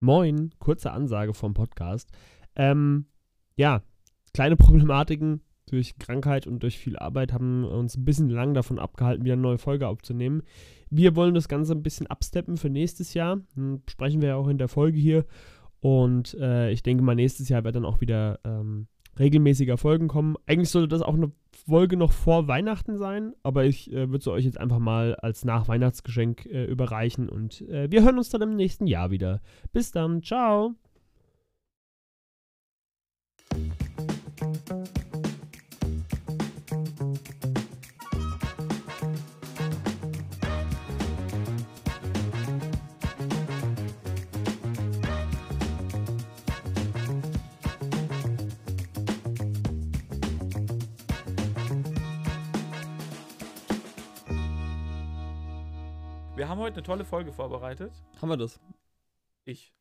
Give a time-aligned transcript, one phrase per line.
[0.00, 2.10] Moin, kurze Ansage vom Podcast.
[2.54, 3.06] Ähm,
[3.56, 3.82] ja,
[4.34, 9.24] kleine Problematiken durch Krankheit und durch viel Arbeit haben uns ein bisschen lang davon abgehalten,
[9.24, 10.42] wieder eine neue Folge aufzunehmen.
[10.90, 13.40] Wir wollen das Ganze ein bisschen absteppen für nächstes Jahr.
[13.54, 15.24] Hm, sprechen wir ja auch in der Folge hier.
[15.80, 18.86] Und äh, ich denke mal, nächstes Jahr wird dann auch wieder ähm,
[19.18, 20.36] regelmäßiger Folgen kommen.
[20.46, 21.32] Eigentlich sollte das auch eine
[21.66, 25.44] Folge noch vor Weihnachten sein, aber ich äh, würde sie euch jetzt einfach mal als
[25.44, 29.40] Nachweihnachtsgeschenk äh, überreichen und äh, wir hören uns dann im nächsten Jahr wieder.
[29.72, 30.76] Bis dann, ciao.
[56.46, 57.92] Wir haben heute eine tolle Folge vorbereitet.
[58.22, 58.60] Haben wir das?
[59.46, 59.74] Ich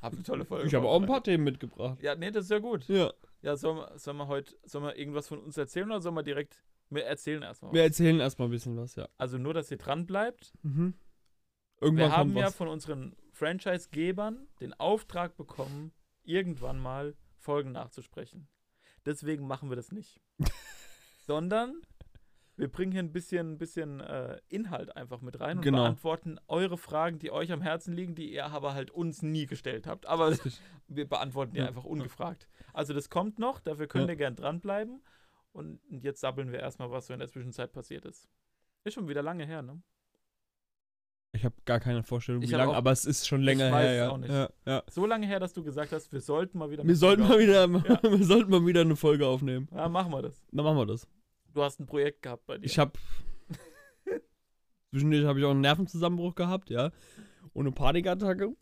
[0.00, 0.68] habe eine tolle Folge.
[0.68, 1.24] Ich habe auch ein paar.
[1.24, 2.00] Themen mitgebracht.
[2.04, 2.86] Ja, nee, das ist ja gut.
[2.86, 3.12] Ja.
[3.42, 6.22] Ja, sollen wir, sollen wir heute sollen wir irgendwas von uns erzählen oder sollen wir
[6.22, 6.62] direkt.
[6.88, 7.72] Wir erzählen erstmal.
[7.72, 7.86] Wir was?
[7.88, 9.08] erzählen erstmal ein bisschen was, ja.
[9.18, 10.52] Also nur, dass ihr dran bleibt.
[10.62, 10.94] Mhm.
[11.80, 12.54] Irgendwann Wir haben kommt ja was.
[12.54, 15.90] von unseren Franchise-Gebern den Auftrag bekommen,
[16.22, 18.46] irgendwann mal Folgen nachzusprechen.
[19.04, 20.20] Deswegen machen wir das nicht.
[21.26, 21.82] Sondern
[22.56, 25.78] wir bringen hier ein bisschen, bisschen äh, Inhalt einfach mit rein und Genau.
[25.82, 29.86] beantworten eure Fragen, die euch am Herzen liegen, die ihr aber halt uns nie gestellt
[29.86, 30.06] habt.
[30.06, 30.60] Aber Richtig.
[30.88, 31.66] wir beantworten die Ja.
[31.66, 32.48] einfach ungefragt.
[32.72, 34.10] Also das kommt noch, dafür könnt Ja.
[34.12, 35.02] ihr gern dranbleiben.
[35.52, 38.28] Und jetzt sabbeln wir erstmal, was so in der Zwischenzeit passiert ist.
[38.84, 39.80] Ist schon wieder lange her, ne?
[41.32, 43.90] Ich habe gar keine Vorstellung, Ich wie lange, aber es ist schon länger weiß her.
[43.92, 44.10] es Ja.
[44.10, 44.30] auch nicht.
[44.30, 44.82] Ja, ja.
[44.88, 46.84] So lange her, dass du gesagt hast, wir sollten mal wieder.
[46.86, 47.68] Wir sollten mal wieder,
[48.18, 49.68] wir sollten mal wieder eine Folge aufnehmen.
[49.74, 50.44] Ja, machen wir das.
[50.52, 51.08] Dann machen wir das.
[51.54, 52.66] Du hast ein Projekt gehabt bei dir.
[52.66, 52.92] Ich habe
[54.90, 56.90] zwischendurch habe ich auch einen Nervenzusammenbruch gehabt, ja,
[57.52, 58.56] und eine Panikattacke.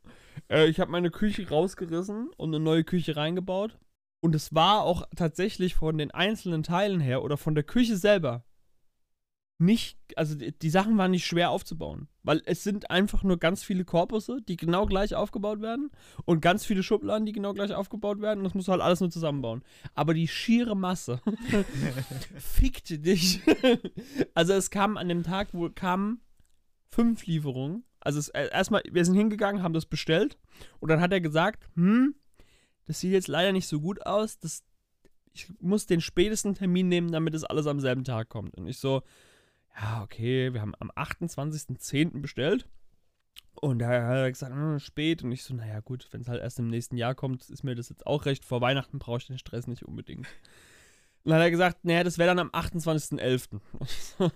[0.50, 3.78] Äh, ich habe meine Küche rausgerissen und eine neue Küche reingebaut.
[4.20, 8.44] Und es war auch tatsächlich von den einzelnen Teilen her oder von der Küche selber
[9.58, 13.84] nicht, also die, Sachen waren nicht schwer aufzubauen, weil es sind einfach nur ganz viele
[13.84, 15.90] Korpusse, die genau gleich aufgebaut werden
[16.24, 19.00] und ganz viele Schubladen, die genau gleich aufgebaut werden und das musst du halt alles
[19.00, 19.62] nur zusammenbauen.
[19.94, 21.20] Aber die schiere Masse
[22.38, 23.40] fickt dich.
[24.34, 26.20] also es kam an dem Tag, wo kamen
[26.90, 27.84] fünf Lieferungen.
[28.00, 30.38] Also äh, erstmal, wir sind hingegangen, haben das bestellt
[30.80, 32.16] und dann hat er gesagt, hm,
[32.86, 34.38] das sieht jetzt leider nicht so gut aus.
[34.40, 34.64] Das,
[35.32, 38.56] ich muss den spätesten Termin nehmen, damit es alles am selben Tag kommt.
[38.56, 39.02] Und ich so,
[39.80, 42.20] ja, okay, wir haben am 28.10.
[42.20, 42.66] bestellt.
[43.54, 45.22] Und da hat er gesagt, hm, spät.
[45.22, 47.74] Und ich so, naja, gut, wenn es halt erst im nächsten Jahr kommt, ist mir
[47.74, 48.44] das jetzt auch recht.
[48.44, 50.26] Vor Weihnachten brauche ich den Stress nicht unbedingt.
[51.24, 53.60] Und dann hat er gesagt, naja, das wäre dann am 28.11.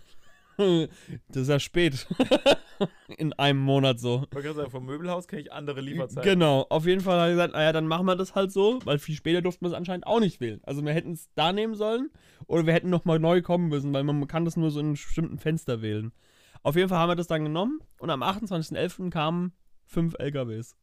[1.28, 2.06] Das ist ja spät.
[3.18, 4.26] In einem Monat so.
[4.36, 6.22] Ich sagen, vom Möbelhaus kenne ich andere Lieferzeiten.
[6.22, 8.98] Genau, auf jeden Fall hat er gesagt, naja, dann machen wir das halt so, weil
[8.98, 10.60] viel später durften wir es anscheinend auch nicht wählen.
[10.64, 12.10] Also wir hätten es da nehmen sollen
[12.46, 14.92] oder wir hätten nochmal neu kommen müssen, weil man kann das nur so in einem
[14.94, 16.12] bestimmten Fenster wählen.
[16.62, 19.10] Auf jeden Fall haben wir das dann genommen und am 28.11.
[19.10, 19.52] kamen
[19.84, 20.76] fünf LKWs.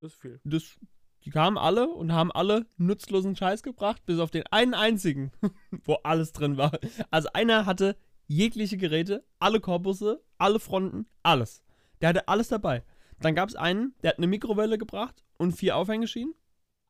[0.00, 0.40] Das ist viel.
[0.44, 0.78] Das,
[1.24, 5.32] die kamen alle und haben alle nutzlosen Scheiß gebracht, bis auf den einen einzigen,
[5.84, 6.78] wo alles drin war.
[7.10, 11.62] Also einer hatte jegliche Geräte, alle Korpusse, alle Fronten, alles.
[12.00, 12.82] Der hatte alles dabei.
[13.20, 16.34] Dann gab es einen, der hat eine Mikrowelle gebracht und vier Aufhängeschienen.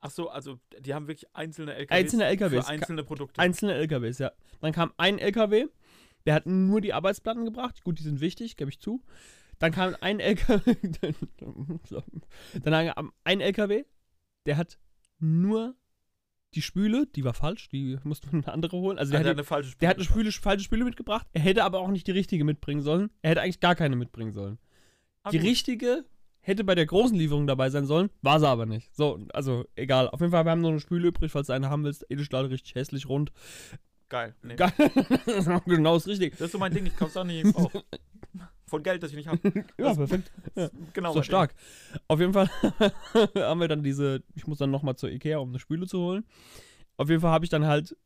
[0.01, 2.67] Ach so, also die haben wirklich einzelne LKWs, Einzelne LKWs.
[2.67, 3.41] für einzelne Produkte.
[3.41, 4.33] Einzelne LKWs, ja.
[4.61, 5.67] Dann kam ein LKW,
[6.27, 7.83] der hat nur die Arbeitsplatten gebracht.
[7.83, 9.03] Gut, die sind wichtig, gebe ich zu.
[9.59, 10.77] Dann kam ein LKW,
[12.63, 13.85] dann kam ein LKW,
[14.45, 14.79] der hat
[15.19, 15.77] nur
[16.55, 18.99] die Spüle, die war falsch, die musste man eine andere holen.
[18.99, 21.27] Also der, der hat, hat eine falsche der hat eine Spüle falsche Spüle mitgebracht.
[21.33, 23.11] Er hätte aber auch nicht die richtige mitbringen sollen.
[23.23, 24.59] Er hätte eigentlich gar keine mitbringen sollen.
[25.23, 26.05] Ah, die richtige
[26.41, 28.95] hätte bei der großen Lieferung dabei sein sollen, war sie aber nicht.
[28.95, 30.09] So, also egal.
[30.09, 32.07] Auf jeden Fall, wir haben noch eine Spüle übrig, falls du eine haben willst.
[32.09, 33.33] Edelstahl richtig hässlich rund.
[34.09, 34.37] Geil.
[34.43, 34.55] Nee.
[34.55, 34.73] Geil.
[35.67, 36.31] genau das Richtige.
[36.31, 37.71] Das ist so mein Ding, ich kauf's auch nicht Bauch.
[38.69, 39.41] Von Geld, das ich nicht habe.
[39.79, 40.33] Ja, perfekt.
[40.57, 40.71] Ja.
[40.93, 41.13] Genau.
[41.13, 41.55] so stark.
[42.09, 42.49] Auf jeden Fall
[43.37, 46.25] haben wir dann diese, ich muss dann nochmal zur Ikea, um eine Spüle zu holen.
[46.97, 47.97] Auf jeden Fall habe ich dann halt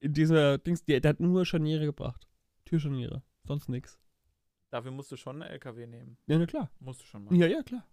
[0.00, 2.26] in dieser Dings, der, der hat nur Scharniere gebracht.
[2.64, 3.22] Türscharniere.
[3.44, 3.94] Sonst nix.
[3.94, 4.06] Ding.
[4.70, 6.18] Dafür musst du schon einen LKW nehmen.
[6.26, 6.70] Ja, na klar.
[6.80, 7.34] Musst du schon mal.
[7.34, 7.86] Ja, ja, klar.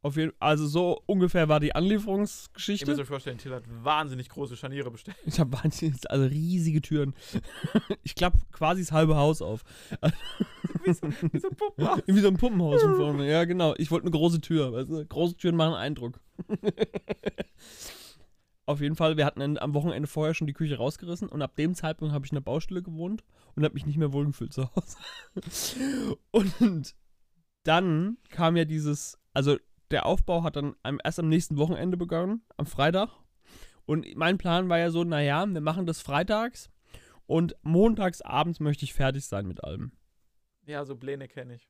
[0.00, 2.86] Auf jeden Also so ungefähr war die Ihr Anlieferungsgeschichte.
[2.86, 5.16] müsst euch vorstellen, Till hat wahnsinnig große Scharniere bestellt.
[5.26, 7.14] Ich habe wahnsinnig, also riesige Türen.
[8.04, 9.64] ich klappe quasi das halbe Haus auf.
[10.84, 12.02] wie, so, wie so ein Puppenhaus.
[12.06, 13.28] Wie so ein Puppenhaus von vorne.
[13.28, 13.74] Ja, genau.
[13.76, 14.72] Ich wollte eine große Tür.
[14.72, 15.04] Weißt du?
[15.04, 16.20] Große Türen machen Eindruck.
[18.66, 21.74] Auf jeden Fall, wir hatten am Wochenende vorher schon die Küche rausgerissen und ab dem
[21.74, 23.24] Zeitpunkt habe ich in der Baustelle gewohnt
[23.56, 24.96] und habe mich nicht mehr wohlgefühlt zu Hause.
[26.30, 26.94] Und
[27.64, 29.56] dann kam ja dieses, also
[29.90, 33.10] der Aufbau hat dann erst am nächsten Wochenende begonnen, am Freitag.
[33.86, 36.70] Und mein Plan war ja so, naja, wir machen das freitags
[37.26, 39.92] und montags abends möchte ich fertig sein mit allem.
[40.66, 41.68] Ja, so Pläne kenne ich.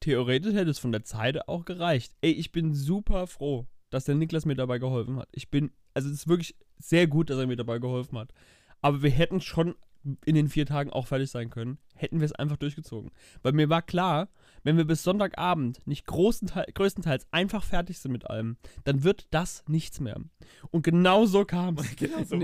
[0.00, 2.14] Theoretisch hätte es von der Zeit auch gereicht.
[2.20, 5.28] Ey, ich bin super froh, dass der Niklas mir dabei geholfen hat.
[5.32, 8.32] Ich bin, also es ist wirklich sehr gut, dass er mir dabei geholfen hat.
[8.80, 9.76] Aber wir hätten schon
[10.24, 13.10] in den vier Tagen auch fertig sein können, hätten wir es einfach durchgezogen.
[13.42, 14.28] Weil mir war klar,
[14.68, 19.98] wenn wir bis Sonntagabend nicht größtenteils einfach fertig sind mit allem, dann wird das nichts
[19.98, 20.20] mehr.
[20.70, 21.96] Und genau so kam es.
[21.96, 22.38] genau so.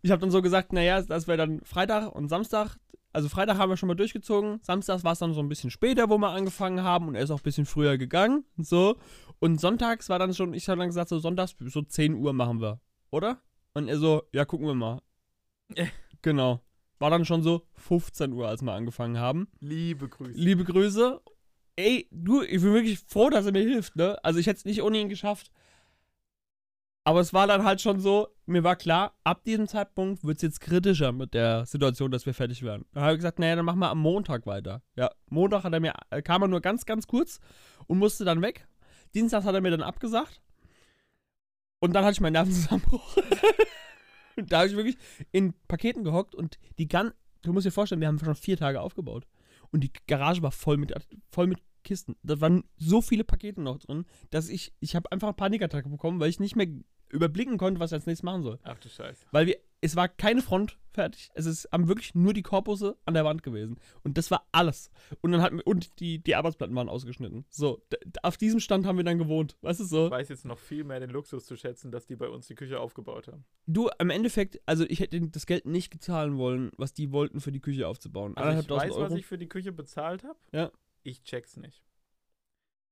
[0.00, 2.76] Ich habe dann so gesagt, naja, das wäre dann Freitag und Samstag.
[3.12, 6.08] Also Freitag haben wir schon mal durchgezogen, Samstags war es dann so ein bisschen später,
[6.08, 8.96] wo wir angefangen haben und er ist auch ein bisschen früher gegangen und so.
[9.40, 12.60] Und sonntags war dann schon, ich habe dann gesagt, so sonntags so 10 Uhr machen
[12.60, 12.78] wir,
[13.10, 13.40] oder?
[13.74, 15.00] Und er so, ja, gucken wir mal.
[16.22, 16.60] genau.
[17.00, 19.48] War dann schon so 15 Uhr, als wir angefangen haben.
[19.58, 20.38] Liebe Grüße.
[20.38, 21.20] Liebe Grüße.
[21.76, 24.18] Ey, du, ich bin wirklich froh, dass er mir hilft, ne?
[24.24, 25.50] Also ich hätte es nicht ohne ihn geschafft.
[27.04, 30.42] Aber es war dann halt schon so, mir war klar, ab diesem Zeitpunkt wird es
[30.42, 32.84] jetzt kritischer mit der Situation, dass wir fertig werden.
[32.92, 34.82] Da habe ich gesagt, naja, dann machen wir am Montag weiter.
[34.96, 37.38] Ja, Montag hat er mir, äh, kam er nur ganz, ganz kurz
[37.86, 38.66] und musste dann weg.
[39.14, 40.42] Dienstag hat er mir dann abgesagt.
[41.78, 43.16] Und dann hatte ich meinen Nervenzusammenbruch.
[44.36, 44.98] da habe ich wirklich
[45.30, 48.80] in Paketen gehockt und die ganz, du musst dir vorstellen, wir haben schon vier Tage
[48.80, 49.28] aufgebaut.
[49.70, 50.92] Und die Garage war voll mit,
[51.30, 52.16] voll mit Kisten.
[52.22, 56.20] Da waren so viele Pakete noch drin, dass ich, ich habe einfach eine Panikattacke bekommen,
[56.20, 56.68] weil ich nicht mehr
[57.10, 58.58] überblicken konnte, was ich als nächstes machen soll.
[58.64, 59.26] Ach du Scheiße.
[59.30, 61.30] Weil wir, es war keine Front fertig.
[61.34, 63.78] Es ist haben wirklich nur die Korpusse an der Wand gewesen.
[64.02, 64.90] Und das war alles.
[65.20, 67.44] Und dann hatten wir, und die, die Arbeitsplatten waren ausgeschnitten.
[67.50, 67.82] So,
[68.22, 69.56] auf diesem Stand haben wir dann gewohnt.
[69.60, 70.06] Weißt du so?
[70.06, 72.54] Ich weiß jetzt noch viel mehr den Luxus zu schätzen, dass die bei uns die
[72.54, 73.44] Küche aufgebaut haben.
[73.66, 77.52] Du, im Endeffekt, also ich hätte das Geld nicht gezahlen wollen, was die wollten, für
[77.52, 78.36] die Küche aufzubauen.
[78.36, 79.02] Also ich weiß, Euro.
[79.02, 80.38] was ich für die Küche bezahlt habe.
[80.52, 80.72] Ja.
[81.06, 81.84] Ich check's nicht.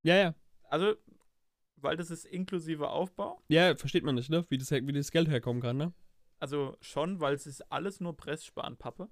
[0.04, 0.34] Ja, ja.
[0.68, 0.94] Also,
[1.76, 3.42] weil das ist inklusive Aufbau.
[3.48, 4.46] Ja, versteht man nicht, ne?
[4.50, 5.92] Wie das, wie das Geld herkommen kann, ne?
[6.38, 9.08] Also schon, weil es ist alles nur Pressspanpappe.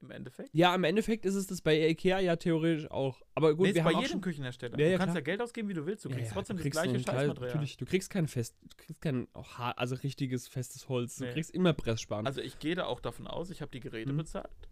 [0.00, 0.50] Im Endeffekt.
[0.54, 3.20] Ja, im Endeffekt ist es das bei Ikea ja theoretisch auch.
[3.34, 4.78] Aber gut, nee, wir bei haben jedem Küchenhersteller.
[4.78, 5.16] Ja, ja, du kannst klar.
[5.16, 6.04] ja Geld ausgeben, wie du willst.
[6.04, 7.34] Du kriegst ja, trotzdem du das gleiche Scheißmaterial.
[7.48, 11.16] Natürlich, du kriegst kein fest, du kriegst kein also richtiges festes Holz.
[11.16, 11.32] Du Nee.
[11.32, 12.26] kriegst immer Pressspan.
[12.26, 14.18] Also ich gehe da auch davon aus, ich habe die Geräte Mhm.
[14.18, 14.68] bezahlt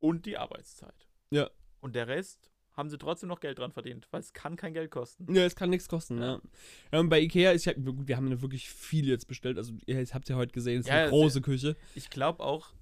[0.00, 1.08] und die Arbeitszeit.
[1.30, 1.50] Ja.
[1.80, 2.50] Und der Rest
[2.80, 5.32] haben sie trotzdem noch Geld dran verdient, weil es kann kein Geld kosten.
[5.32, 6.40] ja, es kann nichts kosten, ja.
[6.92, 6.98] Ja.
[6.98, 9.56] und bei Ikea ist ja, gut, wir haben ja wirklich viel jetzt bestellt.
[9.58, 11.76] Also, ihr habt ja heute gesehen, es ist Ja, eine große Küche.
[11.94, 12.74] Ich glaube auch,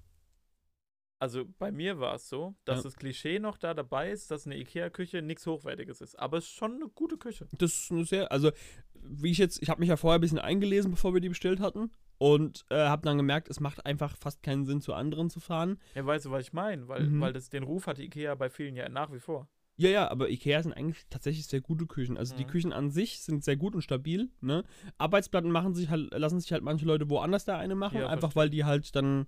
[1.20, 2.82] also bei mir war es so, dass Ja.
[2.84, 6.16] das Klischee noch da dabei ist, dass eine Ikea-Küche nichts Hochwertiges ist.
[6.16, 7.48] Aber es ist schon eine gute Küche.
[7.58, 8.52] Das ist eine sehr, also,
[8.94, 11.58] wie ich jetzt, ich habe mich ja vorher ein bisschen eingelesen, bevor wir die bestellt
[11.60, 11.90] hatten.
[12.18, 15.78] Und äh, habe dann gemerkt, es macht einfach fast keinen Sinn, zu anderen zu fahren.
[15.94, 16.86] Ja, weißt du, was ich meine?
[16.88, 17.20] Weil, Mhm.
[17.20, 19.48] weil das, den Ruf hatte Ikea bei vielen ja nach wie vor.
[19.80, 22.18] Ja, ja, aber Ikea sind eigentlich tatsächlich sehr gute Küchen.
[22.18, 22.48] Also die Mhm.
[22.48, 24.28] Küchen an sich sind sehr gut und stabil.
[24.40, 24.64] Ne?
[24.98, 28.32] Arbeitsplatten machen sich halt, lassen sich halt manche Leute woanders da eine machen, Ja, einfach
[28.32, 28.36] verstehe.
[28.42, 29.26] weil die halt dann.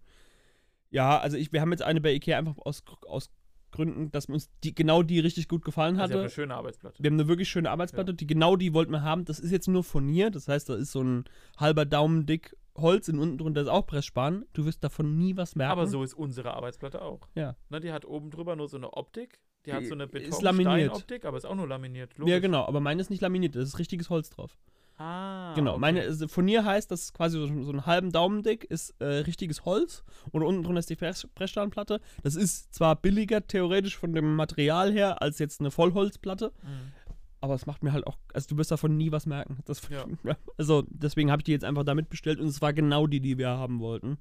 [0.90, 3.30] Ja, also ich, wir haben jetzt eine bei Ikea einfach aus, aus
[3.70, 6.12] Gründen, dass uns die genau die richtig gut gefallen Also hatte.
[6.14, 7.00] habe eine schöne Arbeitsplatte.
[7.00, 9.24] wir haben eine wirklich schöne Arbeitsplatte, die genau die wollten wir haben.
[9.24, 11.24] Das ist jetzt nur Furnier, das heißt, da ist so ein
[11.58, 14.44] halber Daumen dick Holz und unten drunter ist auch Pressspan.
[14.52, 15.70] Du wirst davon nie was merken.
[15.72, 17.20] Aber so ist unsere Arbeitsplatte auch.
[17.36, 17.54] Ja.
[17.68, 19.38] Ne, die hat oben drüber nur so eine Optik.
[19.66, 20.74] Die hat so eine Die ist laminiert.
[20.92, 22.12] Beton-Stein-Optik, aber ist auch nur laminiert.
[22.14, 22.40] Ja, logisch.
[22.40, 24.56] genau, aber meine ist nicht laminiert, da ist richtiges Holz drauf.
[24.96, 25.80] Ah, Genau, okay.
[25.80, 29.04] meine ist- Furnier heißt, das ist quasi so, so einen halben Daumen dick, ist äh,
[29.06, 32.00] richtiges Holz und unten drunter ist die Press Pressstahlplatte.
[32.22, 36.92] Das ist zwar billiger theoretisch von dem Material her als jetzt eine Vollholzplatte, Mhm.
[37.40, 39.58] aber es macht mir halt auch, also du wirst davon nie was merken.
[39.64, 40.04] Das, Ja.
[40.58, 43.38] Also deswegen habe ich die jetzt einfach damit bestellt und es war genau die, die
[43.38, 44.18] wir haben wollten.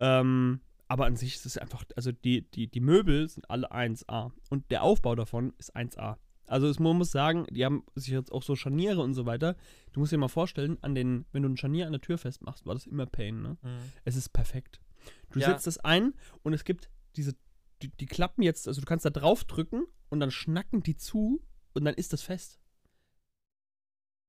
[0.00, 0.60] Ähm,
[0.92, 4.70] aber an sich ist es einfach, also die, die, die Möbel sind alle 1A und
[4.70, 6.18] der Aufbau davon ist 1A.
[6.46, 9.56] Also es, man muss sagen, die haben sich jetzt auch so Scharniere und so weiter.
[9.94, 12.66] Du musst dir mal vorstellen, an den, wenn du ein Scharnier an der Tür festmachst,
[12.66, 13.56] war das immer Pain, ne?
[13.62, 13.90] Mhm.
[14.04, 14.82] Es ist perfekt.
[15.30, 15.46] Du Ja.
[15.48, 17.34] setzt das ein und es gibt diese,
[17.80, 21.42] die, die klappen jetzt, also du kannst da drauf drücken und dann schnacken die zu
[21.72, 22.60] und dann ist das fest.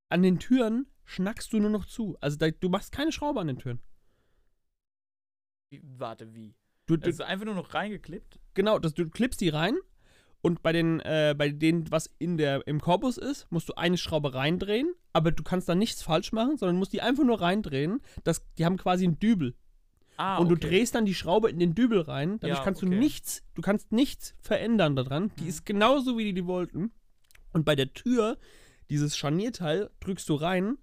[0.08, 2.16] An den Türen schnackst du nur noch zu.
[2.22, 3.82] Also da, du machst keine Schraube an den Türen.
[5.74, 6.54] Wie, warte, wie?
[6.86, 8.40] Du, du, ist einfach nur noch reingeklippt.
[8.54, 9.76] genau, das, du klippst die rein
[10.42, 13.98] und bei den, äh, bei denen, was in der, im Korpus ist, musst du eine
[13.98, 18.02] Schraube reindrehen, aber du kannst da nichts falsch machen, sondern musst die einfach nur reindrehen.
[18.24, 19.56] Das, die haben quasi einen Dübel.
[20.18, 20.68] Ah, und du okay.
[20.68, 22.40] drehst dann die Schraube in den Dübel rein.
[22.40, 23.00] Dadurch Ja, kannst du okay.
[23.00, 25.32] nichts, du kannst nichts verändern daran.
[25.40, 25.50] Die Mhm.
[25.50, 26.92] ist genauso, wie die die wollten.
[27.52, 28.38] Und bei der Tür,
[28.92, 30.78] dieses Scharnierteil, drückst du rein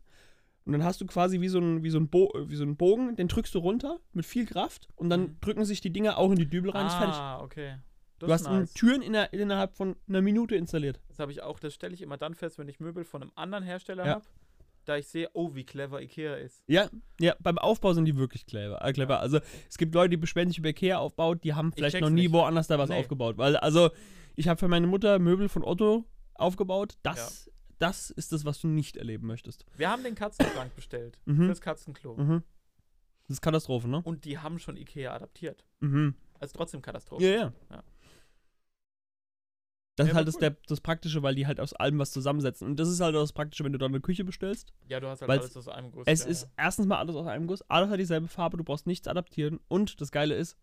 [0.65, 2.77] und dann hast du quasi wie so ein, wie so ein, Bo wie so ein
[2.77, 5.37] Bogen, den drückst du runter mit viel Kraft und dann Mhm.
[5.41, 7.15] drücken sich die Dinger auch in die Dübel rein, ist fertig.
[7.17, 7.77] Ah, okay.
[8.19, 8.73] Das du hast nice.
[8.75, 11.01] Türen inner, innerhalb von einer Minute installiert.
[11.09, 13.33] Das habe ich auch, das stelle ich immer dann fest, wenn ich Möbel von einem
[13.35, 14.15] anderen Hersteller Ja.
[14.17, 14.25] habe,
[14.85, 16.63] da ich sehe, oh, wie clever Ikea ist.
[16.67, 16.89] Ja,
[17.19, 18.85] ja, beim Aufbau sind die wirklich clever.
[18.85, 19.21] Äh, clever.
[19.21, 19.39] Also
[19.69, 22.33] es gibt Leute, die beschweren sich über Ikea aufbaut, die haben vielleicht noch nie nicht.
[22.33, 22.99] woanders da was Nee.
[22.99, 23.39] aufgebaut.
[23.39, 23.91] Weil, also,
[24.37, 26.97] ich habe für meine Mutter Möbel von Otto aufgebaut.
[27.03, 27.51] Das,
[27.81, 29.65] das ist das, was du nicht erleben möchtest.
[29.77, 31.47] Wir haben den Katzenschrank bestellt Mhm.
[31.47, 32.17] fürs Katzenklo.
[32.17, 32.43] Mhm.
[33.27, 34.03] Das ist Katastrophe, ne?
[34.05, 35.65] Und die haben schon Ikea adaptiert.
[35.81, 36.15] Mhm.
[36.39, 37.25] Also trotzdem Katastrophe.
[37.25, 37.53] Ja, ja.
[37.71, 37.85] Ja.
[39.97, 40.41] Das Ja, ist halt das, cool.
[40.41, 42.67] der, das Praktische, weil die halt aus allem was zusammensetzen.
[42.67, 44.73] Und das ist halt auch das Praktische, wenn du da eine Küche bestellst.
[44.89, 46.07] Ja, du hast halt alles aus einem Guss.
[46.07, 48.87] Es ja, ist erstens mal alles aus einem Guss, alles hat dieselbe Farbe, du brauchst
[48.87, 49.61] nichts adaptieren.
[49.69, 50.57] Und das Geile ist,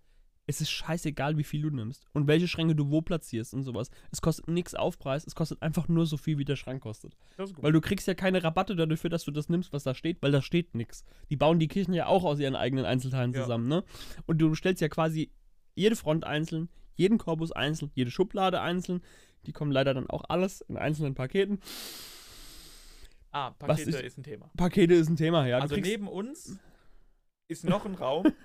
[0.50, 3.90] es ist scheißegal, wie viel du nimmst und welche Schränke du wo platzierst und sowas.
[4.12, 7.18] Es kostet nichts Aufpreis, es kostet einfach nur so viel, wie der Schrank kostet.
[7.38, 7.62] Ist.
[7.62, 10.32] Weil du kriegst ja keine Rabatte dafür, dass du das nimmst, was da steht, weil
[10.32, 11.04] da steht nichts.
[11.30, 13.42] Die bauen die Kirchen ja auch aus ihren eigenen Einzelteilen Ja.
[13.44, 13.84] zusammen, ne?
[14.26, 15.32] Und du bestellst ja quasi
[15.76, 19.02] jede Front einzeln, jeden Korpus einzeln, jede Schublade einzeln.
[19.46, 21.60] Die kommen leider dann auch alles in einzelnen Paketen.
[23.32, 24.50] ah, Pakete ich- ist ein Thema.
[24.58, 25.58] Pakete ist ein Thema, ja.
[25.58, 26.58] Du also neben uns
[27.50, 28.26] ist noch ein Raum.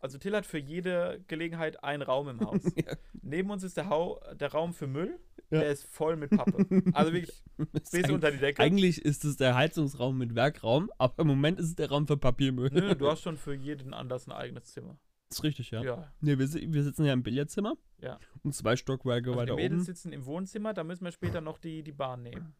[0.00, 2.62] Also Till hat für jede Gelegenheit einen Raum im Haus.
[2.76, 2.94] Ja.
[3.22, 5.18] Neben uns ist der, Hau der Raum für Müll.
[5.50, 5.60] Ja.
[5.60, 6.64] Der ist voll mit Pappe.
[6.94, 7.42] Also wirklich
[7.92, 8.62] bis unter die Decke.
[8.62, 12.16] Eigentlich ist es der Heizungsraum mit Werkraum, aber im Moment ist es der Raum für
[12.16, 12.70] Papiermüll.
[12.72, 14.96] Nö, du hast schon für jeden Anlass ein eigenes Zimmer.
[15.28, 15.82] Das ist richtig, ja.
[15.82, 16.12] Ja.
[16.20, 17.74] Nee, wir, wir sitzen ja im Billardzimmer.
[17.98, 18.18] Ja.
[18.42, 19.84] Und zwei Stockwerke Also die weiter Mädels oben.
[19.84, 22.54] sitzen im Wohnzimmer, da müssen wir später noch die, die Bahn nehmen.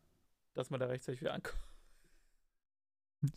[0.54, 1.59] Dass man da rechtzeitig wieder ankommt.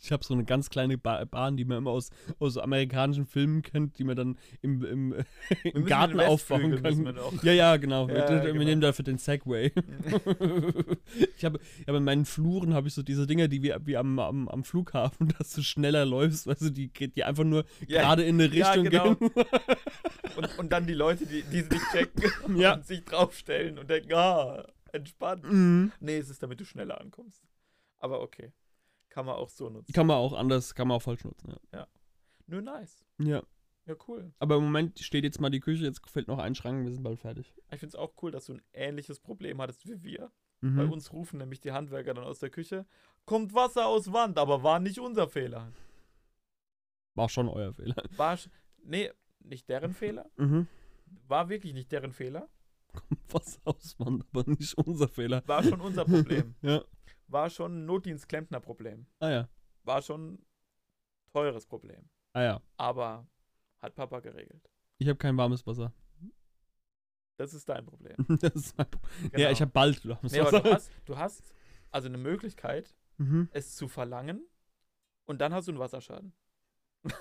[0.00, 3.60] Ich habe so eine ganz kleine ba Bahn, die man immer aus, aus amerikanischen Filmen
[3.60, 5.14] kennt, die man dann im, im,
[5.64, 7.14] im Garten aufbauen kann.
[7.42, 8.08] Ja, ja, genau.
[8.08, 8.64] Ja, wir, wir genau.
[8.64, 9.72] nehmen dafür den Segway.
[11.36, 14.18] ich habe aber in meinen Fluren habe ich so diese Dinger, die wie, wie am,
[14.18, 18.24] am, am Flughafen, dass du schneller läufst, du, die, geht- die einfach nur Ja, gerade
[18.24, 19.14] in eine ja, Richtung genau.
[19.16, 19.30] gehen.
[20.36, 22.74] Und, und dann die Leute, die, die es nicht checken Ja.
[22.74, 25.44] und sich draufstellen und denken, ah, entspannt.
[25.44, 25.92] Mhm.
[26.00, 27.42] Nee, es ist, damit du schneller ankommst.
[27.98, 28.52] Aber okay.
[29.14, 29.92] Kann man auch so nutzen.
[29.92, 31.86] Kann man auch anders, kann man auch falsch nutzen, ja.
[32.48, 33.04] Nur nice.
[33.18, 33.44] Ja.
[33.86, 34.32] Ja, cool.
[34.40, 37.02] Aber im Moment steht jetzt mal die Küche, jetzt fehlt noch ein Schrank, wir sind
[37.04, 37.54] bald fertig.
[37.70, 40.32] Ich finde es auch cool, dass du ein ähnliches Problem hattest wie wir.
[40.62, 40.76] Mhm.
[40.76, 42.86] Bei uns rufen nämlich die Handwerker dann aus der Küche,
[43.24, 45.70] kommt Wasser aus Wand, aber war nicht unser Fehler.
[47.14, 47.94] War schon euer Fehler.
[48.16, 48.48] War, sch-
[48.82, 50.28] nee, nicht deren Fehler.
[50.36, 50.66] Mhm.
[51.28, 52.48] War wirklich nicht deren Fehler.
[53.30, 55.42] Was aus, Mann, aber nicht unser Fehler.
[55.46, 56.54] War schon unser Problem.
[56.62, 56.82] Ja.
[57.28, 59.06] War schon ein Notdienst-Klempner-Problem.
[59.20, 59.48] Ah ja.
[59.82, 60.46] War schon ein
[61.32, 62.08] teures Problem.
[62.32, 62.62] Ah ja.
[62.76, 63.26] Aber
[63.80, 64.70] hat Papa geregelt.
[64.98, 65.92] Ich habe kein warmes Wasser.
[67.36, 68.16] Das ist dein Problem.
[68.40, 69.38] das ist mein Pro- Genau.
[69.38, 70.60] Ja, ich habe bald warmes Nee, Wasser.
[70.60, 71.54] du hast, du hast
[71.90, 73.48] also eine Möglichkeit, mhm.
[73.52, 74.46] es zu verlangen
[75.24, 76.32] und dann hast du einen Wasserschaden.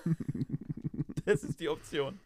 [1.25, 2.19] Das ist die Option.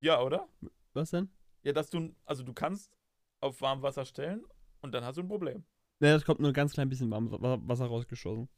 [0.00, 0.46] Ja, oder?
[0.92, 1.30] Was denn?
[1.62, 2.94] Ja, dass du, also du kannst
[3.40, 4.44] auf warm Wasser stellen
[4.82, 5.64] und dann hast du ein Problem.
[6.00, 8.48] Ne, es kommt nur ein ganz klein bisschen Wasser rausgeschossen.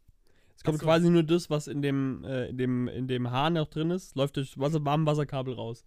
[0.56, 0.84] Es kommt so.
[0.84, 4.16] quasi nur das, was in dem, äh, in dem, in dem Hahn noch drin ist,
[4.16, 5.84] läuft durch Wasser, warmen Wasserkabel raus.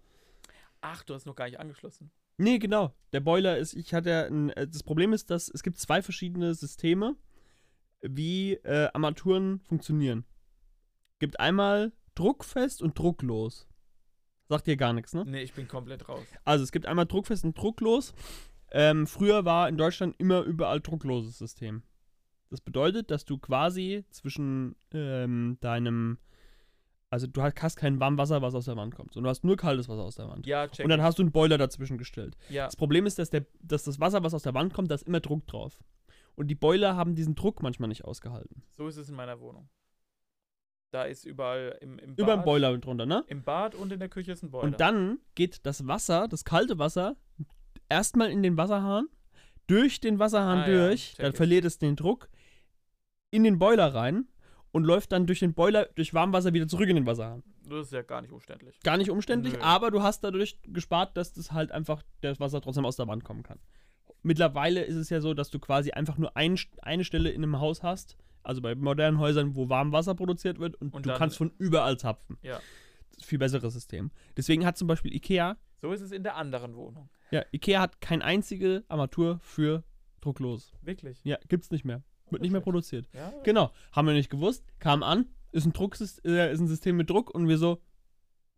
[0.82, 2.12] Ach, du hast noch gar nicht angeschlossen.
[2.38, 2.94] Nee, genau.
[3.13, 6.01] Der Boiler ist, ich hatte ja ein, äh, das Problem ist, dass es gibt zwei
[6.01, 7.15] verschiedene Systeme,
[8.01, 10.25] wie äh, Armaturen funktionieren.
[11.20, 13.67] Gibt einmal druckfest und drucklos.
[14.50, 15.25] Sagt dir gar nichts, ne?
[15.25, 16.25] Nee, ich bin komplett raus.
[16.46, 18.13] Also es gibt einmal druckfest und drucklos.
[18.71, 21.83] Ähm, früher war in Deutschland immer überall druckloses System.
[22.50, 26.17] Das bedeutet, dass du quasi zwischen ähm, deinem,
[27.09, 29.89] also du hast kein Warmwasser, was aus der Wand kommt, sondern du hast nur kaltes
[29.89, 30.45] Wasser aus der Wand.
[30.47, 30.86] Ja, check.
[30.86, 32.38] Und dann hast du einen Boiler dazwischen gestellt.
[32.50, 34.95] ja, Das Problem ist, dass, der, dass das Wasser, was aus der Wand kommt, da
[34.95, 35.83] ist immer Druck drauf.
[36.36, 38.63] Und die Boiler haben diesen Druck manchmal nicht ausgehalten.
[38.77, 39.69] so ist es in meiner Wohnung.
[40.91, 42.19] Da ist überall im, im Bad.
[42.19, 43.25] Über dem Boiler drunter, ne?
[43.27, 44.67] Im Bad und in der Küche ist ein Boiler.
[44.67, 47.17] Und dann geht das Wasser, das kalte Wasser,
[47.89, 49.08] erstmal in den Wasserhahn,
[49.67, 52.29] durch den Wasserhahn Ah ja, durch, check dann verliert es den Druck,
[53.32, 54.27] in den Boiler rein
[54.72, 57.44] und läuft dann durch den Boiler, durch Warmwasser wieder zurück in den Wasserhahn.
[57.63, 58.79] das ist ja gar nicht umständlich.
[58.82, 59.60] Gar nicht umständlich, Nö.
[59.62, 63.24] aber du hast dadurch gespart, dass das halt einfach das Wasser trotzdem aus der Wand
[63.24, 63.60] kommen kann.
[64.24, 67.60] Mittlerweile ist es ja so, dass du quasi einfach nur ein, eine Stelle in einem
[67.60, 71.51] Haus hast, also bei modernen Häusern, wo Warmwasser produziert wird und, Und du kannst von
[71.58, 72.38] überall zapfen.
[72.41, 72.56] Ja.
[73.10, 74.12] Das ist ein viel besseres System.
[74.38, 77.10] Deswegen hat zum Beispiel Ikea So ist es in der anderen Wohnung.
[77.31, 79.84] Ja, Ikea hat keine einzige Armatur für
[80.22, 80.74] drucklos.
[80.81, 81.19] Wirklich.
[81.24, 82.03] Ja, gibt's nicht mehr.
[82.29, 83.07] Wird nicht mehr produziert.
[83.13, 84.65] Ja, Genau, haben wir nicht gewusst.
[84.79, 87.81] Kam an, ist ein Drucksystem, äh, ist ein System mit Druck und wir so,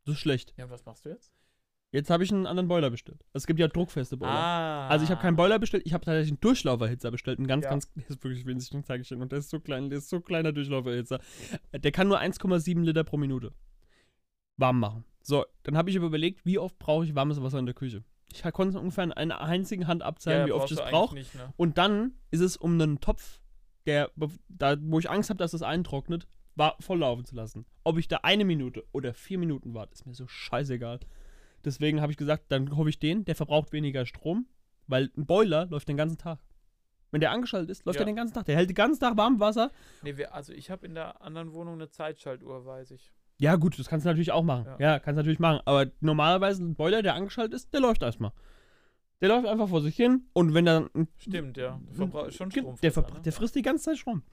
[0.05, 0.53] das ist schlecht.
[0.57, 1.31] ja, und was machst du jetzt?
[1.91, 3.25] Jetzt habe ich einen anderen Boiler bestellt.
[3.33, 4.31] Es gibt ja druckfeste Boiler.
[4.31, 4.87] Ah.
[4.89, 7.39] Also ich habe keinen Boiler bestellt, ich habe tatsächlich einen Durchlauferhitzer bestellt.
[7.39, 7.71] Einen ganz, Ja.
[7.71, 9.23] ganz, der ist wirklich winzig, den zeige ich Ihnen.
[9.23, 11.19] Und der ist so klein, der ist so kleiner Durchlauferhitzer.
[11.73, 13.53] Der kann nur 1,7 Liter pro Minute
[14.57, 15.03] warm machen.
[15.21, 18.03] So, dann habe ich aber überlegt, wie oft brauche ich warmes Wasser in der Küche.
[18.31, 21.15] Ich konnte es ungefähr in einer einzigen Hand abzählen, wie oft ich es brauche.
[21.15, 21.25] Ne?
[21.57, 23.41] Und dann ist es um einen Topf,
[23.85, 24.11] der,
[24.47, 27.65] da, wo ich Angst habe, dass es eintrocknet, war volllaufen zu lassen.
[27.83, 30.99] Ob ich da eine Minute oder vier Minuten warte, ist mir so scheißegal.
[31.65, 34.47] Deswegen habe ich gesagt, dann hoffe ich den, der verbraucht weniger Strom,
[34.87, 36.39] weil ein Boiler läuft den ganzen Tag.
[37.11, 38.03] Wenn der angeschaltet ist, läuft Ja.
[38.03, 38.45] er den ganzen Tag.
[38.45, 39.71] Der hält den ganzen Tag warm Wasser.
[40.03, 43.11] Nee, wir, also ich habe in der anderen Wohnung eine Zeitschaltuhr, weiß ich.
[43.39, 44.65] Ja, gut, das kannst du natürlich auch machen.
[44.65, 44.77] Ja.
[44.79, 45.61] Ja, kannst du natürlich machen.
[45.65, 48.31] Aber normalerweise ein Boiler, der angeschaltet ist, der läuft erstmal.
[49.21, 51.79] Der läuft einfach vor sich hin und wenn dann Stimmt, ja.
[51.93, 52.75] Verbraucht schon Strom.
[52.81, 54.23] Der, verbra- der frisst die ganze Zeit Strom.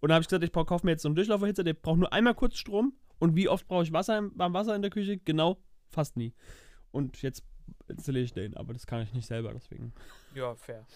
[0.00, 2.12] Und dann habe ich gesagt, ich kaufe mir jetzt so einen Durchlauferhitzer, der braucht nur
[2.12, 2.94] einmal kurz Strom.
[3.18, 5.16] Und wie oft brauche ich Wasser im, warm Wasser in der Küche?
[5.18, 6.34] Genau, fast nie.
[6.90, 7.42] Und jetzt
[7.88, 9.92] installiere ich den, aber das kann ich nicht selber, deswegen.
[10.34, 10.86] Ja, fair.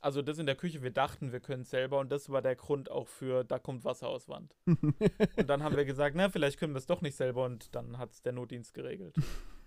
[0.00, 2.54] Also das in der Küche, wir dachten, wir können es selber und das war der
[2.54, 4.54] Grund auch für, da kommt Wasser aus Wand.
[4.66, 7.98] Und dann haben wir gesagt, na, vielleicht können wir es doch nicht selber und dann
[7.98, 9.16] hat es der Notdienst geregelt.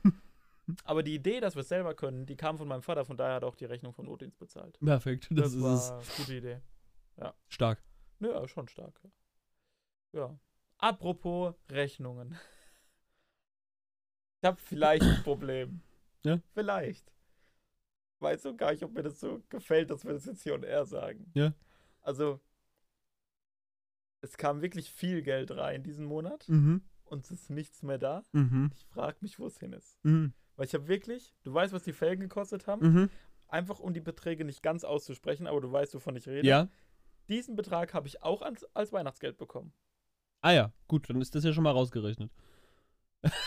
[0.86, 3.36] Aber die Idee, dass wir es selber können, die kam von meinem Vater, von daher
[3.36, 4.80] hat er auch die Rechnung vom Notdienst bezahlt.
[4.80, 6.18] Perfekt, das, ist war es.
[6.18, 6.62] gute Idee.
[7.50, 7.84] Stark.
[8.20, 9.00] Ja, schon stark.
[10.14, 10.20] Ja.
[10.20, 10.40] ja.
[10.78, 12.38] Apropos Rechnungen.
[14.42, 15.82] Ich habe vielleicht ein Problem.
[16.24, 16.40] Ja?
[16.54, 17.12] Vielleicht.
[18.22, 20.64] Weiß so gar nicht, ob mir das so gefällt, dass wir das jetzt hier und
[20.64, 21.30] er sagen.
[21.34, 21.54] Ja.
[22.02, 22.40] Also,
[24.22, 26.82] es kam wirklich viel Geld rein diesen Monat Mhm.
[27.06, 28.24] und es ist nichts mehr da.
[28.32, 28.70] Mhm.
[28.74, 29.98] Ich frage mich, wo es hin ist.
[30.04, 30.34] Mhm.
[30.56, 32.94] Weil ich habe wirklich, du weißt, was die Felgen gekostet haben?
[32.94, 33.10] Mhm.
[33.48, 36.48] Einfach um die Beträge nicht ganz auszusprechen, aber du weißt, wovon ich rede.
[36.48, 36.70] Ja.
[37.28, 39.74] Diesen Betrag habe ich auch als, als Weihnachtsgeld bekommen.
[40.42, 42.32] Ah ja, gut, dann ist das ja schon mal rausgerechnet.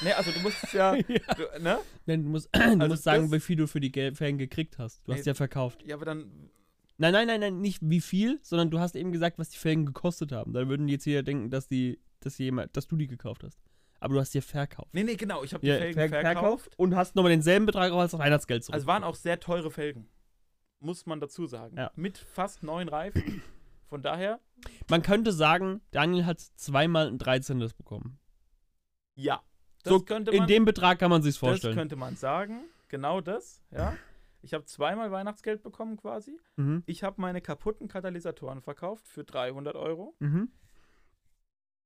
[0.02, 1.02] Ne, also du musst es ja, ja.
[1.04, 1.78] du, ne?
[2.06, 5.06] Nein, du musst, du Also musst sagen, wie viel du für die Ferien gekriegt hast.
[5.06, 5.26] Du hast Nee.
[5.30, 5.82] ja verkauft.
[5.84, 6.50] Ja, aber dann,
[6.96, 9.84] Nein, nein, nein, nein, nicht wie viel, sondern du hast eben gesagt, was die Felgen
[9.84, 10.52] gekostet haben.
[10.52, 13.58] Dann würden jetzt jeder denken, dass die, dass jemand, dass du die gekauft hast.
[13.98, 14.90] Aber du hast die ja verkauft.
[14.92, 16.70] nee, nee, genau, ich habe die Ja, Felgen ver- verkauft.
[16.76, 18.74] und hast nochmal denselben Betrag auch als Weihnachtsgeld zurück.
[18.74, 20.08] Also waren auch sehr teure Felgen.
[20.78, 21.76] Muss man dazu sagen.
[21.76, 21.90] Ja.
[21.96, 23.42] Mit fast neun Reifen.
[23.88, 24.38] Von daher,
[24.88, 27.58] Man könnte sagen, Daniel hat zweimal ein 13.
[27.76, 28.18] bekommen.
[29.16, 29.42] ja.
[29.84, 31.74] Das so könnte in man, dem Betrag kann man sich's das vorstellen.
[31.76, 32.64] könnte man sagen.
[32.88, 33.96] Genau das, ja.
[34.42, 36.38] Ich habe zweimal Weihnachtsgeld bekommen quasi.
[36.56, 36.82] Mhm.
[36.86, 40.14] Ich habe meine kaputten Katalysatoren verkauft für 300 Euro.
[40.18, 40.50] Mhm.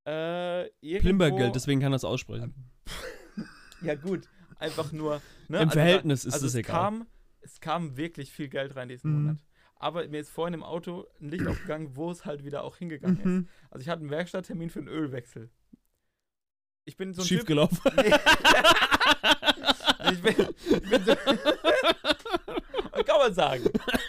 [0.05, 2.55] Äh, Plimbergeld, deswegen kann er es aussprechen.
[3.81, 4.29] Ja, gut.
[4.59, 5.23] Einfach nur.
[5.47, 5.59] Ne?
[5.59, 6.73] Im also Verhältnis ist also es es egal.
[6.75, 7.07] Kam,
[7.43, 9.23] es kam wirklich viel Geld rein diesen Mhm.
[9.23, 9.45] Monat.
[9.77, 13.19] Aber mir ist vorhin im Auto ein Licht aufgegangen, wo es halt wieder auch hingegangen
[13.19, 13.25] ist.
[13.25, 13.49] Mhm.
[13.71, 15.51] Also ich hatte einen Werkstatttermin für einen Ölwechsel.
[16.89, 17.49] Ich bin so ein Schief Typ.
[17.49, 17.79] gelaufen.
[17.97, 18.15] Nee.
[20.15, 20.35] ich bin,
[20.71, 21.15] ich bin so,
[23.05, 23.65] kann man sagen.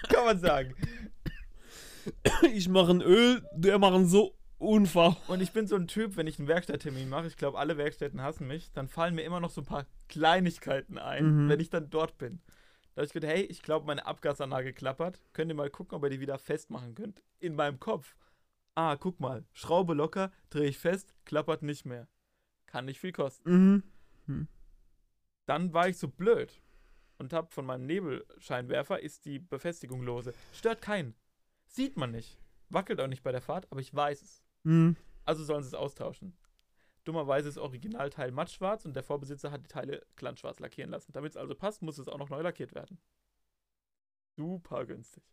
[0.07, 0.73] Kann man sagen.
[2.53, 5.17] ich mache ein Öl, der macht ein so Unfall.
[5.27, 8.21] Und ich bin so ein Typ, wenn ich einen Werkstatttermin mache, ich glaube, alle Werkstätten
[8.21, 11.49] hassen mich, dann fallen mir immer noch so ein paar Kleinigkeiten ein, Mhm.
[11.49, 12.39] wenn ich dann dort bin.
[12.95, 15.21] Da habe ich gedacht, hey, ich glaube, meine Abgasanlage klappert.
[15.33, 17.21] Könnt ihr mal gucken, ob ihr die wieder festmachen könnt.
[17.39, 18.15] In meinem Kopf.
[18.75, 22.07] Ah, guck mal, Schraube locker, drehe ich fest, klappert nicht mehr.
[22.69, 23.84] Kann nicht viel kosten.
[24.27, 24.47] Mhm.
[25.47, 26.62] Dann war ich so blöd
[27.17, 30.36] und habe von meinem Nebelscheinwerfer ist die Befestigung lose.
[30.53, 31.15] Stört keinen.
[31.65, 32.38] Sieht man nicht.
[32.69, 34.43] Wackelt auch nicht bei der Fahrt, aber ich weiß es.
[34.62, 34.95] Mhm.
[35.25, 36.38] Also sollen sie es austauschen.
[37.05, 41.12] Dummerweise ist Originalteil mattschwarz und der Vorbesitzer hat die Teile glanzschwarz lackieren lassen.
[41.12, 42.99] Damit es also passt, muss es auch noch neu lackiert werden.
[44.38, 45.23] Super günstig.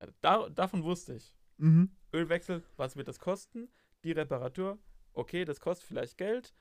[0.00, 1.32] Also da, davon wusste ich.
[1.58, 1.94] Mhm.
[2.12, 3.68] Ölwechsel, was wird das kosten?
[4.02, 4.80] Die Reparatur,
[5.16, 6.54] okay, das kostet vielleicht Geld.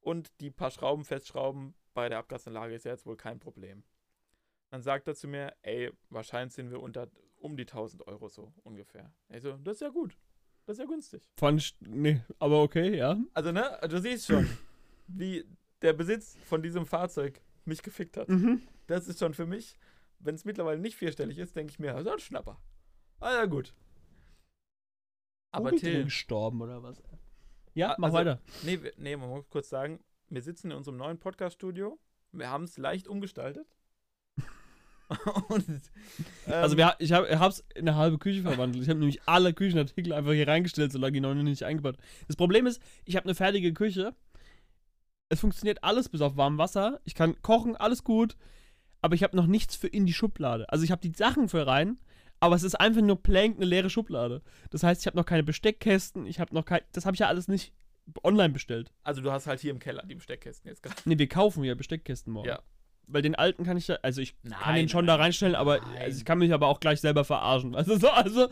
[0.00, 3.82] Und die paar Schrauben festschrauben bei der Abgasanlage ist ja jetzt wohl kein Problem.
[4.70, 8.52] Dann sagt er zu mir, ey, wahrscheinlich sind wir unter um die 1000 Euro so
[8.62, 9.12] ungefähr.
[9.28, 10.16] Also, das ist ja gut.
[10.66, 11.28] Das ist ja günstig.
[11.36, 13.18] Fand ich, nee, aber okay, ja.
[13.32, 14.48] Also, ne, du siehst schon,
[15.06, 15.44] wie
[15.82, 18.28] der Besitz von diesem Fahrzeug mich gefickt hat.
[18.28, 18.62] Mhm.
[18.86, 19.78] Das ist schon für mich,
[20.18, 22.60] wenn es mittlerweile nicht vierstellig ist, denke ich mir, also ein Schnapper.
[23.20, 23.74] Ah ja, gut.
[25.50, 27.02] Aber Till, gestorben oder was?
[27.78, 28.40] Ja, mach also- weiter.
[28.64, 31.98] nee, wir- nee, man muss kurz sagen, wir sitzen in unserem neuen Podcast-Studio.
[32.32, 33.66] Wir haben es leicht umgestaltet.
[35.48, 35.66] Und,
[36.46, 38.82] ähm, Also wir, ich habe es in eine halbe Küche verwandelt.
[38.82, 41.96] Ich habe nämlich alle Küchenartikel einfach hier reingestellt, solange die noch nicht eingebaut.
[42.26, 44.14] Das Problem ist, ich habe eine fertige Küche.
[45.30, 47.00] Es funktioniert alles bis auf warmem Wasser.
[47.04, 48.36] Ich kann kochen, alles gut.
[49.00, 50.68] Aber ich habe noch nichts für in die Schublade.
[50.70, 51.98] Also ich habe die Sachen für rein,
[52.40, 54.42] aber es ist einfach nur blank eine leere Schublade.
[54.70, 56.26] Das heißt, ich habe noch keine Besteckkästen.
[56.26, 57.72] Ich habe noch kein, das habe ich ja alles nicht
[58.24, 58.92] online bestellt.
[59.04, 60.96] also du hast halt hier im Keller die Besteckkästen jetzt gerade.
[61.04, 62.48] Ne, wir kaufen ja Besteckkästen morgen.
[62.48, 62.60] Ja.
[63.06, 65.54] weil den alten kann ich ja, also ich kann Nein, den schon nein, da reinstellen,
[65.54, 67.74] aber also ich kann mich aber auch gleich selber verarschen.
[67.74, 68.48] Also so, also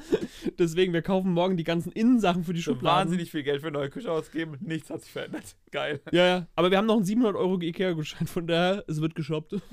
[0.59, 3.09] deswegen, wir kaufen morgen die ganzen Innensachen für die Schubladen.
[3.09, 4.59] wahnsinnig viel Geld für eine neue Küche ausgeben.
[4.61, 5.57] Nichts hat sich verändert.
[5.71, 6.01] Geil.
[6.13, 9.57] Ja, ja, aber wir haben noch einen 700 Euro Ikea-Gutschein, von daher, es wird geshoppt.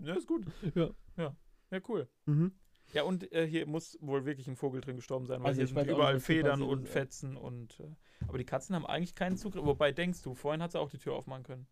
[0.00, 0.44] Ja, ist gut.
[0.74, 0.90] Ja.
[1.16, 1.34] Ja,
[1.70, 2.06] ja cool.
[2.26, 2.52] Mhm.
[2.94, 5.66] Ja, und äh, hier muss wohl wirklich ein Vogel drin gestorben sein, weil Also hier
[5.66, 6.88] sind überall Federn und.
[6.88, 7.80] Fetzen und.
[7.80, 7.94] Äh,
[8.28, 9.64] aber die Katzen haben eigentlich keinen Zugriff.
[9.64, 11.66] Wobei denkst du, vorhin hat sie auch die Tür aufmachen können.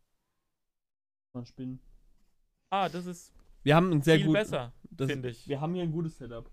[1.33, 1.81] Mal spinnen.
[2.71, 3.33] Ah, das ist
[3.63, 4.35] Wir haben ein sehr viel gut.
[4.35, 5.47] besser, finde ich.
[5.49, 6.51] Wir haben hier ein gutes Setup.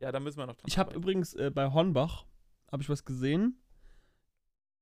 [0.00, 0.66] Ja, da müssen wir noch dran.
[0.66, 2.26] Ich habe übrigens äh, bei Hornbach
[2.70, 3.60] habe ich was gesehen,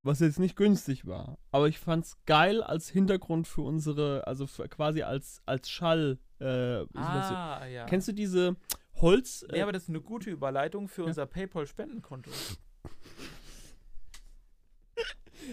[0.03, 4.69] was jetzt nicht günstig war, aber ich fand's geil als Hintergrund für unsere, also für,
[4.69, 6.19] quasi als als Schall.
[6.41, 6.85] Äh.
[6.97, 7.85] Ah, ja.
[7.87, 8.57] Kennst du diese
[9.03, 9.45] Holz?
[9.51, 11.09] Nee, Äh, aber das ist eine gute Überleitung für Ja.
[11.09, 12.31] unser PayPal-Spendenkonto.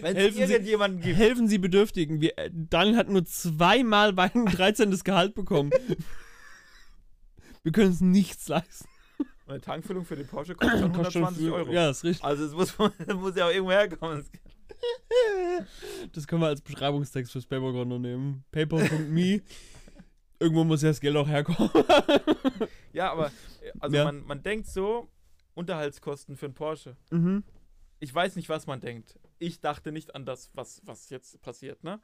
[0.00, 1.16] Wenn es Helfen Sie- irgendjemanden gibt.
[1.18, 2.20] helfen Sie Bedürftigen.
[2.20, 4.90] Wir, äh, Daniel hat nur zweimal bei einem 13.
[5.02, 5.70] Gehalt bekommen.
[7.62, 8.86] Wir können uns nichts leisten.
[9.46, 11.72] Eine Tankfüllung für den Porsche kostet schon Kostet schon 120 viel- Euro.
[11.72, 12.24] Ja, ist richtig.
[12.24, 12.72] Also es muss,
[13.06, 14.24] es muss ja auch irgendwo herkommen.
[16.12, 18.44] Das können wir als Beschreibungstext fürs PayPal-Konto nehmen.
[18.52, 19.42] PayPal.me.
[20.38, 21.68] Irgendwo muss ja das Geld auch herkommen.
[22.92, 23.26] Ja, aber
[23.62, 24.04] äh, also Ja.
[24.04, 25.08] Man, man denkt so,
[25.54, 26.96] Unterhaltskosten für einen Porsche.
[27.10, 27.44] mhm.
[28.02, 29.18] Ich weiß nicht, was man denkt.
[29.38, 32.00] Ich dachte nicht an das, was, was jetzt passiert, ne?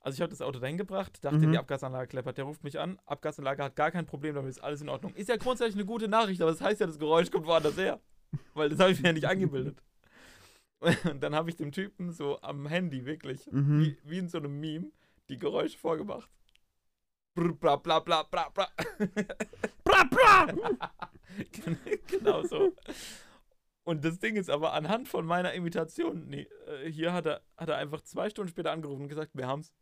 [0.00, 1.52] Also ich habe das Auto dahin gebracht, dachte, Mhm.
[1.52, 2.36] die Abgasanlage kleppert.
[2.36, 5.14] Der ruft mich an, Abgasanlage hat gar kein Problem, damit ist alles in Ordnung.
[5.14, 8.00] Ist ja grundsätzlich eine gute Nachricht, aber das heißt ja, das Geräusch kommt woanders her.
[8.54, 9.82] Weil das habe ich mir ja nicht angebildet.
[11.04, 13.80] Und dann habe ich dem Typen so am Handy wirklich, Mhm.
[13.80, 14.90] wie, wie in so einem Meme,
[15.28, 16.28] die Geräusche vorgemacht.
[17.34, 18.50] Brr, Bla bla bla bla.
[19.84, 20.46] Bra, bra!
[22.06, 22.74] genau so.
[23.84, 27.68] Und das Ding ist aber anhand von meiner Imitation, nee, äh, hier hat er, hat
[27.68, 29.72] er einfach zwei Stunden später angerufen und gesagt, wir haben's.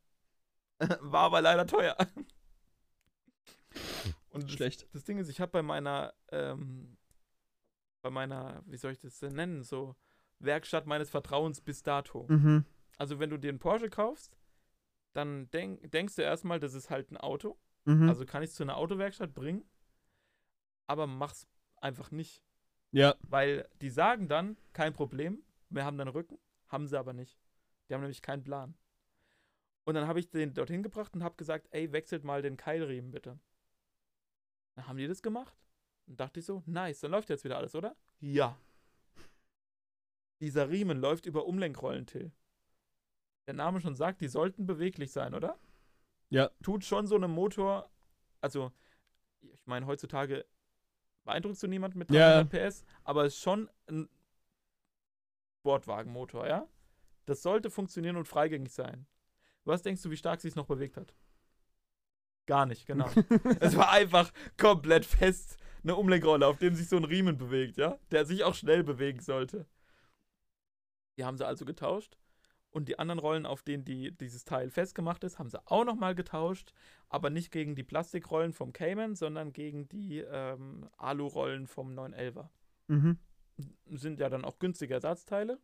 [1.01, 1.97] War aber leider teuer.
[4.31, 4.89] Und das, Schlecht.
[4.93, 6.97] das Ding ist, ich habe bei meiner, ähm,
[8.01, 9.97] bei meiner, wie soll ich das denn nennen, so
[10.39, 12.27] Werkstatt meines Vertrauens bis dato.
[12.29, 12.65] Mhm.
[12.97, 14.40] Also wenn du dir einen Porsche kaufst,
[15.13, 17.59] dann denk, denkst du erstmal, das ist halt ein Auto.
[17.85, 18.09] Mhm.
[18.09, 19.65] Also kann ich es zu einer Autowerkstatt bringen,
[20.87, 21.47] aber mach's
[21.77, 22.43] einfach nicht.
[22.93, 23.15] ja.
[23.23, 27.39] Weil die sagen dann, kein Problem, wir haben deinen Rücken, haben sie aber nicht.
[27.89, 28.75] Die haben nämlich keinen Plan.
[29.85, 33.11] Und dann habe ich den dorthin gebracht und habe gesagt, ey, wechselt mal den Keilriemen
[33.11, 33.39] bitte.
[34.75, 35.57] Dann haben die das gemacht.
[36.07, 37.97] Und dachte ich so, nice, dann läuft jetzt wieder alles, oder?
[38.21, 38.57] Ja.
[40.41, 42.33] Dieser Riemen läuft über Umlenkrollen, Till.
[43.51, 45.59] Der Name schon sagt, die sollten beweglich sein, oder?
[46.29, 46.51] Ja.
[46.63, 47.91] Tut schon so einem Motor,
[48.41, 48.71] also,
[49.41, 50.47] ich meine, heutzutage
[51.25, 52.45] beeindruckst du niemanden mit Ja.
[52.45, 54.09] 300 PS, aber es ist schon ein
[55.59, 56.69] Sportwagenmotor, ja?
[57.27, 59.09] Das sollte funktionieren und freigängig sein.
[59.65, 61.13] Was denkst du, wie stark sie es noch bewegt hat?
[62.47, 63.11] Gar nicht, genau.
[63.59, 67.99] es war einfach komplett fest eine Umlenkrolle, auf dem sich so ein Riemen bewegt, ja?
[68.13, 69.67] Der sich auch schnell bewegen sollte.
[71.19, 72.17] Die haben sie also getauscht.
[72.71, 76.15] Und die anderen Rollen, auf denen die, dieses Teil festgemacht ist, haben sie auch nochmal
[76.15, 76.73] getauscht.
[77.09, 82.49] Aber nicht gegen die Plastikrollen vom Cayman, sondern gegen die ähm, Alu-Rollen vom 911er.
[82.87, 83.19] Mhm.
[83.87, 85.59] Sind ja dann auch günstige Ersatzteile.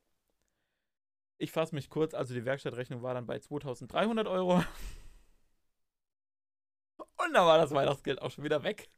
[1.39, 4.57] Ich fasse mich kurz, also die Werkstattrechnung war dann bei 2300 Euro.
[7.19, 8.89] Und da war das Weihnachtsgeld auch schon wieder weg.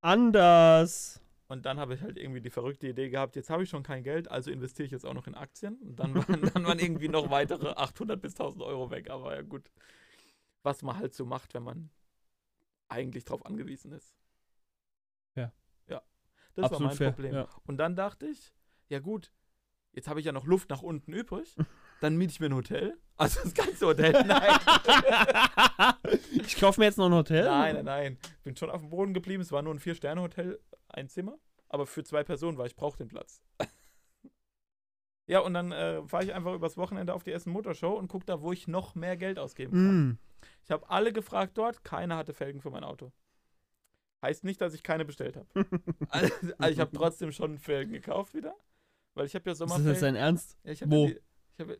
[0.00, 1.21] Anders.
[1.52, 4.02] Und dann habe ich halt irgendwie die verrückte Idee gehabt, jetzt habe ich schon kein
[4.02, 5.76] Geld, also investiere ich jetzt auch noch in Aktien.
[5.82, 9.10] Und dann waren, dann waren irgendwie noch weitere 800 bis 1000 Euro weg.
[9.10, 9.70] Aber ja gut,
[10.62, 11.90] was man halt so macht, wenn man
[12.88, 14.16] eigentlich drauf angewiesen ist.
[15.34, 15.52] Ja.
[15.88, 16.00] Ja,
[16.54, 17.12] das Absolut war mein fair.
[17.12, 17.34] Problem.
[17.34, 17.48] Ja.
[17.66, 18.54] Und dann dachte ich,
[18.88, 19.30] ja gut,
[19.92, 21.54] jetzt habe ich ja noch Luft nach unten übrig.
[22.02, 22.98] Dann miete ich mir ein Hotel.
[23.16, 24.10] Also das ganze Hotel.
[24.26, 24.58] Nein.
[26.44, 27.44] ich kaufe mir jetzt noch ein Hotel.
[27.44, 28.18] Nein, nein, nein.
[28.42, 29.40] Bin schon auf dem Boden geblieben.
[29.40, 31.38] Es war nur ein Vier-Sterne-Hotel, ein Zimmer.
[31.68, 33.40] Aber für zwei Personen, weil ich brauche den Platz.
[35.28, 38.26] ja, und dann äh, fahre ich einfach übers Wochenende auf die Essen Motorshow und gucke
[38.26, 40.08] da, wo ich noch mehr Geld ausgeben kann.
[40.08, 40.18] Mm.
[40.64, 43.12] Ich habe alle gefragt dort, keiner hatte Felgen für mein Auto.
[44.22, 45.46] Heißt nicht, dass ich keine bestellt habe.
[46.08, 48.56] also, also ich habe trotzdem schon Felgen gekauft wieder.
[49.14, 50.58] Weil ich habe ja Ist das jetzt dein Ernst?
[50.64, 51.06] Ja, ich hab Wo?
[51.06, 51.20] Ja die,
[51.52, 51.78] ich habe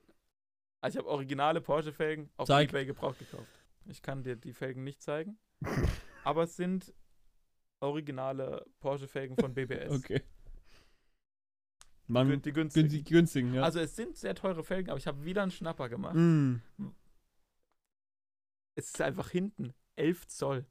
[0.83, 2.68] also ich hab originale Porsche-Felgen auf Zeig.
[2.68, 3.49] Ebay gebraucht gekauft.
[3.87, 5.38] Ich kann dir die Felgen nicht zeigen.
[6.25, 6.92] aber es sind
[7.81, 9.90] originale Porsche-Felgen von BBS.
[9.92, 10.23] Okay.
[12.09, 12.88] Die, gün- die günstigen.
[12.88, 13.62] günstig, günstigen, ja.
[13.62, 16.14] Also es sind sehr teure Felgen, aber ich habe wieder einen Schnapper gemacht.
[16.14, 16.57] Mm.
[18.75, 20.66] Es ist einfach hinten 11 Zoll.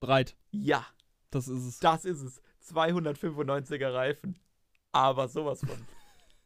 [0.00, 0.36] Breit.
[0.50, 0.86] Ja,
[1.30, 1.78] Das ist es.
[1.80, 2.40] das ist es.
[2.64, 4.38] 295er Reifen.
[4.92, 5.86] Aber sowas von.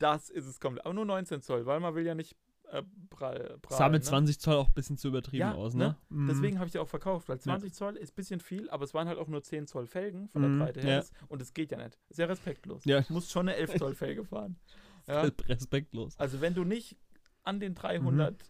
[0.01, 0.85] Das ist es komplett.
[0.85, 2.37] Aber nur 19 Zoll, weil man will ja nicht
[2.73, 4.09] äh, prall, prall, sah mit ne?
[4.09, 5.85] 20 Zoll auch ein bisschen zu übertrieben Ja, aus, ne?
[5.85, 5.97] ne?
[6.09, 6.29] Mhm.
[6.29, 8.95] Deswegen habe ich die auch verkauft, weil 20 Zoll ist ein bisschen viel, aber es
[8.95, 10.99] waren halt auch nur 10 Zoll Felgen von Mhm, der Breite her.
[11.01, 11.27] ja.
[11.29, 11.99] Und es geht ja nicht.
[12.17, 12.85] Ja respektlos.
[12.85, 13.01] Ja.
[13.03, 14.57] Du musst schon eine 11 Zoll Felge fahren.
[15.09, 15.23] Ja?
[15.49, 16.17] Respektlos.
[16.21, 16.97] Also wenn du nicht
[17.43, 18.45] an den 300,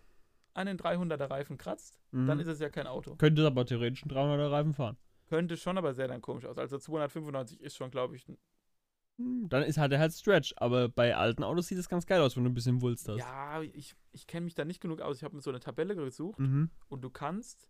[0.52, 2.26] an den 300er Reifen kratzt, Mhm.
[2.26, 3.14] dann ist es ja kein Auto.
[3.16, 4.98] Könnte aber theoretisch einen 300er Reifen fahren.
[5.28, 6.58] Könnte schon, aber sehr dann komisch aus.
[6.58, 8.36] Also 295 ist schon, glaube ich, ein-
[9.48, 12.37] Dann ist halt der halt Stretch, aber bei alten Autos sieht das ganz geil aus,
[12.37, 13.18] wenn du ein bisschen Wulst hast.
[13.18, 15.16] ja, ich, ich kenne mich da nicht genug aus.
[15.18, 16.70] Ich habe mir so eine Tabelle gesucht Mhm.
[16.88, 17.68] und du kannst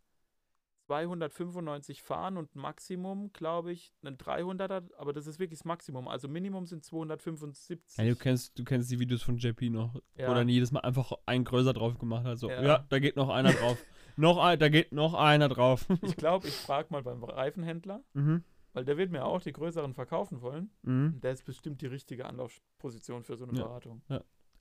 [0.86, 6.08] 295 fahren und Maximum, glaube ich, einen 300er, aber das ist wirklich das Maximum.
[6.08, 7.96] Also Minimum sind 275.
[7.96, 10.28] Ja, du kennst, du kennst die Videos von JP noch, Ja.
[10.28, 12.38] wo dann jedes Mal einfach ein größer drauf gemacht hat.
[12.38, 12.62] So, Ja.
[12.62, 13.78] ja, da geht noch einer drauf.
[14.16, 15.86] noch ein, da geht noch einer drauf.
[16.02, 18.42] Ich glaube, ich frage mal beim Reifenhändler, mhm.
[18.72, 20.70] Weil der wird mir auch die größeren verkaufen wollen.
[20.83, 21.20] Mhm.
[21.22, 23.64] Der ist bestimmt die richtige Anlaufposition für so eine Ja.
[23.64, 24.02] Beratung.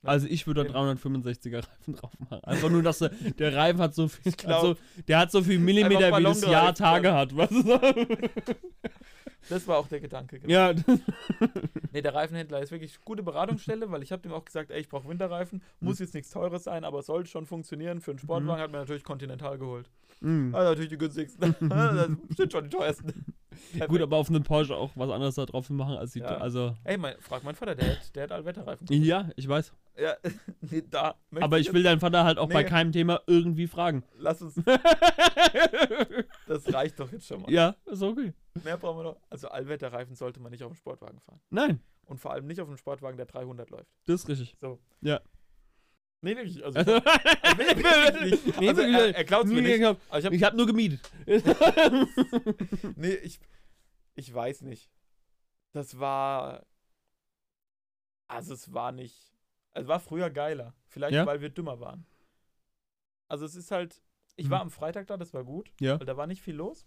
[0.02, 0.98] Also ich würde da Eben.
[0.98, 2.42] 365er Reifen drauf machen.
[2.44, 4.76] Einfach nur, dass der, der Reifen hat so viel, glaub- also,
[5.08, 7.16] der hat so viel Millimeter, wie das Jahr Tage ja.
[7.16, 7.36] hat.
[7.36, 7.82] Was ist das?
[9.48, 10.38] Das war auch der Gedanke.
[10.40, 10.52] genau.
[10.52, 10.72] ja,
[11.92, 14.88] Nee, der Reifenhändler ist wirklich gute Beratungsstelle, weil ich habe dem auch gesagt, ey, ich
[14.88, 15.62] brauche Winterreifen.
[15.80, 16.04] Muss Mhm.
[16.04, 18.00] jetzt nichts Teures sein, aber soll schon funktionieren.
[18.00, 19.90] Für einen Sportwagen hat man natürlich Continental geholt.
[20.20, 20.54] Mhm.
[20.54, 21.54] Also natürlich die günstigsten.
[21.68, 23.24] das sind schon die teuersten.
[23.88, 26.36] Gut, aber auf einem Porsche auch was anderes da drauf zu machen als die, Ja.
[26.38, 28.86] also Ey, mein, frag meinen Vater, der hat, der hat Allwetterreifen.
[28.90, 29.72] ja, ich weiß.
[30.00, 30.14] Ja,
[30.62, 31.14] nee, da.
[31.40, 32.68] Aber ich will deinen Vater halt auch bei Nee.
[32.68, 34.02] keinem Thema irgendwie fragen.
[34.18, 34.54] Lass uns.
[36.50, 37.50] Das reicht doch jetzt schon mal.
[37.52, 38.32] ja, ist okay.
[38.64, 39.20] Mehr brauchen wir noch.
[39.30, 41.40] Also Allwetterreifen sollte man nicht auf dem Sportwagen fahren.
[41.50, 43.88] Nein, Und vor allem nicht auf einem Sportwagen, der 300 läuft.
[44.06, 44.56] das ist richtig.
[46.22, 46.62] Nee, wirklich.
[46.64, 48.60] Also, Also.
[48.60, 49.76] Nee, also er, er glaubt mir nicht.
[49.78, 51.00] ich habe Aber ich hab, hab nur gemietet.
[52.96, 53.40] nee, ich,
[54.14, 54.90] ich weiß nicht.
[55.72, 56.66] Das war.
[58.28, 59.32] Also, es war nicht.
[59.72, 60.74] Es war früher geiler.
[60.88, 61.24] Vielleicht, Ja?
[61.26, 62.04] weil wir dümmer waren.
[63.28, 64.02] Also, es ist halt.
[64.40, 64.50] Ich Mhm.
[64.52, 65.70] war am Freitag da, das war gut.
[65.80, 65.98] Ja.
[66.00, 66.86] Weil da war nicht viel los.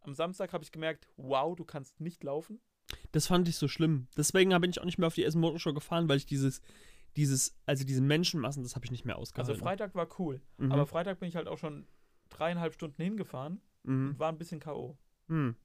[0.00, 2.60] Am Samstag habe ich gemerkt, wow, du kannst nicht laufen.
[3.12, 4.08] Das fand ich so schlimm.
[4.16, 6.62] Deswegen bin ich auch nicht mehr auf die Essen Motorshow gefahren, weil ich dieses,
[7.16, 9.62] dieses, also diese Menschenmassen, das habe ich nicht mehr Also, ausgehalten.
[9.62, 10.40] Freitag war cool.
[10.56, 10.72] Mhm.
[10.72, 11.86] Aber Freitag bin ich halt auch schon
[12.30, 14.08] dreieinhalb Stunden hingefahren mhm.
[14.10, 14.96] und war ein bisschen K.O.
[15.26, 15.56] Mhm.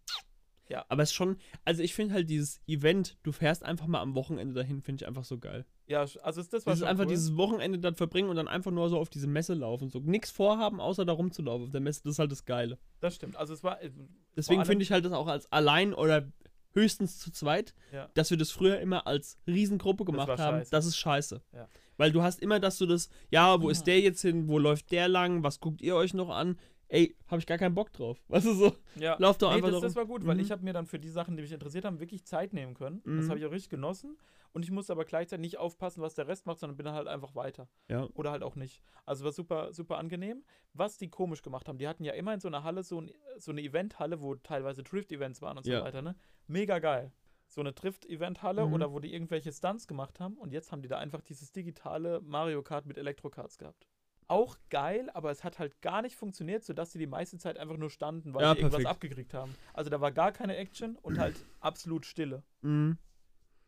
[0.69, 0.85] Ja.
[0.89, 4.15] Aber es ist schon, also ich finde halt dieses Event, du fährst einfach mal am
[4.15, 5.65] Wochenende dahin, finde ich einfach so geil.
[5.87, 7.09] Ja, also das war Dieses einfach cool.
[7.11, 9.89] dieses Wochenende dann verbringen und dann einfach nur so auf diese Messe laufen.
[9.89, 12.01] So nichts vorhaben, außer da rumzulaufen auf der Messe.
[12.03, 12.79] Das ist halt das Geile.
[13.01, 13.35] Das stimmt.
[13.35, 13.81] Also es war.
[13.81, 13.91] äh,
[14.37, 16.31] Deswegen finde ich halt das auch als allein oder
[16.73, 18.09] höchstens zu zweit, Ja.
[18.15, 20.57] dass wir das früher immer als Riesengruppe Das gemacht war haben.
[20.59, 20.71] scheiße.
[20.71, 21.41] Das ist scheiße.
[21.53, 21.67] Ja.
[21.97, 23.71] Weil du hast immer, dass du das, ja, wo Ja.
[23.73, 26.57] ist der jetzt hin, wo läuft der lang, was guckt ihr euch noch an?
[26.89, 28.19] Ey, habe ich gar keinen Bock drauf.
[28.27, 28.75] Weißt du so?
[28.95, 29.15] Ja.
[29.19, 29.83] Lauf doch nee, einfach das, darum.
[29.87, 30.41] das war gut, weil Mhm.
[30.41, 33.01] ich habe mir dann für die Sachen, die mich interessiert haben, wirklich Zeit nehmen können.
[33.05, 33.29] Das Mhm.
[33.29, 34.17] habe ich auch richtig genossen.
[34.51, 37.07] Und ich musste aber gleichzeitig nicht aufpassen, was der Rest macht, sondern bin dann halt
[37.07, 37.67] einfach weiter.
[37.89, 38.07] Ja.
[38.13, 38.83] Oder halt auch nicht.
[39.05, 40.43] Also war super, super angenehm.
[40.73, 43.11] Was die komisch gemacht haben, die hatten ja immer in so einer Halle so, ein,
[43.39, 45.79] so eine Eventhalle, wo teilweise Drift-Events waren und Ja.
[45.79, 46.15] so weiter, ne?
[46.45, 47.11] Mega geil.
[47.47, 48.73] So eine Drift-Event-Halle Mhm.
[48.73, 52.21] oder wo die irgendwelche Stunts gemacht haben und jetzt haben die da einfach dieses digitale
[52.21, 53.87] Mario Kart mit Elektrokarts gehabt.
[54.27, 57.77] Auch geil, aber es hat halt gar nicht funktioniert, sodass sie die meiste Zeit einfach
[57.77, 58.89] nur standen, weil Ja, sie irgendwas perfekt.
[58.89, 59.53] abgekriegt haben.
[59.73, 62.43] Also da war gar keine Action und halt absolut Stille.
[62.61, 62.97] Mhm.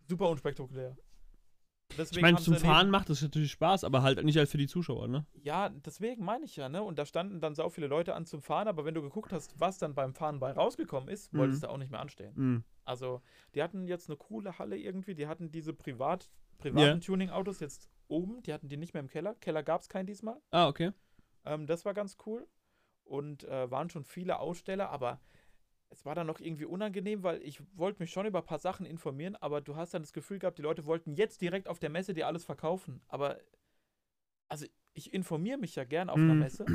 [0.07, 0.95] Super unspektakulär.
[1.97, 4.67] Deswegen Ich meine, zum Fahren macht das natürlich Spaß, aber halt nicht halt für die
[4.67, 5.25] Zuschauer, ne?
[5.43, 6.81] Ja, deswegen meine ich ja, ne?
[6.83, 9.59] Und da standen dann sau viele Leute an zum Fahren, aber wenn du geguckt hast,
[9.59, 11.37] was dann beim Fahren bei rausgekommen ist, Mhm.
[11.39, 12.33] wolltest du auch nicht mehr anstehen.
[12.35, 12.63] Mhm.
[12.85, 13.21] Also,
[13.53, 16.97] die hatten jetzt eine coole Halle irgendwie, die hatten diese privat, privaten Ja.
[16.97, 19.35] Tuning-Autos jetzt oben, die hatten die nicht mehr im Keller.
[19.35, 20.39] Keller gab es keinen diesmal.
[20.51, 20.91] Ah, okay.
[21.43, 22.47] Ähm, das war ganz cool.
[23.03, 25.19] Und äh, waren schon viele Aussteller, aber
[25.89, 28.85] es war dann noch irgendwie unangenehm, weil ich wollte mich schon über ein paar Sachen
[28.85, 31.89] informieren, aber du hast dann das Gefühl gehabt, die Leute wollten jetzt direkt auf der
[31.91, 33.01] Messe dir alles verkaufen.
[33.07, 33.39] Aber
[34.47, 36.39] also ich informiere mich ja gern auf einer Mhm.
[36.39, 36.65] Messe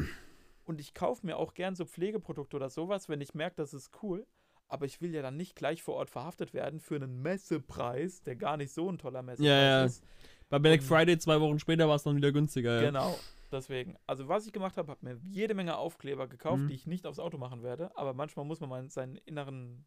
[0.65, 3.91] und ich kaufe mir auch gern so Pflegeprodukte oder sowas, wenn ich merke, das ist
[4.03, 4.27] cool.
[4.73, 8.37] Aber ich will ja dann nicht gleich vor Ort verhaftet werden für einen Messepreis, der
[8.37, 9.85] gar nicht so ein toller Messepreis ja.
[9.85, 10.05] ist.
[10.49, 12.77] Bei Black Und- Friday zwei Wochen später war es dann wieder günstiger.
[12.81, 12.87] Ja.
[12.87, 13.17] Genau,
[13.51, 13.97] deswegen.
[14.07, 16.69] Also was ich gemacht habe, habe mir jede Menge Aufkleber gekauft, Mhm.
[16.69, 17.91] die ich nicht aufs Auto machen werde.
[17.97, 19.85] Aber manchmal muss man mal seinen inneren,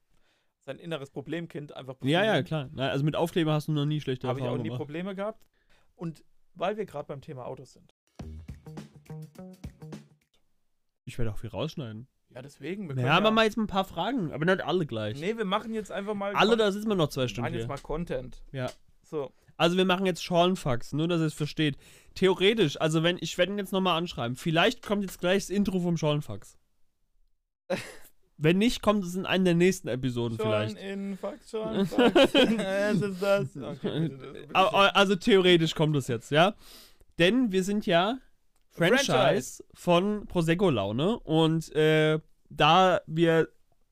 [0.59, 2.75] sein inneres Problemkind einfach Ja, ja, befriedigen.
[2.75, 2.89] klar.
[2.91, 4.79] Also mit Aufkleber hast du noch nie schlechte Habe ich auch Erfahrungen nie gemacht.
[4.79, 5.45] Probleme gehabt.
[5.95, 7.95] Und weil wir gerade beim Thema Autos sind.
[11.05, 12.07] Ich werde auch viel rausschneiden.
[12.33, 12.89] Ja, deswegen.
[12.89, 15.19] Wir Ja, können machen wir jetzt mal ein paar Fragen, aber nicht alle gleich.
[15.19, 16.33] Nee, wir machen jetzt einfach mal.
[16.35, 17.67] alle, Con- da sitzen wir noch zwei machen Stunden jetzt hier.
[17.67, 18.41] mal Content.
[18.51, 18.69] Ja.
[19.03, 19.31] So.
[19.55, 21.77] Also wir machen jetzt Schalenfax, nur dass ihr es versteht.
[22.15, 24.35] Theoretisch, also wenn, ich werde ihn jetzt nochmal anschreiben.
[24.35, 26.57] Vielleicht kommt jetzt gleich das Intro vom Schalenfax.
[28.37, 30.77] wenn nicht, kommt es in einer der nächsten Episoden Schon vielleicht.
[30.77, 32.33] in Fax, schon Fax.
[32.33, 33.55] es ist das.
[33.55, 34.55] Okay, bitte, bitte.
[34.55, 36.55] Also theoretisch kommt es jetzt, ja?
[37.19, 38.17] Denn wir sind ja
[38.73, 41.19] Franchise, von Prosecco Laune.
[41.19, 43.47] Und äh, da wir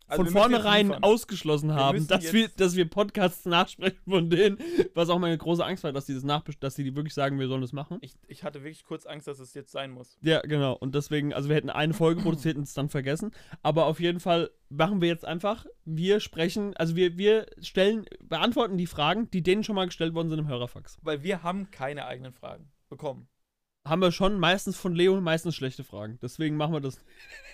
[0.08, 4.58] Also von wir vornherein ausgeschlossen haben, müssen dass wir, dass wir Podcasts nachsprechen von denen,
[4.94, 7.48] was auch meine große Angst war, dass die das nachbest dass die wirklich sagen, wir
[7.48, 7.98] sollen das machen.
[8.02, 10.17] Ich, ich hatte wirklich kurz Angst, dass es jetzt sein muss.
[10.22, 10.74] Ja, genau.
[10.74, 13.32] Und deswegen, also wir hätten eine Folge produziert und es dann vergessen.
[13.62, 18.78] Aber auf jeden Fall machen wir jetzt einfach, wir sprechen, also wir, wir stellen, beantworten
[18.78, 20.98] die Fragen, die denen schon mal gestellt worden sind im Hörerfax.
[21.04, 23.28] Weil wir haben keine eigenen Fragen bekommen.
[23.86, 26.20] Haben wir schon meistens von Leo meistens schlechte Fragen.
[26.22, 27.00] Deswegen machen wir das.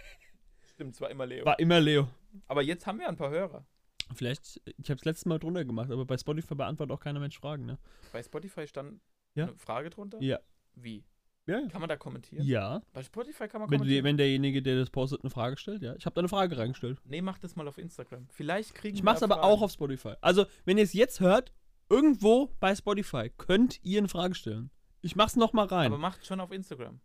[0.73, 1.45] Stimmt, zwar immer Leo.
[1.45, 2.07] War immer Leo.
[2.47, 3.65] Aber jetzt haben wir ein paar Hörer.
[4.13, 7.37] Vielleicht, ich habe es letztes Mal drunter gemacht, aber bei Spotify beantwortet auch keiner Mensch
[7.39, 7.77] Fragen, ne?
[8.13, 9.01] Bei Spotify stand
[9.35, 9.45] Ja.
[9.47, 10.21] eine Frage drunter.
[10.21, 10.39] Ja.
[10.75, 11.03] Wie?
[11.45, 11.65] Ja.
[11.69, 12.45] Kann man da kommentieren?
[12.45, 12.81] Ja.
[12.93, 14.03] Bei Spotify kann man Wenn, kommentieren.
[14.05, 15.95] wenn derjenige, der das postet, eine Frage stellt, ja.
[15.95, 16.99] Ich habe da eine Frage reingestellt.
[17.05, 18.27] nee, mach das mal auf Instagram.
[18.29, 19.47] Vielleicht kriegen Ich wir mach's da aber Fragen.
[19.47, 20.13] auch auf Spotify.
[20.21, 21.53] Also, wenn ihr es jetzt hört,
[21.89, 24.69] irgendwo bei Spotify könnt ihr eine Frage stellen.
[25.01, 25.87] Ich mach's noch mal rein.
[25.87, 26.99] Aber macht schon auf Instagram.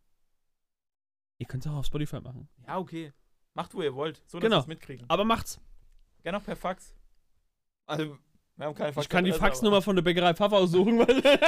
[1.38, 2.48] ihr könnt es auch auf Spotify machen.
[2.66, 3.12] Ja, okay.
[3.54, 4.22] Macht, wo ihr wollt.
[4.26, 4.56] So, dass Genau.
[4.56, 5.04] wir es mitkriegen.
[5.10, 5.60] Aber macht's.
[6.22, 6.94] Gerne auch per Fax.
[7.86, 8.16] Also,
[8.56, 11.22] wir haben keine Ich kann die Faxnummer von der Bäckerei Pfaffer aussuchen, weil.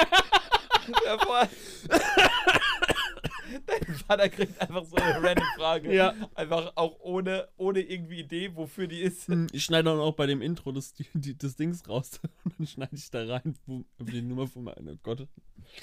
[1.06, 1.48] Ja, voll.
[3.80, 5.94] Dein Vater kriegt einfach so eine random Frage.
[5.94, 6.14] ja.
[6.34, 9.28] Einfach auch ohne, ohne irgendwie Idee, wofür die ist.
[9.52, 12.20] Ich schneide dann auch bei dem Intro das, die, das Dings raus.
[12.44, 13.56] Und dann schneide ich da rein,
[13.98, 15.26] die Nummer von meinem Gott.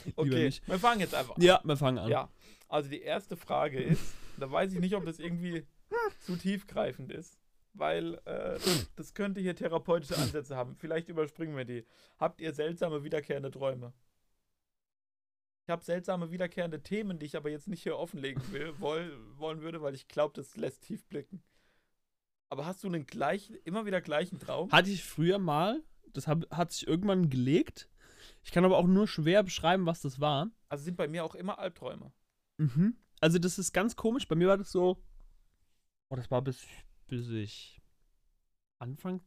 [0.06, 1.41] Lieber Okay, wir fangen jetzt einfach an.
[1.41, 2.10] Ja, wir fangen an.
[2.10, 2.30] Ja,
[2.67, 5.65] also die erste Frage ist, da weiß ich nicht, ob das irgendwie
[6.19, 7.39] zu tiefgreifend ist,
[7.73, 8.60] weil äh,
[8.95, 10.75] das könnte hier therapeutische Ansätze haben.
[10.75, 11.86] Vielleicht überspringen wir die.
[12.19, 13.93] Habt ihr seltsame wiederkehrende Träume?
[15.71, 19.62] Ich habe seltsame wiederkehrende Themen, die ich aber jetzt nicht hier offenlegen will, woll, wollen
[19.62, 21.41] würde, weil ich glaube, das lässt tief blicken.
[22.49, 24.69] Aber hast du einen gleichen, immer wieder gleichen Traum?
[24.69, 25.81] Hatte ich früher mal,
[26.12, 27.89] das hab, hat sich irgendwann gelegt.
[28.43, 30.51] Ich kann aber auch nur schwer beschreiben, was das war.
[30.67, 32.12] Also sind bei mir auch immer Albträume.
[32.57, 32.97] Mhm.
[33.21, 34.27] Also das ist ganz komisch.
[34.27, 35.01] Bei mir war das so.
[36.10, 36.67] Oh, das war bis,
[37.07, 37.79] bis ich
[38.77, 39.21] Anfang.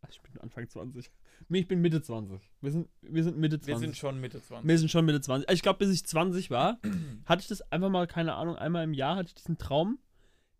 [0.00, 1.10] ach, Ich bin Anfang 20.
[1.48, 2.40] Ich bin Mitte 20.
[2.60, 3.68] Wir sind, wir sind Mitte 20.
[3.68, 4.68] Wir sind schon Mitte 20.
[4.68, 5.48] Wir sind schon Mitte 20.
[5.48, 6.78] Also Ich glaube, bis ich 20 war,
[7.24, 9.98] hatte ich das einfach mal, keine Ahnung, einmal im Jahr hatte ich diesen Traum,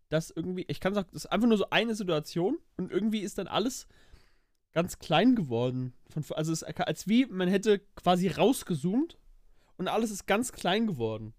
[0.09, 3.37] dass irgendwie, ich kann sagen, das ist einfach nur so eine Situation und irgendwie ist
[3.37, 3.87] dann alles
[4.73, 5.93] ganz klein geworden.
[6.09, 9.17] Von, also es ist als wie man hätte quasi rausgezoomt
[9.77, 11.33] und alles ist ganz klein geworden.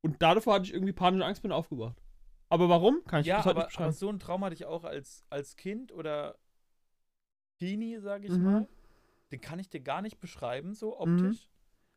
[0.00, 2.00] Und davor hatte ich irgendwie panische Angst, bin aufgewacht.
[2.48, 3.02] Aber warum?
[3.04, 3.92] Kann ich ja, bis heute aber, nicht aber beschreiben.
[3.92, 6.38] so einen Traum hatte ich auch als, als Kind oder
[7.58, 8.44] Teenie, sage ich Mhm.
[8.44, 8.68] mal.
[9.30, 11.48] Den kann ich dir gar nicht beschreiben, so optisch.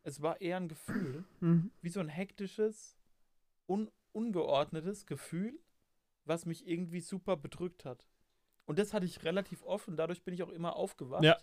[0.04, 1.72] Es war eher ein Gefühl, Mhm.
[1.82, 2.98] wie so ein hektisches,
[3.68, 5.58] un ungeordnetes Gefühl,
[6.26, 8.10] was mich irgendwie super bedrückt hat.
[8.66, 11.24] Und das hatte ich relativ oft und dadurch bin ich auch immer aufgewacht.
[11.24, 11.38] Ja.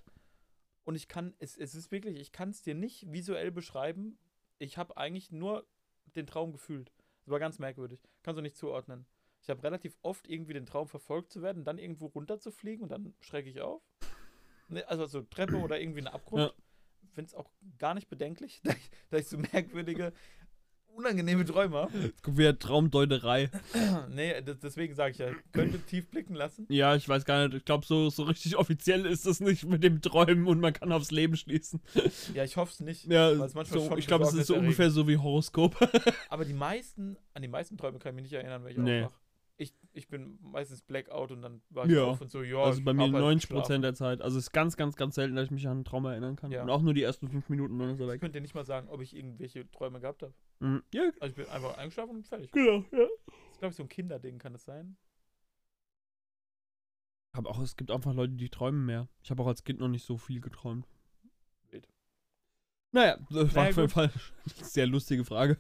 [0.84, 4.18] Und ich kann, es, es ist wirklich, ich kann es dir nicht visuell beschreiben.
[4.58, 5.66] Ich habe eigentlich nur
[6.16, 6.92] den Traum gefühlt.
[7.24, 8.00] Das war ganz merkwürdig.
[8.22, 9.06] Kannst du nicht zuordnen.
[9.40, 13.14] Ich habe relativ oft irgendwie den Traum verfolgt zu werden, dann irgendwo runterzufliegen und dann
[13.20, 13.82] schrecke ich auf.
[14.68, 16.42] Ne, also so Treppe oder irgendwie ein Abgrund.
[16.42, 16.52] Ja.
[17.12, 20.12] Finde es auch gar nicht bedenklich, da ich, da ich so merkwürdige,
[20.94, 22.12] unangenehme Träume habe.
[22.22, 23.50] Kommt wieder Traumdeuterei.
[24.10, 26.66] nee, deswegen sage ich ja, könnte tief blicken lassen.
[26.68, 27.56] Ja, ich weiß gar nicht.
[27.56, 30.92] Ich glaube, so, so richtig offiziell ist das nicht mit dem Träumen und man kann
[30.92, 31.80] aufs Leben schließen.
[32.34, 33.06] Ja, ich hoffe es nicht.
[33.06, 35.76] Ja, so, ich glaube, es ist so ungefähr so wie Horoskop.
[36.28, 39.04] Aber die meisten, an die meisten Träume kann ich mich nicht erinnern, ich Nee.
[39.04, 39.20] aufwache.
[39.60, 42.04] Ich, ich bin meistens Blackout und dann war ich Ja.
[42.04, 42.58] auf und so, ja.
[42.58, 43.82] also ich bei mir hab halt 90% geschlafen.
[43.82, 44.22] der Zeit.
[44.22, 46.52] Also es ist ganz, ganz, ganz selten, dass ich mich an einen Traum erinnern kann.
[46.52, 46.62] Ja.
[46.62, 48.20] Und auch nur die ersten fünf Minuten, dann ist er Ich weg.
[48.20, 50.32] könnte dir nicht mal sagen, ob ich irgendwelche Träume gehabt habe.
[50.60, 50.82] Mhm.
[50.94, 52.52] Ja, Also ich bin einfach eingeschlafen und fertig.
[52.52, 52.98] genau, ja.
[53.26, 54.96] Das ist, glaube ich, so ein Kinderding, kann das sein?
[57.32, 59.08] Aber auch, es gibt einfach Leute, die träumen mehr.
[59.22, 60.86] Ich habe auch als Kind noch nicht so viel geträumt.
[61.70, 61.88] Wild.
[62.92, 63.88] Naja, das war Naja, auf jeden.
[63.88, 64.04] Fall
[64.44, 65.56] eine sehr lustige Frage.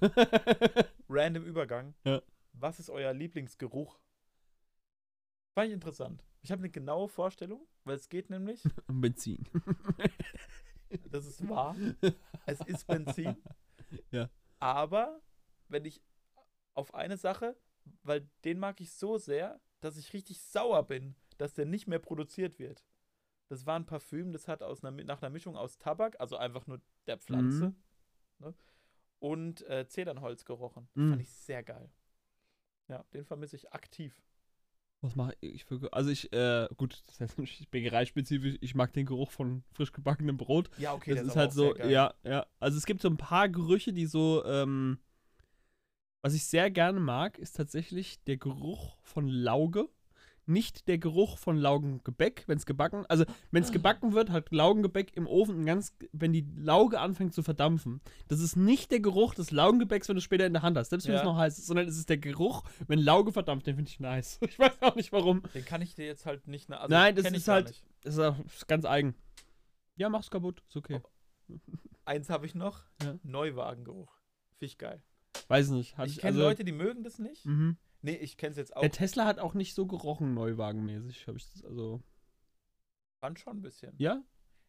[1.08, 1.94] Random Übergang.
[2.04, 2.22] Ja.
[2.60, 3.98] Was ist euer Lieblingsgeruch?
[5.54, 6.24] Fand ich interessant.
[6.42, 9.46] Ich habe eine genaue Vorstellung, weil es geht nämlich, Benzin.
[11.10, 11.76] das ist wahr,
[12.46, 13.36] es ist Benzin.
[14.10, 14.28] Ja.
[14.58, 15.22] Aber
[15.68, 16.02] wenn ich
[16.74, 17.56] auf eine Sache,
[18.02, 21.98] weil den mag ich so sehr, dass ich richtig sauer bin, dass der nicht mehr
[21.98, 22.84] produziert wird.
[23.48, 26.66] Das war ein Parfüm, das hat aus einer, nach einer Mischung aus Tabak, also einfach
[26.66, 27.74] nur der Pflanze,
[28.40, 28.54] ne,
[29.20, 30.86] und äh, Zedernholz gerochen.
[30.92, 31.08] Mhm.
[31.08, 31.90] Fand ich sehr geil.
[32.88, 34.20] Ja, den vermisse ich aktiv.
[35.00, 35.92] Was mache ich für.
[35.92, 40.36] Also ich, äh, gut, das heißt natürlich bäckereispezifisch, ich mag den Geruch von frisch gebackenem
[40.36, 40.70] Brot.
[40.78, 42.46] Ja, okay, das der ist halt so, ja, ja.
[42.58, 44.98] Also es gibt so ein paar Gerüche, die so, ähm,
[46.22, 49.88] was ich sehr gerne mag, ist tatsächlich der Geruch von Lauge.
[50.48, 55.16] Nicht der Geruch von Laugengebäck, wenn es gebacken, also wenn es gebacken wird, hat Laugengebäck
[55.16, 58.00] im Ofen ganz, wenn die Lauge anfängt zu verdampfen.
[58.28, 60.90] Das ist nicht der Geruch des Laugengebäcks, wenn du es später in der Hand hast,
[60.90, 61.20] selbst wenn Ja.
[61.20, 63.66] es noch heiß ist, sondern es ist der Geruch, wenn Lauge verdampft.
[63.66, 64.38] Den finde ich nice.
[64.48, 65.42] Ich weiß auch nicht warum.
[65.54, 66.70] Den kann ich dir jetzt halt nicht.
[66.72, 67.84] Also Nein, das ist halt- Nicht.
[68.02, 69.14] Das ist, auch- ist ganz eigen.
[69.96, 71.00] Ja, mach's kaputt, ist okay.
[72.04, 73.14] Eins habe ich noch: Ja.
[73.22, 74.12] Neuwagengeruch.
[74.58, 75.02] Finde ich geil.
[75.48, 75.96] Weiß nicht.
[76.06, 77.44] Ich, kenne also, Leute, die mögen das nicht.
[77.46, 77.76] Mhm.
[78.02, 78.80] Nee, ich kenne es jetzt auch.
[78.82, 81.26] Der Tesla hat auch nicht so gerochen, neuwagenmäßig.
[81.26, 82.00] Habe ich das, also.
[83.20, 83.94] Fand schon ein bisschen.
[83.98, 84.22] Ja?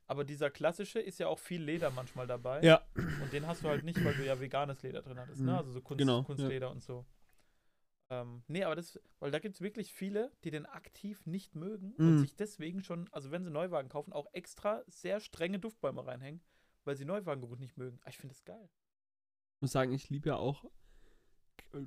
[0.08, 2.64] Aber dieser klassische ist ja auch viel Leder manchmal dabei.
[2.64, 2.82] Ja.
[3.22, 5.46] Und den hast du halt nicht, weil du ja veganes Leder drin hattest, Mhm.
[5.48, 5.58] ne?
[5.58, 7.06] Also so Kunst, Genau, Kunstleder und so.
[8.12, 11.94] Ähm, nee, aber das, weil da gibt es wirklich viele, die den aktiv nicht mögen
[11.94, 12.18] und Mhm.
[12.18, 16.42] sich deswegen schon, also wenn sie Neuwagen kaufen, auch extra sehr strenge Duftbäume reinhängen,
[16.86, 18.00] weil sie Neuwagengeruch nicht mögen.
[18.04, 18.68] Ah, Ich finde das geil.
[19.58, 20.66] Ich muss sagen, ich liebe ja auch.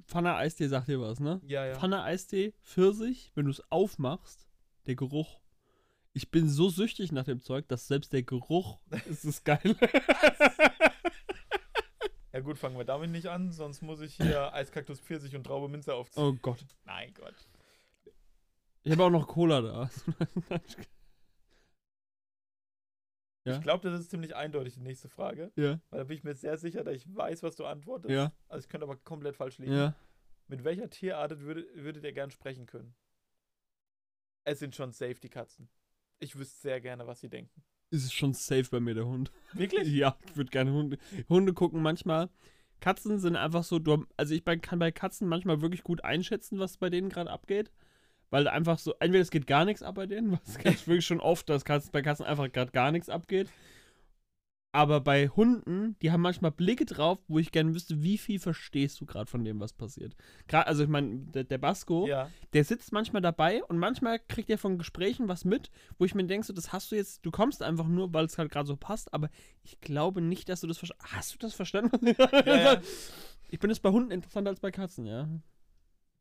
[0.07, 1.41] Pfanne Eistee sagt dir was, ne?
[1.45, 1.75] Ja, ja.
[1.75, 4.47] Pfanne Eistee, Pfirsich, wenn du es aufmachst,
[4.87, 5.41] der Geruch.
[6.13, 8.79] Ich bin so süchtig nach dem Zeug, dass selbst der Geruch
[9.09, 9.77] ist das geil.
[12.33, 15.69] Ja gut, fangen wir damit nicht an, sonst muss ich hier Eiskaktus, Pfirsich und Traube
[15.69, 16.23] Minze aufziehen.
[16.25, 16.65] oh Gott.
[16.85, 17.35] Mein Gott.
[18.85, 19.91] Ich habe auch noch Cola da.
[23.45, 23.57] Ja.
[23.57, 26.35] Ich glaube, das ist ziemlich eindeutig die nächste Frage, ja, weil da bin ich mir
[26.35, 28.11] sehr sicher, dass ich weiß, was du antwortest.
[28.15, 29.73] ja, Also ich könnte aber komplett falsch liegen.
[29.75, 29.95] ja.
[30.49, 32.95] Mit welcher Tierart würde, würdet ihr gern sprechen können?
[34.45, 35.69] Es sind schon safe die Katzen.
[36.19, 37.63] Ich wüsste sehr gerne, was sie denken.
[37.91, 39.31] Ist es schon safe bei mir, der Hund.
[39.55, 39.89] Wirklich?
[39.93, 40.99] Ja, ich würde gerne Hunde.
[41.29, 42.29] Hunde gucken manchmal.
[42.81, 46.77] Katzen sind einfach so, du, also ich kann bei Katzen manchmal wirklich gut einschätzen, was
[46.77, 47.71] bei denen gerade abgeht.
[48.33, 51.21] Weil einfach so, entweder es geht gar nichts ab bei denen, was ich wirklich schon
[51.21, 53.51] oft, dass bei Katzen einfach gerade gar nichts abgeht.
[54.75, 58.99] Aber bei Hunden, die haben manchmal Blicke drauf, wo ich gerne wüsste, wie viel verstehst
[59.03, 60.17] du gerade von dem, was passiert.
[60.49, 62.31] Gerade, also ich meine, der, der Basco, Ja.
[62.55, 66.25] der sitzt manchmal dabei und manchmal kriegt er von Gesprächen was mit, wo ich mir
[66.25, 68.77] denke, so, das hast du jetzt, du kommst einfach nur, weil es halt gerade so
[68.77, 69.29] passt, aber
[69.63, 72.15] ich glaube nicht, dass du das verstanden Hast du das verstanden?
[72.19, 72.81] Ja, ja.
[73.51, 75.29] Ich bin es bei Hunden interessanter als bei Katzen, ja.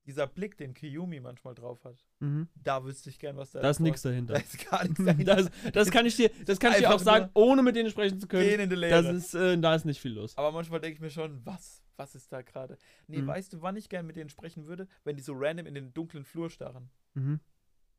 [0.08, 2.48] Dieser Blick, den Kiyumi manchmal drauf hat, Mhm.
[2.56, 4.36] da wüsste ich gern, was da Da ist nichts Da dahinter.
[4.36, 5.36] ist gar nichts dahinter.
[5.36, 7.90] Das, das kann ich dir, das kann ich dir auch Einfach sagen, ohne mit denen
[7.92, 8.48] sprechen zu können.
[8.50, 9.12] Gehen in die Das Leere.
[9.16, 10.36] ist, äh, da ist nicht viel los.
[10.38, 11.84] Aber manchmal denke ich mir schon, was?
[11.98, 12.78] Was ist da gerade?
[13.08, 13.28] Nee, Mhm.
[13.28, 14.88] weißt du, wann ich gern mit denen sprechen würde?
[15.04, 16.90] Wenn die so random in den dunklen Flur starren.
[17.14, 17.40] Mhm.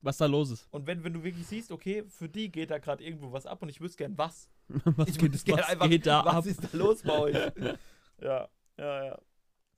[0.00, 0.66] Was da los ist.
[0.72, 3.62] Und wenn, wenn du wirklich siehst, okay, für die geht da gerade irgendwo was ab
[3.62, 4.50] und ich wüsste gern was.
[4.66, 6.46] was ich geht, wüsste gern was einfach, geht da was ab?
[6.46, 7.36] ist da los bei euch?
[8.20, 9.18] ja, ja, ja.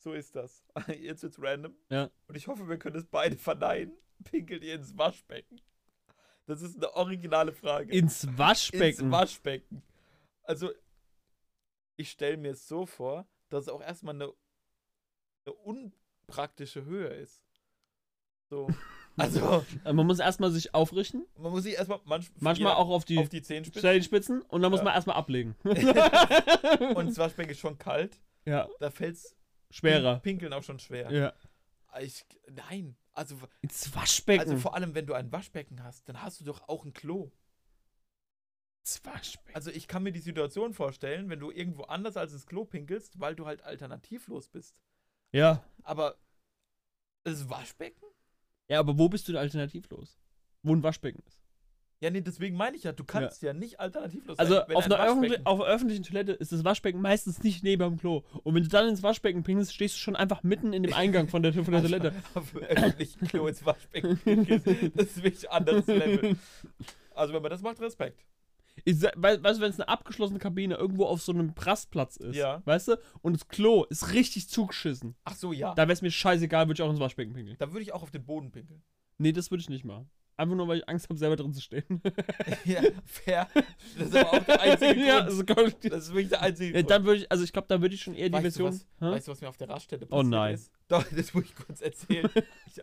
[0.04, 0.62] So ist das.
[1.00, 1.74] Jetzt wird's random.
[1.88, 2.10] Ja.
[2.28, 3.96] Und ich hoffe, wir können es beide verneinen.
[4.24, 5.60] Pinkelt ihr ins Waschbecken?
[6.46, 7.90] Das ist eine originale Frage.
[7.90, 9.06] Ins Waschbecken.
[9.06, 9.82] Ins Waschbecken.
[10.42, 10.70] Also,
[11.96, 14.30] ich stelle mir es so vor, dass es auch erstmal eine,
[15.46, 17.42] eine unpraktische Höhe ist.
[18.50, 18.68] So.
[19.16, 23.04] Also, Äh, Man muss erstmal sich aufrichten, man muss sich erstmal manch, manchmal auch auf
[23.04, 23.80] die auf die Zehenspitzen.
[23.88, 24.84] Zehenspitzen und dann muss Ja.
[24.86, 25.54] man erstmal ablegen.
[25.62, 28.20] Und das Waschbecken ist schon kalt.
[28.44, 29.36] ja, Da fällt es
[29.74, 30.20] schwerer.
[30.20, 31.10] Pinkeln auch schon schwer.
[31.10, 31.32] Ja.
[32.00, 32.96] Ich, nein.
[33.12, 34.40] Also, Ins Waschbecken.
[34.40, 37.30] also vor allem, wenn du ein Waschbecken hast, dann hast du doch auch ein Klo.
[38.80, 39.54] ins Waschbecken.
[39.54, 43.20] Also ich kann mir die Situation vorstellen, wenn du irgendwo anders als ins Klo pinkelst,
[43.20, 44.80] weil du halt alternativlos bist.
[45.32, 45.62] Ja.
[45.84, 46.16] Aber
[47.22, 48.04] das Waschbecken?
[48.68, 50.18] Ja, aber wo bist du alternativlos?
[50.62, 51.43] Wo ein Waschbecken ist.
[52.04, 54.76] Ja, nee, deswegen meine ich ja, du kannst ja, nicht alternativlos Also sein.
[54.76, 57.98] auf ein einer, Waschbecken- auf einer öffentlichen Toilette ist das Waschbecken meistens nicht neben dem
[57.98, 58.22] Klo.
[58.42, 61.28] Und wenn du dann ins Waschbecken pinkelst, stehst du schon einfach mitten in dem Eingang
[61.28, 62.12] von der, von der Toilette.
[62.34, 64.20] auf dem öffentlichen Klo ins Waschbecken.
[64.94, 66.36] Das ist wirklich ein anderes Level.
[67.14, 68.22] Also wenn man das macht, Respekt.
[68.84, 72.60] Ich, weißt du, wenn es eine abgeschlossene Kabine irgendwo auf so einem Rastplatz ist, Ja.
[72.66, 75.70] weißt du, und das Klo ist richtig zugeschissen, Ach so, ja.
[75.74, 77.56] da wäre es mir scheißegal, würde ich auch ins Waschbecken pinkeln.
[77.60, 78.82] Da würde ich auch auf den Boden pinkeln.
[79.16, 80.10] Nee, das würde ich nicht machen.
[80.36, 81.84] Einfach nur, weil ich Angst habe, selber drin zu stehen.
[82.64, 83.46] ja, fair.
[83.96, 85.06] Das ist aber auch der einzige Grund.
[85.06, 86.90] ja, also, das ist wirklich der einzige ja, Grund.
[86.90, 88.86] dann würde ich, also ich glaube, da würde ich schon eher die Weißt du, was,
[88.98, 90.54] weißt du, was mir auf der Raststätte Oh passiert nein.
[90.54, 90.72] ist?
[90.88, 92.28] Doch, das muss ich kurz erzählen.
[92.66, 92.82] ich,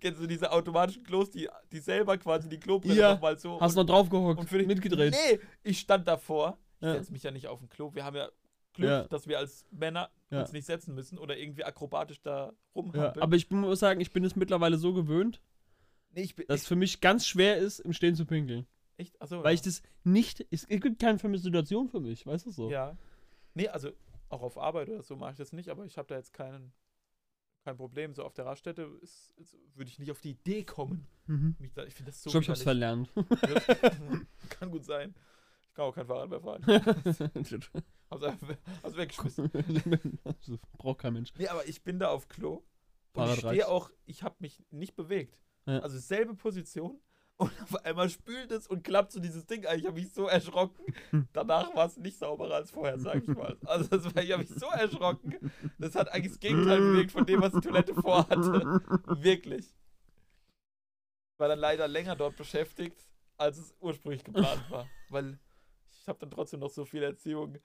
[0.00, 3.12] kennst du diese automatischen Klos, die, die selber quasi die Klobrille Ja.
[3.14, 3.60] nochmal so...
[3.60, 5.12] Hast du noch draufgehockt und für die, mitgedreht?
[5.30, 6.56] Nee, ich stand davor.
[6.80, 6.94] Ich Ja.
[6.94, 7.94] setze mich ja nicht auf ein Klo.
[7.94, 8.28] Wir haben ja
[8.72, 9.02] Glück, Ja.
[9.08, 10.40] dass wir als Männer Ja.
[10.40, 13.22] uns nicht setzen müssen oder irgendwie akrobatisch da Ja, rumhampeln.
[13.22, 15.42] aber ich muss sagen, ich bin es mittlerweile so gewöhnt,
[16.22, 16.46] ich bin...
[16.48, 18.66] dass es für mich ganz schwer ist, im Stehen zu pinkeln.
[18.96, 19.20] echt?
[19.20, 19.54] Achso, Weil ja.
[19.54, 20.46] ich das nicht.
[20.50, 22.70] Es gibt keine Situation für mich, weißt du so?
[22.70, 22.96] Ja.
[23.54, 23.90] Nee, also
[24.28, 26.72] auch auf Arbeit oder so mache ich das nicht, aber ich habe da jetzt keinen,
[27.64, 28.14] kein Problem.
[28.14, 31.06] So auf der Raststätte ist, ist, würde ich nicht auf die Idee kommen.
[31.26, 31.56] Mhm.
[31.58, 33.08] Mich da, ich finde das so ich glaube, ich hab's widerlich.
[33.10, 34.26] verlernt.
[34.50, 35.14] Kann gut sein.
[35.68, 36.64] Ich kann auch kein Fahrrad mehr fahren.
[38.10, 39.50] Hab's, einfach- hab's weggeschmissen.
[40.78, 41.32] Braucht kein Mensch.
[41.38, 42.54] Nee, aber ich bin da auf Klo.
[42.54, 42.64] Und
[43.12, 45.38] Fahrrad ich stehe auch, ich habe mich nicht bewegt.
[45.68, 45.80] Ja.
[45.80, 46.98] Also selbe Position.
[47.36, 49.78] Und auf einmal spült es und klappt so dieses Ding ein.
[49.78, 50.92] Ich habe mich so erschrocken.
[51.32, 53.56] Danach war es nicht sauberer als vorher, sag ich mal.
[53.64, 55.52] Also das war, ich habe mich so erschrocken.
[55.78, 58.82] Das hat eigentlich das Gegenteil bewegt von dem, was die Toilette vorhatte.
[59.22, 59.72] Wirklich.
[61.36, 63.06] War dann leider länger dort beschäftigt,
[63.36, 64.88] als es ursprünglich geplant war.
[65.08, 65.38] Weil
[65.92, 67.58] ich habe dann trotzdem noch so viel Erziehung.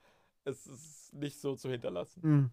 [0.44, 2.20] Es ist nicht so zu hinterlassen.
[2.22, 2.52] Mhm.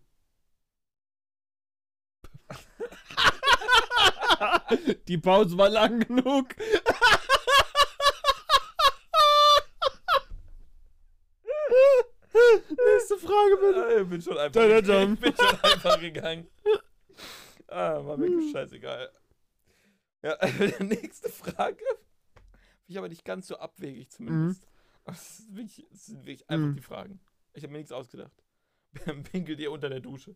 [5.07, 6.55] Die Pause war lang genug.
[12.33, 14.01] Nächste Frage bitte.
[14.03, 15.03] Ich bin schon einfach, Da, da.
[15.03, 16.47] Ich bin schon einfach gegangen.
[17.67, 19.11] Ah, war wirklich scheißegal.
[20.23, 20.37] Ja,
[20.79, 21.77] nächste Frage.
[21.77, 24.65] Finde ich aber nicht ganz so abwegig zumindest.
[25.03, 26.75] Aber Es, ist wirklich, es sind wirklich einfach Mhm.
[26.75, 27.19] die Fragen.
[27.53, 28.43] Ich habe mir nichts ausgedacht.
[29.31, 30.35] Pinkelt ihr unter der Dusche?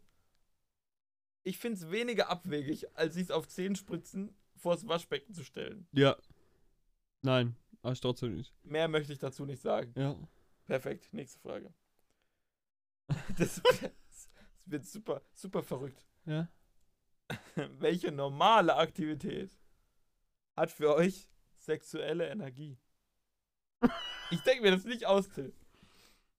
[1.47, 5.87] Ich finde es weniger abwegig, als sich auf Zehenspritzen vors Waschbecken zu stellen.
[5.91, 6.17] Ja.
[7.21, 8.51] Nein, aber ich trotzdem nicht.
[8.63, 9.93] Mehr möchte ich dazu nicht sagen.
[9.95, 10.17] Ja.
[10.65, 11.73] Perfekt, nächste Frage.
[13.37, 14.29] Das, das
[14.65, 16.07] wird super, super verrückt.
[16.25, 16.49] Ja.
[17.55, 19.51] Welche normale Aktivität
[20.55, 21.29] hat für euch
[21.59, 22.79] sexuelle Energie?
[24.31, 25.53] Ich denke mir das nicht aus, Till.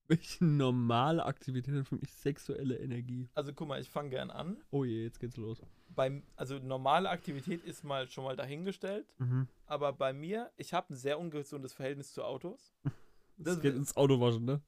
[0.08, 3.28] Welche normale Aktivität hat für mich sexuelle Energie?
[3.34, 4.62] Also guck mal, ich fange gern an.
[4.70, 5.60] Oh je, jetzt geht's los.
[5.88, 9.06] Beim, also normale Aktivität ist mal schon mal dahingestellt.
[9.18, 9.48] Mhm.
[9.66, 12.72] Aber bei mir, ich habe ein sehr ungesundes Verhältnis zu Autos.
[13.38, 14.62] Das Das- geht ins Auto waschen, ne?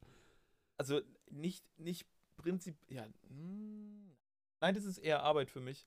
[0.76, 3.06] Also nicht, nicht Prinzip, ja.
[3.30, 4.10] mm,
[4.60, 5.86] Nein, das ist eher Arbeit für mich.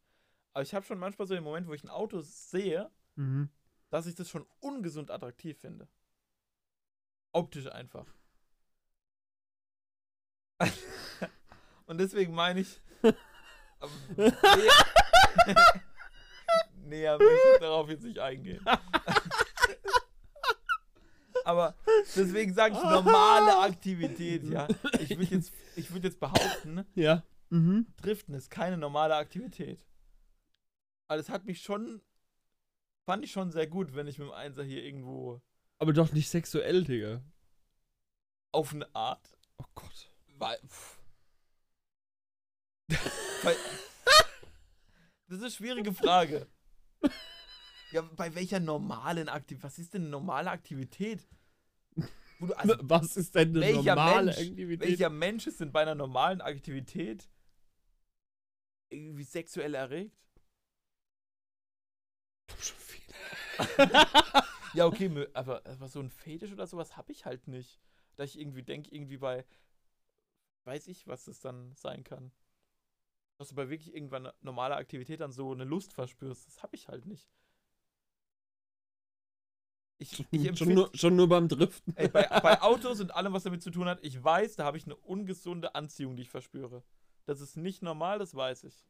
[0.54, 3.49] Aber ich habe schon manchmal so den Moment, wo ich ein Auto sehe, Mhm.
[3.91, 5.88] dass ich das schon ungesund attraktiv finde.
[7.34, 8.08] Optisch einfach.
[11.88, 12.82] Und deswegen meine ich.
[14.16, 14.32] näher,
[16.86, 18.64] näher möchte ich darauf jetzt nicht eingehen.
[21.43, 21.76] Aber
[22.16, 24.68] deswegen sage ich normale Aktivität, ja.
[24.99, 27.24] Ich würde jetzt, ich würd jetzt behaupten, Ja.
[27.49, 27.88] Mhm.
[28.01, 29.86] Driften ist keine normale Aktivität.
[31.07, 32.01] Aber das hat mich schon.
[33.05, 35.41] Fand ich schon sehr gut, wenn ich mit dem Einser hier irgendwo
[35.80, 37.22] Aber doch nicht sexuell, Digga.
[38.51, 39.36] auf eine Art.
[39.57, 40.11] Oh Gott.
[45.28, 46.48] Das ist eine schwierige Frage.
[47.92, 49.64] Ja, bei welcher normalen Aktivität?
[49.64, 51.28] Was ist denn eine normale Aktivität?
[52.39, 54.89] Du, also, Was ist denn eine welcher normale Mensch, Aktivität?
[54.89, 57.30] welcher Mensch ist denn bei einer normalen Aktivität
[58.89, 60.18] irgendwie sexuell erregt?
[62.60, 63.14] Schon viel.
[64.74, 67.80] Ja, okay, aber, aber so ein Fetisch oder sowas habe ich halt nicht.
[68.16, 69.46] Da ich irgendwie denke, irgendwie bei.
[70.66, 72.32] Weiß ich, was das dann sein kann.
[73.38, 76.47] Dass du bei wirklich irgendwann eine normale Aktivität dann so eine Lust verspürst.
[76.47, 77.28] Das habe ich halt nicht.
[79.97, 81.95] Ich, ich schon, nur, schon nur beim Driften.
[81.95, 84.78] ey, bei, bei Autos und allem, was damit zu tun hat, ich weiß, da habe
[84.78, 86.84] ich eine ungesunde Anziehung, die ich verspüre.
[87.26, 88.84] Das ist nicht normal, das weiß ich.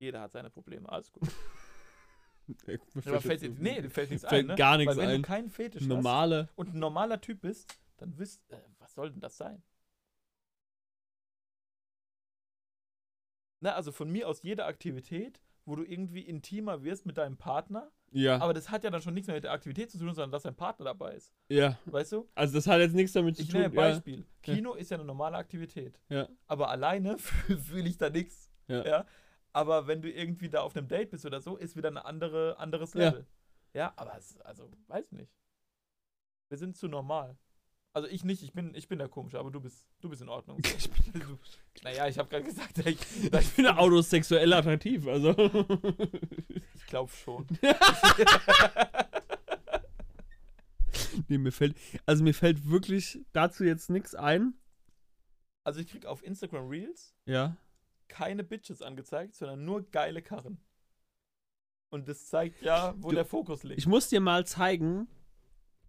[0.00, 1.28] Jeder hat seine Probleme, alles gut.
[2.66, 4.54] Mir Aber fällt dir, nee, fällt nichts fällt ein, ne?
[4.56, 5.22] gar nichts Weil wenn ein.
[5.22, 6.48] du keinen Fetisch hast, Normale.
[6.56, 9.62] und ein normaler Typ bist, dann wisst, äh, was soll denn das sein?
[13.60, 17.90] Na, also von mir aus jede Aktivität, wo du irgendwie intimer wirst mit deinem Partner,
[18.12, 18.40] Ja.
[18.40, 20.44] aber das hat ja dann schon nichts mehr mit der Aktivität zu tun, sondern dass
[20.44, 21.34] dein Partner dabei ist.
[21.48, 21.78] ja.
[21.86, 22.28] Weißt du?
[22.34, 23.60] Also das hat jetzt nichts damit zu Ich tun.
[23.60, 23.90] nenne ein ja.
[23.92, 24.26] Beispiel.
[24.42, 26.00] Kino ist ja eine normale Aktivität.
[26.08, 26.28] Ja.
[26.46, 28.50] Aber alleine fühle ich da nichts.
[28.68, 29.04] Ja.
[29.52, 32.58] Aber wenn du irgendwie da auf einem Date bist oder so, ist wieder ein andere,
[32.58, 33.08] anderes Ja.
[33.10, 33.26] Level.
[33.74, 35.32] Ja, aber es, also, weiß nicht.
[36.48, 37.36] Wir sind zu normal.
[37.98, 40.28] Also ich nicht, ich bin, ich bin der komische, aber du bist, du bist in
[40.28, 40.58] Ordnung.
[40.78, 41.36] Ich bin, Du,
[41.82, 45.30] naja, ich habe gerade gesagt, ich, ich finde Autos sexuell attraktiv, also.
[46.76, 47.44] ich glaube schon.
[51.28, 51.76] nee, mir fällt.
[52.06, 54.54] Also mir fällt wirklich dazu jetzt nichts ein.
[55.64, 57.56] Also ich krieg auf Instagram Reels Ja.
[58.06, 60.60] keine Bitches angezeigt, sondern nur geile Karren.
[61.90, 63.78] Und das zeigt ja, wo Du- der Fokus liegt.
[63.80, 65.08] Ich muss dir mal zeigen.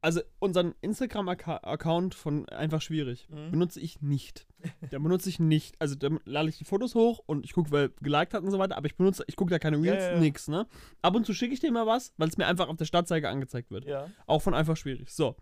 [0.02, 3.28] Also unseren Instagram-Account von einfach schwierig.
[3.30, 3.52] Mhm.
[3.52, 4.46] Benutze ich nicht.
[4.92, 5.76] Da benutze ich nicht.
[5.80, 8.60] Also da lade ich die Fotos hoch und ich gucke, wer geliked hat und so
[8.60, 10.20] weiter, aber ich benutze, ich gucke da keine Ja, Reels, ja, ja.
[10.20, 10.68] nix, ne?
[11.02, 13.30] Ab und zu schicke ich dir mal was, weil es mir einfach auf der Startseite
[13.30, 13.86] angezeigt wird.
[13.86, 14.10] ja.
[14.26, 15.12] Auch von einfach schwierig.
[15.12, 15.36] So.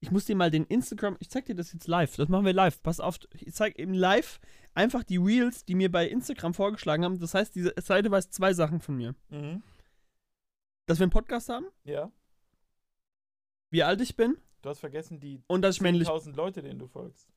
[0.00, 2.14] Ich muss dir mal den Instagram, ich zeig dir das jetzt live.
[2.16, 2.82] Das machen wir live.
[2.82, 4.38] Pass auf, ich zeig eben live
[4.74, 7.18] einfach die Reels, die mir bei Instagram vorgeschlagen haben.
[7.18, 9.14] Das heißt, diese Seite weiß zwei Sachen von mir.
[9.30, 9.62] Mhm.
[10.86, 12.10] Dass wir einen Podcast haben, Ja.
[13.70, 16.78] Wie alt ich bin Du hast vergessen die und dass ich männlich 1000 Leute, denen
[16.80, 17.28] du folgst.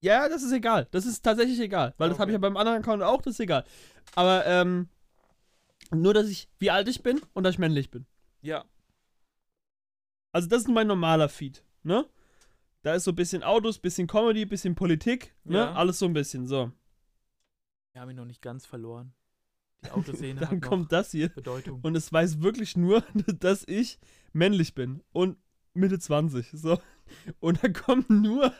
[0.00, 0.86] Ja, das ist egal.
[0.92, 1.94] Das ist tatsächlich egal.
[1.98, 2.42] Weil das habe ich ja Okay.
[2.42, 3.64] beim anderen Account auch, das ist egal.
[4.14, 4.88] Aber, ähm,
[5.90, 8.06] nur, dass ich, wie alt ich bin und dass ich männlich bin.
[8.42, 8.64] Ja.
[10.32, 12.06] Also das ist mein normaler Feed, ne?
[12.82, 15.58] Da ist so ein bisschen Autos, bisschen Comedy, bisschen Politik, ne?
[15.58, 15.72] Ja.
[15.74, 16.70] Alles so ein bisschen, so.
[17.92, 19.14] Wir haben ihn noch nicht ganz verloren.
[19.84, 21.80] Die Autoszene Dann kommt das hier Bedeutung.
[21.82, 23.00] und es weiß wirklich nur,
[23.40, 23.98] dass ich
[24.32, 25.38] männlich bin und
[25.74, 26.78] Mitte 20, so.
[27.40, 28.52] Und da kommt nur,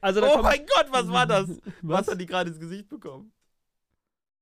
[0.00, 1.48] also oh kommt, mein Gott, was war das?
[1.82, 2.08] Was, Was?
[2.08, 3.32] hat die gerade ins Gesicht bekommen?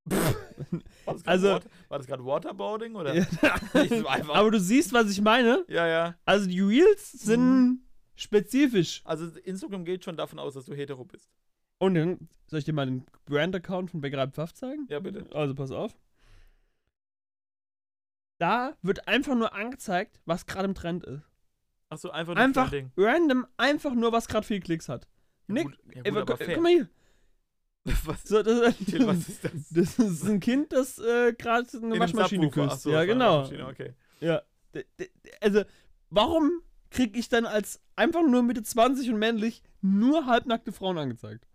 [0.08, 3.14] War das gerade Also- Water, war das gerade Waterboarding oder?
[3.14, 3.26] Ja.
[4.32, 5.64] Aber du siehst, was ich meine.
[5.68, 6.14] ja, ja.
[6.24, 7.80] Also die Reels sind Mhm.
[8.14, 9.02] spezifisch.
[9.04, 11.28] Also Instagram geht schon davon aus, dass du hetero bist.
[11.78, 14.86] Und dann soll ich dir mal den Brand-Account von Bäckerei Pfaff zeigen?
[14.88, 15.26] Ja, bitte.
[15.34, 15.94] Also pass auf.
[18.38, 21.22] Da wird einfach nur angezeigt, was gerade im Trend ist.
[21.88, 22.90] Achso, einfach nur Einfach Trending.
[22.96, 25.06] random, einfach nur, was gerade viel Klicks hat.
[25.48, 26.54] Ja, Nick, gut, ja, Ey, gut, fair.
[26.54, 26.88] guck mal hier.
[28.04, 29.52] Was, So, das, Till, was ist das?
[29.70, 32.72] das ist ein Kind, das äh, gerade eine Waschmaschine küsst.
[32.72, 33.42] Achso, ja, genau.
[33.68, 33.94] Okay.
[34.18, 34.42] Ja.
[35.40, 35.62] Also,
[36.10, 41.46] warum krieg ich dann als einfach nur Mitte 20 und männlich nur halbnackte Frauen angezeigt?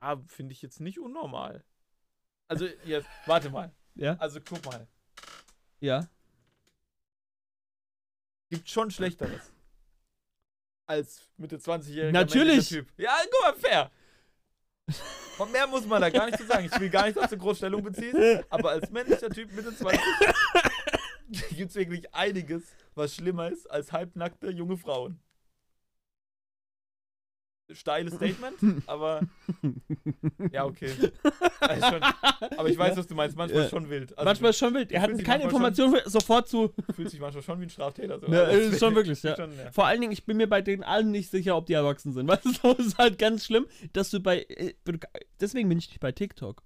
[0.00, 1.62] Ah, finde ich jetzt nicht unnormal.
[2.48, 3.70] Also, jetzt, warte mal.
[3.96, 4.14] Ja?
[4.14, 4.88] Also, guck mal.
[5.80, 6.08] Ja.
[8.50, 9.52] Gibt schon Schlechteres.
[10.86, 12.46] Als Mitte 20-jähriger Natürlich.
[12.46, 12.88] männlicher Typ.
[12.96, 13.90] Ja, guck mal, fair.
[15.38, 16.64] Und mehr muss man da gar nicht zu sagen.
[16.70, 18.16] Ich will gar nicht, dass du groß Stellung beziehst,
[18.50, 20.00] aber als männlicher Typ Mitte 20
[21.56, 25.20] gibt es wirklich einiges, was schlimmer ist als halbnackte junge Frauen.
[27.72, 28.56] Steiles Statement,
[28.86, 29.20] aber
[30.52, 30.90] ja, okay.
[31.60, 32.02] Also schon,
[32.58, 33.36] aber ich weiß, was du meinst.
[33.36, 33.68] Manchmal Ja.
[33.68, 34.16] schon wild.
[34.18, 34.92] Also manchmal ist schon wild.
[34.92, 36.68] Er hat keine Information für, sofort zu.
[36.86, 38.18] du fühlst dich manchmal schon wie ein Straftäter.
[38.20, 38.26] So.
[38.26, 39.36] Ja, Also, ist schon wirklich, ja.
[39.36, 39.70] Schon, ja.
[39.72, 42.28] Vor allen Dingen, ich bin mir bei denen allen nicht sicher, ob die erwachsen sind.
[42.28, 44.42] Weißt du, das ist halt ganz schlimm, dass du bei.
[44.48, 44.74] äh,
[45.40, 46.62] Deswegen bin ich nicht bei TikTok.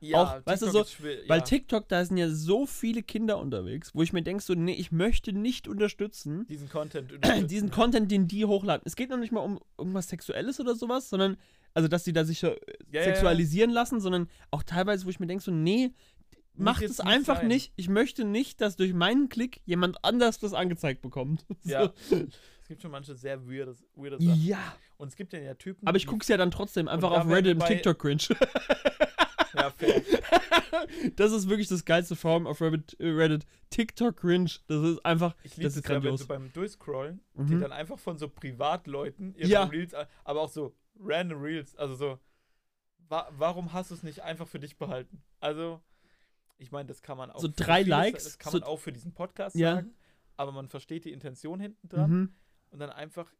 [0.00, 1.44] Ja, Auch, weißt du, TikTok so, schwer, Weil ja.
[1.44, 4.92] TikTok, da sind ja so viele Kinder unterwegs, wo ich mir denke, so, nee, ich
[4.92, 7.48] möchte nicht unterstützen diesen Content unterstützen.
[7.48, 8.82] diesen Content, den die hochladen.
[8.84, 11.36] Es geht noch nicht mal um irgendwas Sexuelles oder sowas, sondern,
[11.74, 12.56] also, dass die da sich äh,
[12.92, 15.90] Ja, ja, sexualisieren lassen, sondern auch teilweise, wo ich mir denke, so, nee,
[16.54, 17.48] macht es einfach sein.
[17.48, 17.72] nicht.
[17.76, 21.44] Ich möchte nicht, dass durch meinen Klick jemand anders das angezeigt bekommt.
[21.64, 21.92] Ja.
[22.08, 22.16] So.
[22.62, 24.42] Es gibt schon manche sehr weirde, weirde Sachen.
[24.42, 24.58] ja.
[24.96, 25.86] Und es gibt ja, ja Typen.
[25.86, 28.22] Aber ich die- guck's ja dann trotzdem einfach auf Reddit im TikTok-Cringe.
[29.56, 30.02] Ja, fair.
[31.16, 33.46] das ist wirklich das geilste Form auf Reddit, äh, Reddit.
[33.70, 34.50] TikTok-Cringe.
[34.68, 36.20] Das ist einfach, Ich liebe das es ist wenn grandios.
[36.20, 37.46] so beim Durchscrollen, Mhm.
[37.46, 39.64] die dann einfach von so Privatleuten ihre Ja.
[39.64, 39.94] Reels,
[40.24, 42.18] aber auch so random Reels, also so,
[43.08, 45.22] wa warum hast du es nicht einfach für dich behalten?
[45.40, 45.80] Also,
[46.58, 48.78] ich meine, das kann man auch So drei vieles- Likes, das kann so- man auch
[48.80, 49.76] für diesen Podcast Ja.
[49.76, 49.94] sagen,
[50.36, 52.34] aber man versteht die Intention hinten dran Mhm.
[52.70, 53.32] und dann einfach,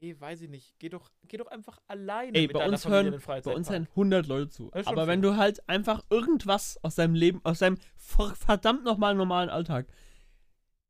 [0.00, 3.42] nee, weiß ich nicht, geh doch, geh doch einfach alleine Ey, bei uns Familie hören-
[3.44, 4.70] Bei uns hören 100 Leute zu.
[4.72, 5.30] Aber wenn viel.
[5.30, 9.86] du halt einfach irgendwas aus deinem Leben, aus deinem ver- verdammt nochmal normalen Alltag.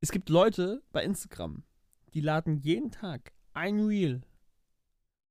[0.01, 1.63] Es gibt Leute bei Instagram,
[2.13, 4.21] die laden jeden Tag ein Reel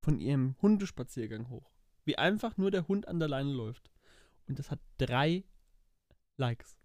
[0.02, 1.70] von ihrem Hundespaziergang hoch.
[2.04, 3.90] Wie einfach nur der Hund an der Leine läuft.
[4.46, 5.44] Und das hat drei
[6.36, 6.76] Likes.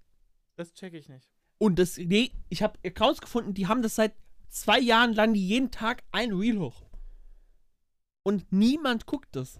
[0.55, 1.29] Das check ich nicht.
[1.57, 4.13] Und das, nee, ich habe Accounts gefunden, die haben das seit
[4.53, 6.85] zwei Jahren lang die jeden Tag ein Reel hoch.
[8.23, 9.57] Und niemand guckt das.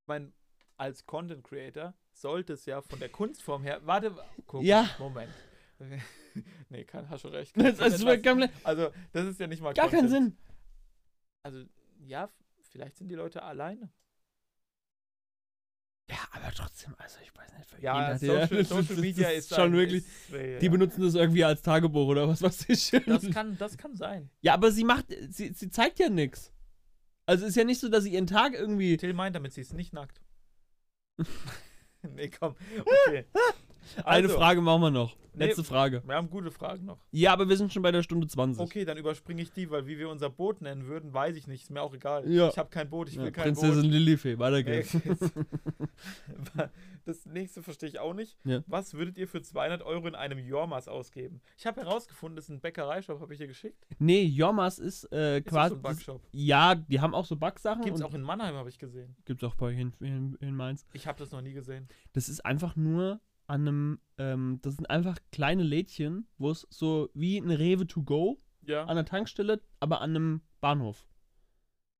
[0.00, 0.32] Ich meine,
[0.76, 3.80] als Content Creator sollte es ja von der Kunstform her.
[3.84, 4.16] Warte,
[4.46, 4.88] guck, Ja.
[4.98, 5.32] Moment.
[6.68, 7.56] nee, kann, hast schon recht.
[7.56, 7.92] Das was.
[8.64, 10.34] also, das ist ja nicht mal gar keinen Content.
[10.34, 10.38] Sinn.
[11.42, 11.64] Also,
[12.06, 12.30] ja,
[12.70, 13.92] vielleicht sind die Leute alleine.
[16.10, 19.38] Ja, aber trotzdem, also ich weiß nicht, für Ja, jeden Social, der- Social Media das
[19.38, 20.04] ist schon ein- wirklich.
[20.04, 20.70] Ist, äh, Die ja.
[20.72, 22.90] benutzen das irgendwie als Tagebuch oder was weiß ich.
[23.06, 24.28] Das kann, das kann sein.
[24.42, 26.52] ja, aber sie macht, sie, sie zeigt ja nichts.
[27.26, 28.98] Also ist ja nicht so, dass sie ihren Tag irgendwie.
[28.98, 30.20] Till meint damit, sie ist nicht nackt.
[32.02, 32.54] nee, komm.
[33.08, 33.24] Okay.
[33.96, 35.16] Eine Also, Frage machen wir noch.
[35.36, 35.46] Nee.
[35.46, 36.02] Letzte Frage.
[36.06, 36.98] Wir haben gute Fragen noch.
[37.10, 38.62] Ja, aber wir sind schon bei der Stunde 20.
[38.62, 41.64] Okay, dann überspringe ich die, weil wie wir unser Boot nennen würden, weiß ich nicht.
[41.64, 42.30] Ist mir auch egal.
[42.30, 42.48] Ja.
[42.50, 44.96] Ich habe kein Boot, ich will Ja, kein Prinzessin Lilifee, weiter Nee, geht's.
[47.04, 48.38] Das nächste verstehe ich auch nicht.
[48.44, 48.62] Ja.
[48.66, 51.42] Was würdet ihr für 200 Euro in einem Jormas ausgeben?
[51.58, 53.86] Ich habe herausgefunden, das ist ein Bäckereishop, habe ich dir geschickt.
[53.98, 55.68] Nee, Jomas ist äh, Ist das quasi.
[55.70, 56.22] so ein Backshop?
[56.32, 57.82] ja, die haben auch so Backsachen.
[57.82, 59.16] Gibt es auch in Mannheim, habe ich gesehen.
[59.26, 60.86] Gibt's auch bei in, in, in Mainz.
[60.94, 61.88] Ich habe das noch nie gesehen.
[62.14, 67.10] Das ist einfach nur an einem, ähm, das sind einfach kleine Lädchen, wo es so
[67.14, 68.84] wie eine Rewe to go Ja.
[68.84, 71.06] an der Tankstelle, aber an einem Bahnhof.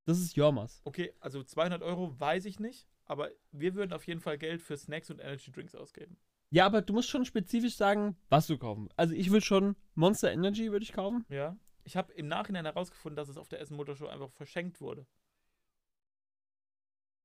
[0.07, 0.81] Das ist Jormas.
[0.85, 4.77] Okay, also 200 Euro weiß ich nicht, aber wir würden auf jeden Fall Geld für
[4.77, 6.17] Snacks und Energy Drinks ausgeben.
[6.51, 8.89] Ja, aber du musst schon spezifisch sagen, was du kaufen.
[8.97, 11.25] Also ich würde schon Monster Energy würde ich kaufen.
[11.29, 11.57] Ja.
[11.85, 15.07] Ich habe im Nachhinein herausgefunden, dass es auf der Essen Motor Show einfach verschenkt wurde.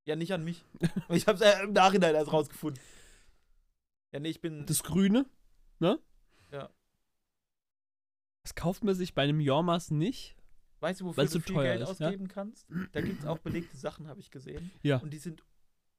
[0.05, 0.63] Ja, nicht an mich.
[1.09, 2.81] ich habe es äh, im Nachhinein erst rausgefunden.
[4.11, 4.65] Ja, nee, ich bin.
[4.65, 5.25] Das Grüne,
[5.79, 5.99] ne?
[6.51, 6.69] Ja.
[8.43, 10.35] Das kauft man sich bei einem Jormas nicht.
[10.79, 12.07] Weißt du, wofür du viel teuer Geld ist, ja?
[12.07, 12.67] ausgeben kannst?
[12.93, 14.71] Da gibt es auch belegte Sachen, habe ich gesehen.
[14.81, 14.97] Ja.
[14.97, 15.43] Und die sind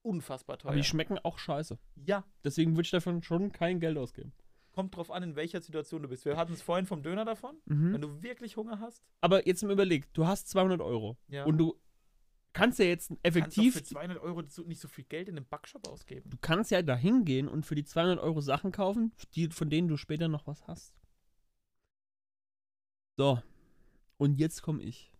[0.03, 0.71] unfassbar teuer.
[0.71, 1.79] Aber die schmecken auch scheiße.
[2.07, 4.33] ja, Deswegen würde ich davon schon kein Geld ausgeben.
[4.73, 6.25] kommt drauf an, in welcher Situation du bist.
[6.25, 7.57] Wir hatten es vorhin vom Döner davon.
[7.67, 7.93] Mhm.
[7.93, 11.19] Wenn du wirklich Hunger hast, Aber jetzt mal überleg, du hast 200 Euro.
[11.29, 11.45] ja.
[11.45, 11.79] Und du
[12.53, 15.47] kannst ja jetzt kannst effektiv, doch für 200 Euro nicht so viel Geld in einem
[15.47, 16.29] Backshop ausgeben.
[16.31, 19.89] du kannst ja da hingehen und für die 200 Euro Sachen kaufen, die, von denen
[19.89, 20.95] du später noch was hast.
[23.17, 23.43] So,
[24.17, 25.13] und jetzt komme ich.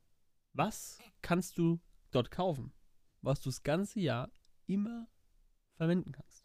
[0.53, 2.73] Was kannst du dort kaufen,
[3.23, 4.31] was du das ganze Jahr
[4.67, 5.09] immer
[5.77, 6.45] verwenden kannst?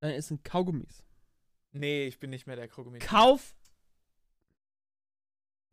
[0.00, 1.04] Dann ist ein Kaugummis.
[1.72, 2.98] Nee, ich bin nicht mehr der Krogummi.
[3.00, 3.55] Kauf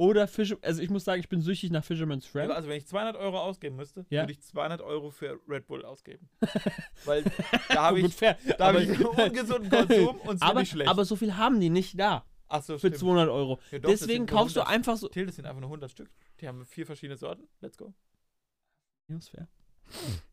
[0.04, 2.51] oder Fische, also ich muss sagen, ich bin süchtig nach Fisherman's Friend.
[2.51, 4.24] Also wenn ich 200 Euro ausgeben müsste, Ja.
[4.24, 6.30] würde ich 200 Euro für Red Bull ausgeben.
[7.06, 7.24] Weil
[7.70, 8.38] da habe ich, fair.
[8.58, 10.89] da hab aber, ich ungesunden Konsum und es nicht schlecht.
[10.89, 12.97] aber so viel haben die nicht da Achso, für stimmt.
[12.99, 13.60] 200 Euro.
[13.72, 15.08] Ja, doch, Deswegen kaufst du 100 einfach so.
[15.08, 16.12] Till, das sind einfach nur 100 Stück.
[16.39, 17.47] Die haben vier verschiedene Sorten.
[17.62, 17.93] Let's go.
[19.08, 19.47] Ja, ist fair.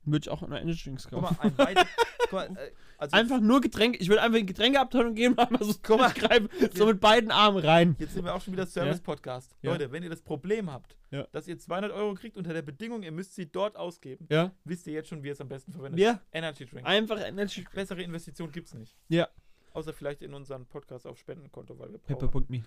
[0.04, 1.36] Würde ich auch eine Energy Drinks Guck kaufen.
[1.40, 1.86] mal, ein weit,
[2.30, 3.98] guck mal, äh, also Einfach nur Getränke.
[3.98, 6.12] Ich würde einfach in die Getränkeabteilung gehen und einmal so Guck mal.
[6.12, 7.96] greifen, so mit beiden Armen rein.
[7.98, 9.56] Jetzt sind wir auch schon wieder Service-Podcast.
[9.62, 9.72] Ja.
[9.72, 11.26] Leute, wenn ihr das Problem habt, Ja.
[11.32, 14.52] dass ihr 200 Euro kriegt unter der Bedingung, ihr müsst sie dort ausgeben, Ja.
[14.64, 15.98] wisst ihr jetzt schon, wie ihr es am besten verwendet.
[16.00, 16.20] Ja.
[16.32, 16.86] Energy Drink.
[16.86, 18.96] Einfach Energy Bessere Investition gibt's nicht.
[19.08, 19.28] Ja.
[19.72, 22.18] Außer vielleicht in unseren Podcast auf Spendenkonto, weil wir brauchen.
[22.18, 22.64] Pepper.me.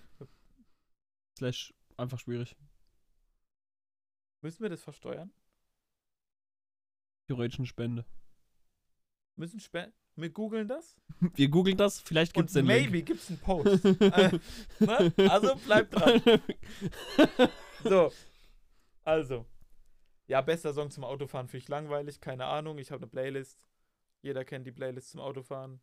[1.38, 2.56] Slash einfach schwierig.
[4.42, 5.30] Müssen wir das versteuern?
[7.28, 8.04] Theoretisch eine Spende.
[9.36, 10.96] Müssen Spen Wir googeln das?
[11.34, 13.06] Wir googeln das, vielleicht gibt's Und den maybe Link.
[13.06, 13.84] gibt's einen Post.
[14.00, 14.38] äh,
[14.80, 15.12] ne?
[15.30, 16.22] Also bleibt dran.
[17.82, 18.10] So.
[19.02, 19.44] Also.
[20.26, 22.18] Ja, bester Song zum Autofahren finde ich langweilig.
[22.20, 22.78] Keine Ahnung.
[22.78, 23.60] Ich habe eine Playlist.
[24.22, 25.80] Jeder kennt die Playlist zum Autofahren.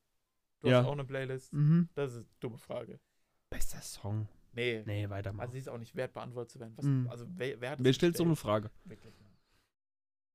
[0.61, 0.79] Du Ja.
[0.79, 1.53] hast auch eine Playlist.
[1.53, 1.89] mhm.
[1.93, 2.99] Das ist eine dumme Frage.
[3.51, 4.27] Bester Song.
[4.53, 4.81] Nee.
[4.87, 5.41] Nee, weitermachen.
[5.41, 6.73] Also sie ist auch nicht wert, beantwortet zu werden.
[6.75, 7.07] Was, Mhm.
[7.09, 8.35] Also wer, wer hat das Wer stellt so eine?
[8.35, 8.71] Frage?
[8.85, 9.13] Wirklich.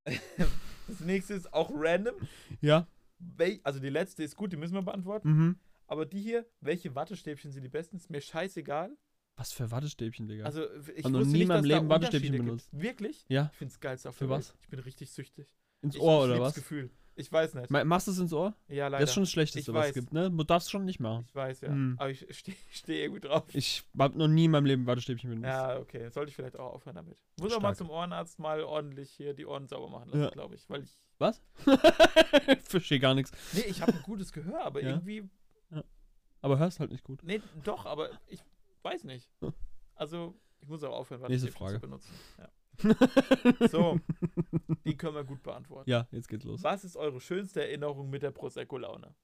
[0.04, 2.14] Das nächste ist auch random.
[2.60, 2.86] Ja.
[3.18, 5.28] Wel also die letzte ist gut, die müssen wir beantworten.
[5.30, 5.58] Mhm.
[5.86, 7.96] Aber die hier, welche Wattestäbchen sind die besten?
[7.96, 8.96] Ist mir scheißegal.
[9.36, 10.44] Was für Wattestäbchen, Digga.
[10.44, 10.64] Also
[10.96, 12.70] ich Hab noch wusste nie nicht, in meinem Leben Wattestäbchen benutzt.
[12.70, 12.82] Gibt.
[12.82, 13.24] Wirklich?
[13.28, 13.50] ja.
[13.52, 14.48] Ich find's geilste auf Für was?
[14.50, 14.58] Welt.
[14.62, 15.46] Ich bin richtig süchtig.
[15.82, 16.54] Ins ich, Ohr ich oder lieb's was?
[16.54, 16.90] Gefühl.
[17.18, 17.70] Ich weiß nicht.
[17.70, 18.54] Ma- Machst du es ins Ohr?
[18.68, 19.00] ja, leider.
[19.00, 20.30] Das ist schon das Schlechteste, Ich was es gibt, ne?
[20.30, 21.24] Du darfst schon nicht machen.
[21.28, 21.68] ich weiß, ja.
[21.68, 21.94] Hm.
[21.98, 23.44] Aber ich stehe steh irgendwie drauf.
[23.54, 25.46] Ich hab noch nie in meinem Leben Wattestäbchen benutzt.
[25.46, 26.10] Ja, okay.
[26.10, 27.22] Sollte ich vielleicht auch aufhören damit.
[27.40, 27.76] Muss auch mal Stark.
[27.78, 30.30] zum Ohrenarzt mal ordentlich hier die Ohren sauber machen lassen, Ja.
[30.30, 30.68] glaube ich.
[30.68, 30.98] Weil ich.
[31.18, 31.42] Was?
[32.64, 33.32] Verstehe gar nichts.
[33.52, 34.90] Nee, ich habe ein gutes Gehör, aber Ja.
[34.90, 35.28] irgendwie.
[36.42, 37.22] Aber hörst halt nicht gut.
[37.24, 38.40] Nee, doch, aber ich
[38.82, 39.28] weiß nicht.
[39.40, 39.52] Hm.
[39.94, 41.74] Also, ich muss auch aufhören, Nächste Wattestäbchen Frage.
[41.74, 42.14] zu benutzen.
[42.38, 42.48] Ja.
[43.70, 43.98] So,
[44.84, 45.88] die können wir gut beantworten.
[45.88, 46.62] Ja, jetzt geht's los.
[46.62, 49.14] Was ist eure schönste Erinnerung mit der Prosecco-Laune?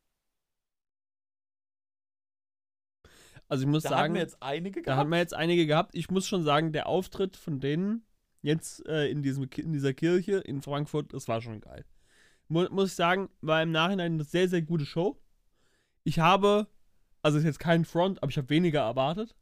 [3.48, 4.98] Also ich muss Da haben sagen, wir jetzt einige da gehabt.
[5.00, 5.94] haben wir jetzt einige gehabt.
[5.94, 8.06] Ich muss schon sagen, der Auftritt von denen
[8.42, 11.84] jetzt äh, in, diesem, in dieser Kirche in Frankfurt, das war schon geil.
[12.48, 15.18] Mu muss ich sagen, war im Nachhinein eine sehr, sehr gute Show.
[16.04, 16.66] Ich habe,
[17.22, 19.34] also ist jetzt kein Front, aber ich habe weniger erwartet.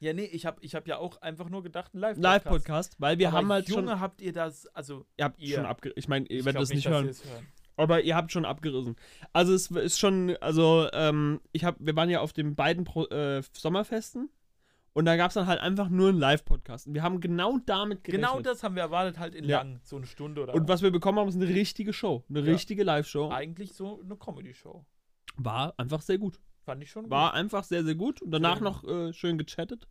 [0.00, 2.44] ja, nee, ich habe ich hab ja auch einfach nur gedacht, ein Live-Podcast.
[2.44, 4.00] Live-Podcast, weil wir Aber haben halt Junge, schon.
[4.00, 5.56] habt ihr das, also, Ihr habt ihr.
[5.56, 5.98] schon abgerissen.
[5.98, 7.06] Ich meine, ihr werdet das nicht hören.
[7.06, 7.46] hören.
[7.76, 8.96] Aber ihr habt schon abgerissen.
[9.32, 13.04] Also es ist schon, also ähm, ich habe, wir waren ja auf den beiden Pro,
[13.06, 14.30] äh, Sommerfesten
[14.98, 16.88] und da gab es dann halt einfach nur einen Live-Podcast.
[16.88, 18.28] Und wir haben genau damit gerechnet.
[18.30, 19.58] Genau das haben wir erwartet, halt in Ja.
[19.58, 22.24] lang, so eine Stunde oder Und was wir bekommen haben, ist eine richtige Show.
[22.28, 22.46] Eine Ja.
[22.52, 23.30] richtige Live-Show.
[23.30, 24.84] Eigentlich so eine Comedy-Show.
[25.36, 26.40] War einfach sehr gut.
[26.64, 28.20] Fand ich schon War einfach sehr, sehr gut.
[28.20, 29.86] Und danach Sehr noch äh, schön gechattet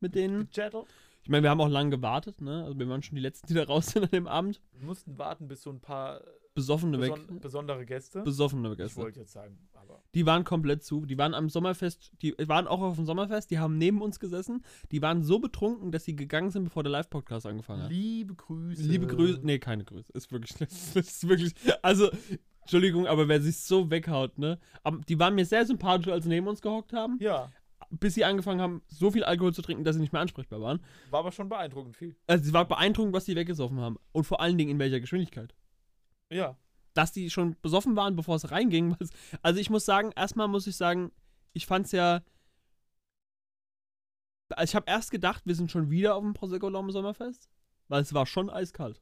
[0.00, 0.48] mit denen.
[0.50, 0.86] Gejettelt.
[1.24, 2.64] Ich meine, wir haben auch lange gewartet, ne?
[2.64, 4.60] Also wir waren schon die Letzten, die da raus sind an dem Abend.
[4.72, 6.20] Wir mussten warten, bis so ein paar
[6.54, 7.12] Besoffene weg.
[7.12, 8.22] beson besondere Gäste.
[8.22, 9.00] Besoffene ich Gäste.
[9.02, 11.04] wollte jetzt sagen, aber Die waren komplett zu.
[11.04, 14.62] Die waren am Sommerfest, die waren auch auf dem Sommerfest, die haben neben uns gesessen.
[14.92, 17.90] Die waren so betrunken, dass sie gegangen sind, bevor der Live-Podcast angefangen hat.
[17.90, 18.82] liebe Grüße.
[18.82, 19.40] Liebe Grüße.
[19.42, 20.12] Nee, keine Grüße.
[20.12, 20.60] Ist wirklich,
[20.94, 21.54] ist wirklich.
[21.82, 22.10] Also,
[22.60, 24.58] Entschuldigung, aber wer sich so weghaut, ne?
[24.84, 27.18] Aber die waren mir sehr sympathisch, als sie neben uns gehockt haben.
[27.20, 27.50] Ja,
[27.90, 30.80] Bis sie angefangen haben, so viel Alkohol zu trinken, dass sie nicht mehr ansprechbar waren.
[31.10, 32.14] war aber schon beeindruckend viel.
[32.28, 33.98] Also, es war beeindruckend, was sie weggesoffen haben.
[34.12, 35.52] Und vor allen Dingen in welcher Geschwindigkeit.
[36.34, 36.56] Ja.
[36.94, 38.96] dass die schon besoffen waren, bevor es reinging.
[39.42, 41.10] Also ich muss sagen, erstmal muss ich sagen,
[41.52, 42.22] ich fand's ja.
[44.50, 47.48] Also ich habe erst gedacht, wir sind schon wieder auf dem Prosecco Laum Sommerfest,
[47.88, 49.00] weil es war schon eiskalt.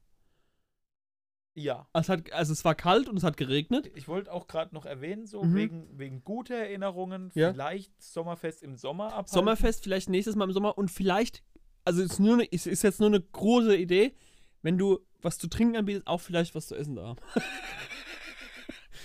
[1.54, 1.86] Ja.
[1.92, 3.90] Es hat, also es war kalt und es hat geregnet.
[3.94, 5.54] Ich wollte auch gerade noch erwähnen, so Mhm.
[5.54, 7.52] wegen, wegen guter Erinnerungen, Ja.
[7.52, 9.32] vielleicht Sommerfest im Sommer abhalten.
[9.34, 11.42] Sommerfest vielleicht nächstes Mal im Sommer und vielleicht,
[11.84, 14.14] also es ist nur eine, es ist jetzt nur eine große Idee,
[14.62, 17.16] wenn du was zu trinken anbietest, auch vielleicht was zu essen da.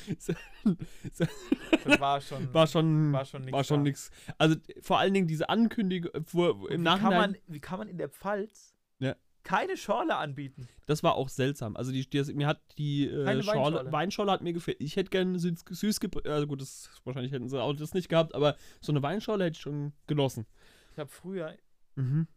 [0.07, 2.53] Das war schon.
[2.53, 4.09] war schon, war schon nix war schon nix.
[4.37, 7.87] Also vor allen Dingen diese Ankündigung, wo, im wie kann, Nachhinein, man, wie kann man
[7.89, 9.15] in der Pfalz Ja.
[9.43, 10.67] keine Schorle anbieten?
[10.85, 11.75] das war auch seltsam.
[11.75, 14.31] Also die, die, mir hat die äh, Schorle, Weinschorle.
[14.31, 14.79] Hat mir gefällt.
[14.79, 18.33] Ich hätte gerne süß, süß also gut, das, wahrscheinlich hätten sie auch das nicht gehabt,
[18.33, 20.45] aber so eine Weinschorle hätte ich schon genossen.
[20.93, 21.57] Ich habe früher,
[21.95, 22.27] Mhm.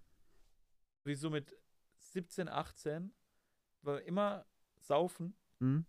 [1.05, 1.55] wie so mit
[1.99, 3.12] 17, 18,
[3.83, 4.45] war immer
[4.81, 5.85] saufen Mhm.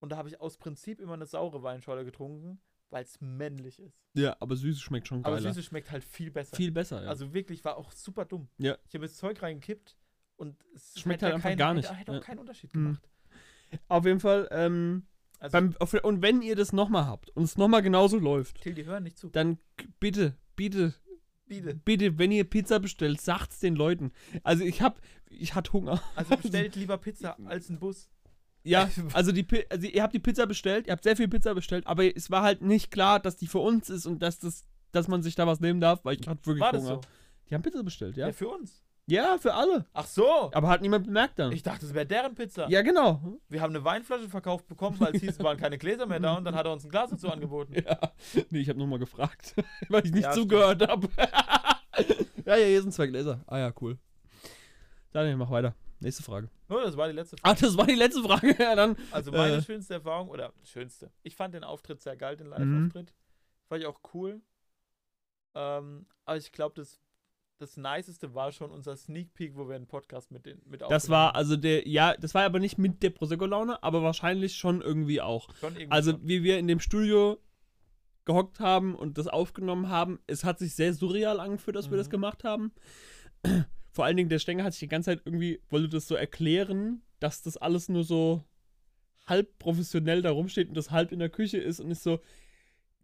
[0.00, 4.00] und da habe ich aus Prinzip immer eine saure Weinschorle getrunken, weil es männlich ist.
[4.14, 5.52] Ja, aber Süße schmeckt schon Aber geiler.
[5.52, 6.56] Süße schmeckt halt viel besser.
[6.56, 7.08] Viel besser, ja.
[7.08, 8.48] Also wirklich, war auch super dumm.
[8.58, 8.76] Ja.
[8.86, 9.96] Ich habe das Zeug reingekippt
[10.36, 11.98] und es Schmeckt hätte halt einfach keinen- gar hätte- nicht.
[12.00, 12.20] Hätte auch Ja.
[12.20, 12.84] keinen Unterschied Mhm.
[12.84, 13.08] gemacht.
[13.88, 15.06] Auf jeden Fall, ähm,
[15.40, 18.74] Also, beim, auf, und wenn ihr das nochmal habt und es nochmal genauso läuft, Till,
[18.74, 19.28] die hören nicht zu.
[19.28, 19.58] dann
[20.00, 20.94] bitte, bitte,
[21.48, 21.74] Bitte.
[21.74, 24.12] bitte, wenn ihr Pizza bestellt, sagt's den Leuten.
[24.42, 26.02] Also ich hab, ich hatte Hunger.
[26.14, 28.10] Also bestellt lieber Pizza als einen Bus.
[28.64, 31.86] Ja, also, die, also ihr habt die Pizza bestellt, ihr habt sehr viel Pizza bestellt,
[31.86, 35.08] aber es war halt nicht klar, dass die für uns ist und dass das, dass
[35.08, 36.94] man sich da was nehmen darf, weil ich hatte wirklich War das Hunger.
[36.96, 37.00] so?
[37.48, 38.26] Die haben Pizza bestellt, Ja.
[38.26, 38.32] ja?
[38.32, 38.82] für uns.
[39.10, 39.86] Ja, für alle.
[39.94, 40.50] Ach so.
[40.52, 41.50] Aber hat niemand bemerkt dann.
[41.52, 42.68] Ich dachte, es wäre deren Pizza.
[42.68, 43.38] ja, genau.
[43.48, 46.34] Wir haben eine Weinflasche verkauft bekommen, weil es hieß, es waren keine Gläser mehr da
[46.34, 47.74] und dann hat er uns ein Glas dazu angeboten.
[47.84, 47.98] Ja.
[48.50, 49.54] Nee, ich habe nur mal gefragt,
[49.88, 51.08] weil ich nicht Ja, zugehört habe.
[52.44, 53.40] ja, ja, hier sind zwei Gläser.
[53.46, 53.98] Ah ja, cool.
[55.12, 55.74] Daniel, mach weiter.
[56.00, 56.50] Nächste Frage.
[56.68, 57.60] Oh, das war die letzte Frage.
[57.60, 58.54] das war die letzte Frage.
[58.62, 58.94] Ja, dann.
[59.10, 59.62] Also meine äh.
[59.62, 61.10] schönste Erfahrung, oder schönste.
[61.22, 62.52] Ich fand den Auftritt sehr geil, den Mhm.
[62.52, 63.14] Live-Auftritt.
[63.68, 64.42] Fand ich auch cool.
[65.54, 67.00] Ähm, aber ich glaube, das,
[67.58, 71.08] das Niceste war schon unser Sneak Peek, wo wir einen Podcast mit, den, mit Das
[71.08, 75.20] war also der, ja, das war aber nicht mit der Prosecco-Laune, aber wahrscheinlich schon irgendwie
[75.20, 75.52] auch.
[75.56, 76.26] schon irgendwie Also, schon.
[76.28, 77.38] wie wir in dem Studio
[78.24, 82.08] gehockt haben und das aufgenommen haben, es hat sich sehr surreal angefühlt, dass wir das
[82.08, 82.12] Mhm.
[82.12, 82.72] gemacht haben.
[83.90, 87.02] Vor allen Dingen, der Stenger hat sich die ganze Zeit irgendwie, wollte das so erklären,
[87.20, 88.44] dass das alles nur so
[89.26, 92.20] halb professionell da rumsteht und das halb in der Küche ist und ist so,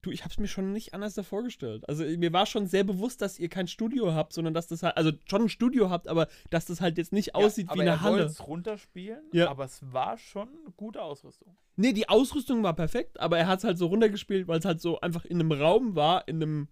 [0.05, 1.89] du, ich hab's mir schon nicht anders vorgestellt.
[1.89, 4.97] Also mir war schon sehr bewusst, dass ihr kein Studio habt, sondern dass das halt,
[4.97, 7.91] also schon ein Studio habt, aber dass das halt jetzt nicht aussieht ja, wie eine
[7.91, 8.19] er Halle.
[8.25, 9.49] wollt's runterspielen, Ja.
[9.51, 11.57] aber es war schon gute Ausrüstung.
[11.77, 14.81] Nee, die Ausrüstung war perfekt, aber er hat es halt so runtergespielt, weil es halt
[14.81, 16.69] so einfach in einem Raum war, in einem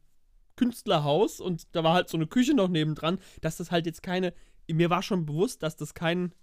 [0.57, 4.35] Künstlerhaus und da war halt so eine Küche noch nebendran, dass das halt jetzt keine.
[4.71, 6.35] Mir war schon bewusst, dass das kein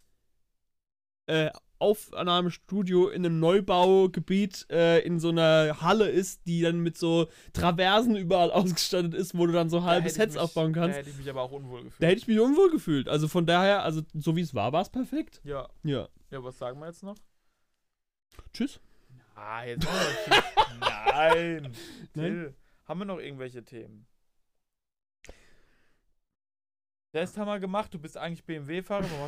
[1.28, 7.28] äh, Aufnahmestudio in einem Neubaugebiet äh, in so einer Halle ist, die dann mit so
[7.54, 10.74] Traversen überall ausgestattet ist, wo du dann so Da halbe hätte ich Sets mich- aufbauen
[10.74, 10.98] Da kannst.
[11.00, 12.02] hätte ich mich aber auch unwohl gefühlt.
[12.04, 13.08] Da hätte ich mich unwohl gefühlt.
[13.10, 15.42] Also von daher, also so wie es war, war es perfekt.
[15.44, 15.68] ja.
[15.84, 16.08] Ja.
[16.32, 17.16] ja, was sagen wir jetzt noch?
[18.54, 18.80] Tschüss.
[19.36, 19.88] Ah, jetzt.
[20.80, 21.72] Nein.
[22.14, 22.56] Nein?
[22.86, 24.06] Haben wir noch irgendwelche Themen?
[27.12, 29.28] Test haben wir gemacht, du bist eigentlich BMW-Fahrer, warum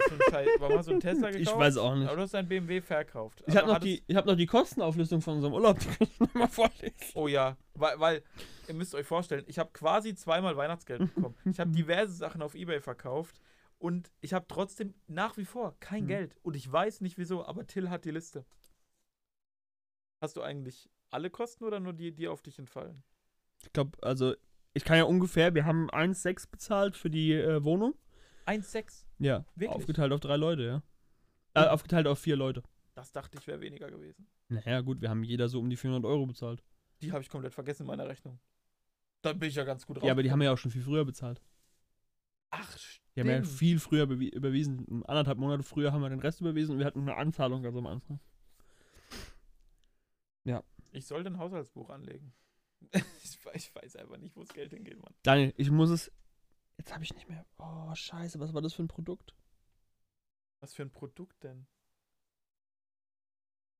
[0.60, 1.42] warum hast du einen Tesla gekauft?
[1.52, 2.08] Ich weiß auch nicht.
[2.08, 3.44] Aber du hast einen BMW verkauft.
[3.48, 6.20] Ich habe Aber noch, die- ich hab noch die Kostenauflistung von unserem Urlaub, die ich
[6.20, 6.94] noch mal vorlesen.
[7.16, 8.24] Oh ja, weil, weil
[8.68, 11.36] ihr müsst euch vorstellen, ich habe quasi zweimal Weihnachtsgeld bekommen.
[11.46, 13.42] Ich habe diverse Sachen auf Ebay verkauft
[13.80, 16.08] und ich habe trotzdem nach wie vor kein Hm.
[16.08, 16.38] Geld.
[16.44, 18.46] Und ich weiß nicht wieso, aber Till hat die Liste.
[20.22, 23.02] Hast du eigentlich alle Kosten oder nur die, die auf dich entfallen?
[23.64, 24.36] Ich glaube, also,
[24.74, 27.96] ich kann ja ungefähr, wir haben 1,6 bezahlt für die äh, Wohnung.
[28.46, 29.06] 1,6.
[29.20, 29.46] Ja.
[29.56, 29.70] Wirklich?
[29.70, 30.84] Aufgeteilt auf drei Leute, ja.
[31.54, 32.64] Äh, aufgeteilt auf vier Leute.
[32.94, 34.28] Das dachte ich wäre weniger gewesen.
[34.50, 36.64] Naja, gut, wir haben jeder so um die 400 Euro bezahlt.
[37.02, 38.40] Die habe ich komplett vergessen in meiner Rechnung.
[39.22, 40.06] Da bin ich ja ganz gut raus.
[40.06, 41.42] Ja, aber die haben ja auch schon viel früher bezahlt.
[42.50, 43.02] Ach, stimmt.
[43.16, 45.04] Die haben ja viel früher überwiesen.
[45.06, 47.88] Anderthalb Monate früher haben wir den Rest überwiesen und wir hatten eine Anzahlung ganz am
[47.88, 48.20] Anfang.
[50.94, 52.34] Ich sollte ein Haushaltsbuch anlegen.
[53.24, 55.14] ich, we- ich weiß einfach nicht, wo das Geld hingeht, Mann.
[55.24, 56.12] Daniel, ich muss es.
[56.78, 57.46] Jetzt habe ich nicht mehr.
[57.58, 59.36] Oh, scheiße, was war das für ein Produkt?
[60.62, 61.68] Was für ein Produkt denn?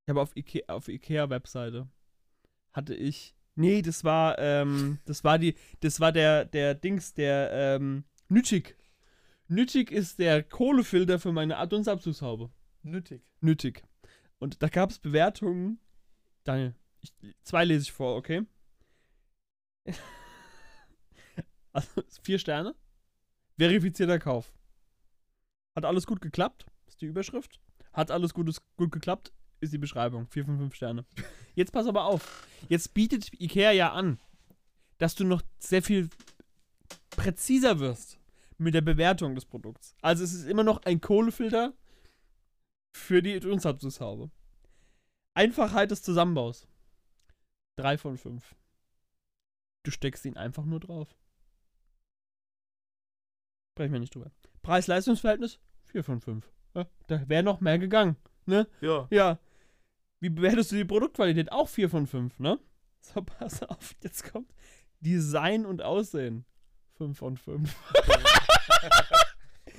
[0.06, 1.88] Ich habe auf Ikea, auf Ikea Webseite
[2.74, 3.36] hatte ich.
[3.56, 8.78] Nee, das war ähm, das war die das war der der Dings der ähm, Nütig.
[9.48, 12.50] Nütig ist der Kohlefilter für meine Dunstabzugshaube.
[12.84, 13.22] Nötig.
[13.42, 13.84] Nütig.
[14.40, 15.80] Und da gab es Bewertungen.
[16.46, 18.44] Daniel, ich, zwei lese ich vor, okay?
[21.74, 22.76] also vier Sterne.
[23.58, 24.54] Verifizierter Kauf.
[25.76, 27.60] Hat alles gut geklappt, ist die Überschrift.
[27.94, 30.28] Hat alles Gutes, gut geklappt, ist die Beschreibung.
[30.28, 31.06] Vier von fünf Sterne.
[31.56, 32.48] Jetzt pass aber auf.
[32.70, 34.20] Jetzt bietet Ikea ja an,
[34.98, 36.10] dass du noch sehr viel
[37.12, 38.20] präziser wirst
[38.58, 39.96] mit der Bewertung des Produkts.
[40.02, 41.74] Also es ist immer noch ein Kohlefilter
[42.94, 44.32] für die Dunstabzugshaube.
[45.34, 46.68] Einfachheit des Zusammenbaus.
[47.78, 48.56] Drei von fünf.
[49.84, 51.08] Du steckst ihn einfach nur drauf.
[53.74, 54.32] Sprechen wir nicht drüber.
[54.62, 55.60] Preis-Leistungs-Verhältnis?
[55.86, 56.50] 4 von 5.
[56.76, 58.16] Ja, da wäre noch mehr gegangen.
[58.46, 58.68] Ne?
[58.82, 59.08] Ja.
[59.10, 59.40] Ja.
[60.20, 61.52] Wie bewertest du die Produktqualität?
[61.52, 62.60] Auch 4 von 5, ne?
[63.02, 64.52] So, pass auf, jetzt kommt
[65.00, 66.46] Design und Aussehen.
[66.98, 67.76] 5 von 5.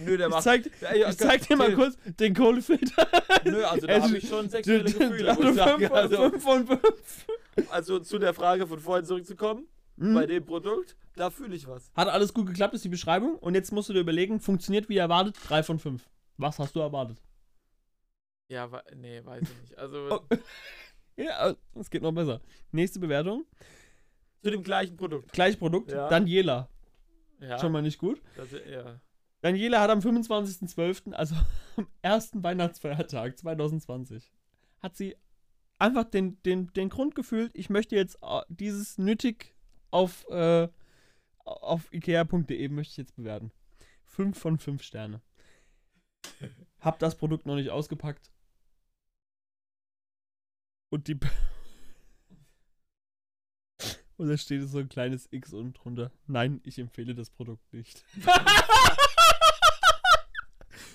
[0.01, 0.43] Nö, der Ich macht.
[0.43, 3.07] zeig, Ja, ich zeig dir mal kurz den Kohlefilter.
[3.45, 5.31] Nö, also da Also, habe ich schon sexuelle Gefühle.
[5.31, 5.79] Also muss ich sagen.
[5.81, 7.27] 5 Also, von 5.
[7.71, 10.15] also zu der Frage von vorhin zurückzukommen, Mhm.
[10.15, 11.91] bei dem Produkt, da fühle ich was.
[11.95, 13.37] Hat alles gut geklappt, ist die Beschreibung.
[13.39, 16.09] Und jetzt musst du dir überlegen, funktioniert wie erwartet, 3 von 5.
[16.39, 17.21] Was hast du erwartet?
[18.49, 19.79] Ja, nee, weiß ich nicht.
[19.79, 20.37] Also Oh.
[21.17, 22.41] Ja, es geht noch besser.
[22.71, 23.45] Nächste Bewertung.
[24.43, 25.31] zu dem gleichen Produkt.
[25.33, 25.93] Gleich Produkt.
[25.93, 26.09] Ja.
[26.09, 26.69] Daniela.
[27.39, 28.23] Ja, Schon mal nicht gut.
[28.37, 28.99] das, ja.
[29.43, 31.35] Daniela hat am 25.12., also
[31.77, 34.33] am ersten Weihnachtsfeiertag 2020,
[34.81, 35.17] hat sie
[35.79, 39.52] einfach den, den, den Grund gefühlt, ich möchte jetzt äh, dieses nötig
[39.93, 40.69] auf, äh,
[41.45, 43.53] auf ikea.de möchte ich jetzt bewerten.
[44.07, 45.23] 5 von 5 Sterne.
[46.81, 48.31] Hab das Produkt noch nicht ausgepackt.
[50.91, 51.19] Und die.
[54.19, 56.13] Und da steht so ein kleines X unten drunter.
[56.27, 58.05] Nein, ich empfehle das Produkt nicht.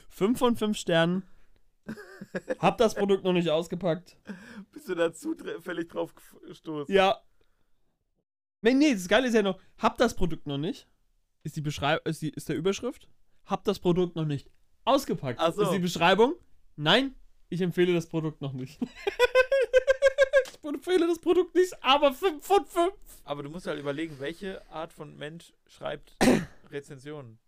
[0.09, 1.23] 5 von 5 Sternen.
[2.59, 4.17] Hab das Produkt noch nicht ausgepackt.
[4.71, 6.13] Bist du da zufällig drauf
[6.47, 6.93] gestoßen?
[6.93, 7.21] Ja.
[8.61, 10.87] Nee, nee, das Geile ist ja noch, hab das Produkt noch nicht.
[11.43, 13.07] Ist die Beschreibung, ist, die, ist der Überschrift.
[13.45, 14.49] Hab das Produkt noch nicht
[14.87, 15.39] ausgepackt.
[15.39, 15.63] Ach so.
[15.63, 16.35] Ist die Beschreibung.
[16.75, 17.15] Nein,
[17.49, 18.79] ich empfehle das Produkt noch nicht.
[20.61, 22.93] ich empfehle das Produkt nicht, aber 5 von 5.
[23.23, 26.15] Aber du musst halt überlegen, welche Art von Mensch schreibt
[26.71, 27.39] Rezensionen.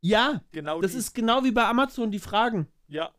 [0.00, 0.98] Ja, Genau das die.
[0.98, 2.68] ist genau wie bei Amazon die Fragen.
[2.88, 3.12] Ja,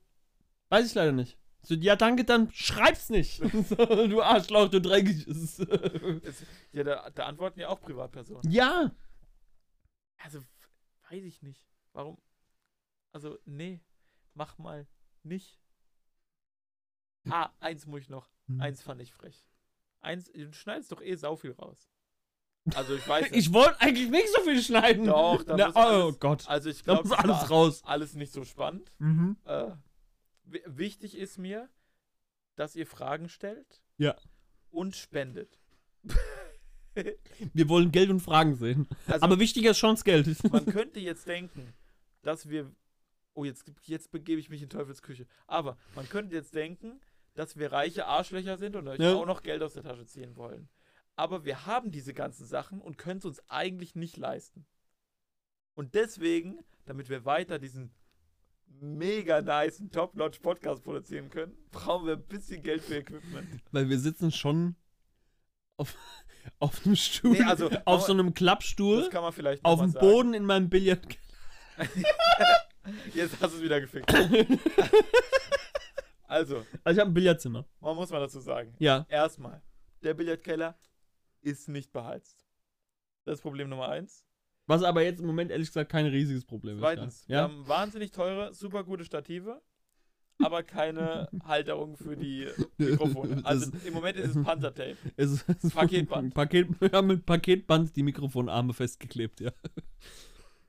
[0.69, 1.37] Weiß ich leider nicht.
[1.61, 3.41] So, ja, danke, dann schreib's nicht.
[3.67, 3.75] So,
[4.07, 5.59] du Arschloch, du dreckiges.
[5.59, 8.49] es, ja da, da antworten ja auch Privatpersonen.
[8.51, 8.91] ja.
[10.21, 10.39] Also,
[11.09, 11.65] weiß ich nicht.
[11.93, 12.17] Warum?
[13.13, 13.81] Also, nee,
[14.33, 14.85] mach mal
[15.23, 15.59] nicht.
[17.29, 18.29] Ah, eins muss ich noch.
[18.47, 18.59] Hm.
[18.61, 19.45] Eins fand ich frech.
[20.01, 21.89] Eins, du schneidest doch eh sau viel raus.
[22.75, 23.39] Also, ich weiß nicht.
[23.47, 25.05] Ich wollte eigentlich nicht so viel schneiden.
[25.07, 26.47] Doch, da Na, oh alles- Gott.
[26.47, 27.81] also, ich glaube, alles raus.
[27.85, 28.91] alles nicht so spannend.
[28.99, 29.37] Mhm.
[29.45, 29.71] Äh,
[30.65, 31.69] wichtig ist mir,
[32.55, 33.81] dass ihr Fragen stellt.
[33.97, 34.15] Ja.
[34.69, 35.59] Und spendet.
[37.53, 38.87] Wir wollen Geld und Fragen sehen.
[39.07, 40.27] Also, Aber wichtiger ist schon das Geld.
[40.51, 41.73] man könnte jetzt denken,
[42.21, 42.71] dass wir.
[43.33, 45.25] Oh, jetzt, jetzt begebe ich mich in Teufels Küche.
[45.47, 46.99] Aber man könnte jetzt denken,
[47.35, 49.13] dass wir reiche Arschlöcher sind und euch Ja.
[49.15, 50.67] auch noch Geld aus der Tasche ziehen wollen.
[51.15, 54.65] Aber wir haben diese ganzen Sachen und können es uns eigentlich nicht leisten.
[55.73, 57.93] Und deswegen, damit wir weiter diesen
[58.69, 63.61] mega nice Top-Notch Podcast produzieren können, brauchen wir ein bisschen Geld für Equipment.
[63.71, 64.75] Weil wir sitzen schon
[65.77, 65.95] auf,
[66.59, 69.93] auf einem Stuhl, Nee, also, auf so einem Klappstuhl, Das kann man vielleicht auf dem.
[69.93, 71.17] Boden in meinem Billard.
[73.13, 74.11] Jetzt hast du es wieder gefickt.
[76.23, 77.65] also, Also ich habe ein Billardzimmer.
[77.79, 78.73] man muss mal dazu sagen.
[78.79, 79.05] Ja.
[79.09, 79.61] Erstmal,
[80.03, 80.77] der Billardkeller
[81.41, 82.45] ist nicht beheizt.
[83.25, 84.25] Das ist Problem Nummer eins.
[84.69, 87.29] Was aber jetzt im Moment ehrlich gesagt kein riesiges Problem Zweitens, ist.
[87.29, 87.41] wir Ja.
[87.43, 89.61] haben wahnsinnig teure, super gute Stative,
[90.37, 92.47] aber keine Halterung für die
[92.77, 93.41] Mikrofone.
[93.43, 94.95] Also Das- im Moment ist es Panzertape.
[95.17, 96.35] Es ist, Paketband.
[96.35, 99.51] Paket, wir haben mit Paketband die Mikrofonarme festgeklebt, ja.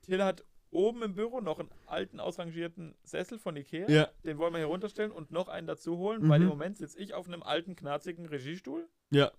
[0.02, 3.86] Till hat oben im Büro noch einen alten, ausrangierten Sessel von Ikea.
[3.90, 4.08] Ja.
[4.24, 6.44] Den wollen wir hier runterstellen und noch einen dazu holen, weil Mhm.
[6.46, 9.30] im Moment sitze ich auf einem alten, knarzigen Regiestuhl, Ja.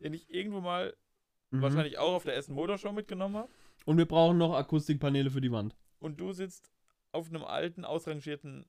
[0.00, 0.94] den ich irgendwo mal
[1.52, 1.62] Mhm.
[1.62, 3.48] wahrscheinlich auch auf der Essen Motor Show mitgenommen habe.
[3.84, 5.76] Und wir brauchen noch Akustikpaneele für die Wand.
[5.98, 6.70] Und du sitzt
[7.12, 8.66] auf einem alten, ausrangierten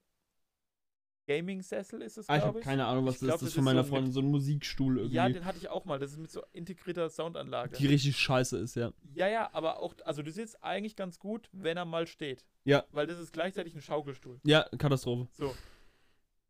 [1.27, 3.41] Gaming-Sessel, ist es, Ah, ich habe keine Ahnung, was Ich das glaub, ist.
[3.41, 5.15] Das ist von ist meiner so Freundin, so ein Musikstuhl irgendwie.
[5.15, 5.99] Ja, den hatte ich auch mal.
[5.99, 7.77] Das ist mit so integrierter Soundanlage.
[7.77, 8.91] die richtig scheiße ist, ja.
[9.13, 12.45] ja, ja, aber auch, also du sitzt eigentlich ganz gut, wenn er mal steht.
[12.65, 12.83] Ja.
[12.91, 14.39] Weil das ist gleichzeitig ein Schaukelstuhl.
[14.43, 15.27] Ja, Katastrophe.
[15.33, 15.55] So.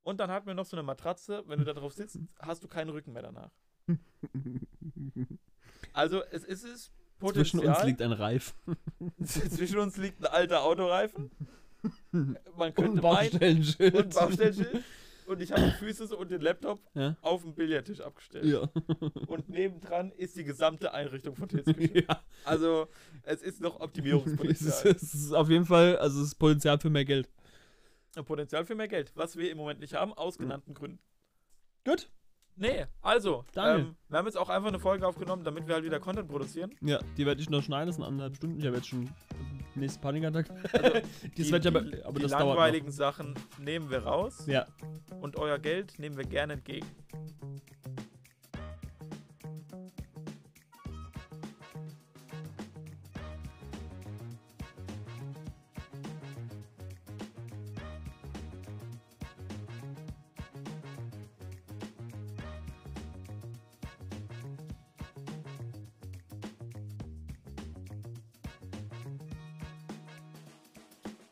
[0.03, 1.43] Und dann hatten wir noch so eine Matratze.
[1.47, 3.51] Wenn du da drauf sitzt, hast du keinen Rücken mehr danach.
[5.93, 6.91] Also es ist es
[7.21, 7.45] Potenzial.
[7.45, 8.53] Zwischen uns liegt ein Reif.
[9.23, 11.31] Zwischen uns liegt ein alter Autoreifen.
[12.11, 13.95] Man Und könnte meinen, Baustellenschild.
[13.95, 14.83] und Baustellenschild.
[15.27, 17.15] Und ich habe die Füße und den Laptop Ja.
[17.21, 18.45] auf den Billardtisch abgestellt.
[18.45, 18.69] Ja.
[19.27, 22.03] Und nebendran ist die gesamte Einrichtung von Tils Küche.
[22.07, 22.21] ja.
[22.43, 22.87] Also,
[23.23, 24.95] es ist noch Es ist, Optimierungspotenzial.
[24.95, 27.29] es ist auf jeden Fall, also es ist Potenzial für mehr Geld.
[28.25, 30.99] Potenzial für mehr Geld, was wir im Moment nicht haben, aus genannten Gründen.
[31.85, 32.09] Gut.
[32.55, 35.99] Nee, also, ähm, wir haben jetzt auch einfach eine Folge aufgenommen, damit wir halt wieder
[35.99, 36.71] Content produzieren.
[36.81, 38.59] Ja, die werde ich noch schneiden, das sind anderthalb Stunden.
[38.59, 39.09] Ich habe jetzt schon
[39.75, 40.49] nächsten Panikattack.
[40.73, 44.45] Also, Das die, ja aber, die, aber die langweiligen Sachen nehmen wir raus.
[44.47, 44.65] Ja.
[45.21, 46.87] und euer Geld nehmen wir gerne entgegen.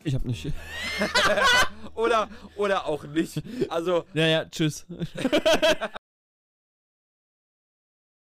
[0.09, 0.51] Ich hab nicht.
[1.93, 3.43] oder, oder auch nicht.
[3.69, 4.87] Also, Ja, ja, tschüss.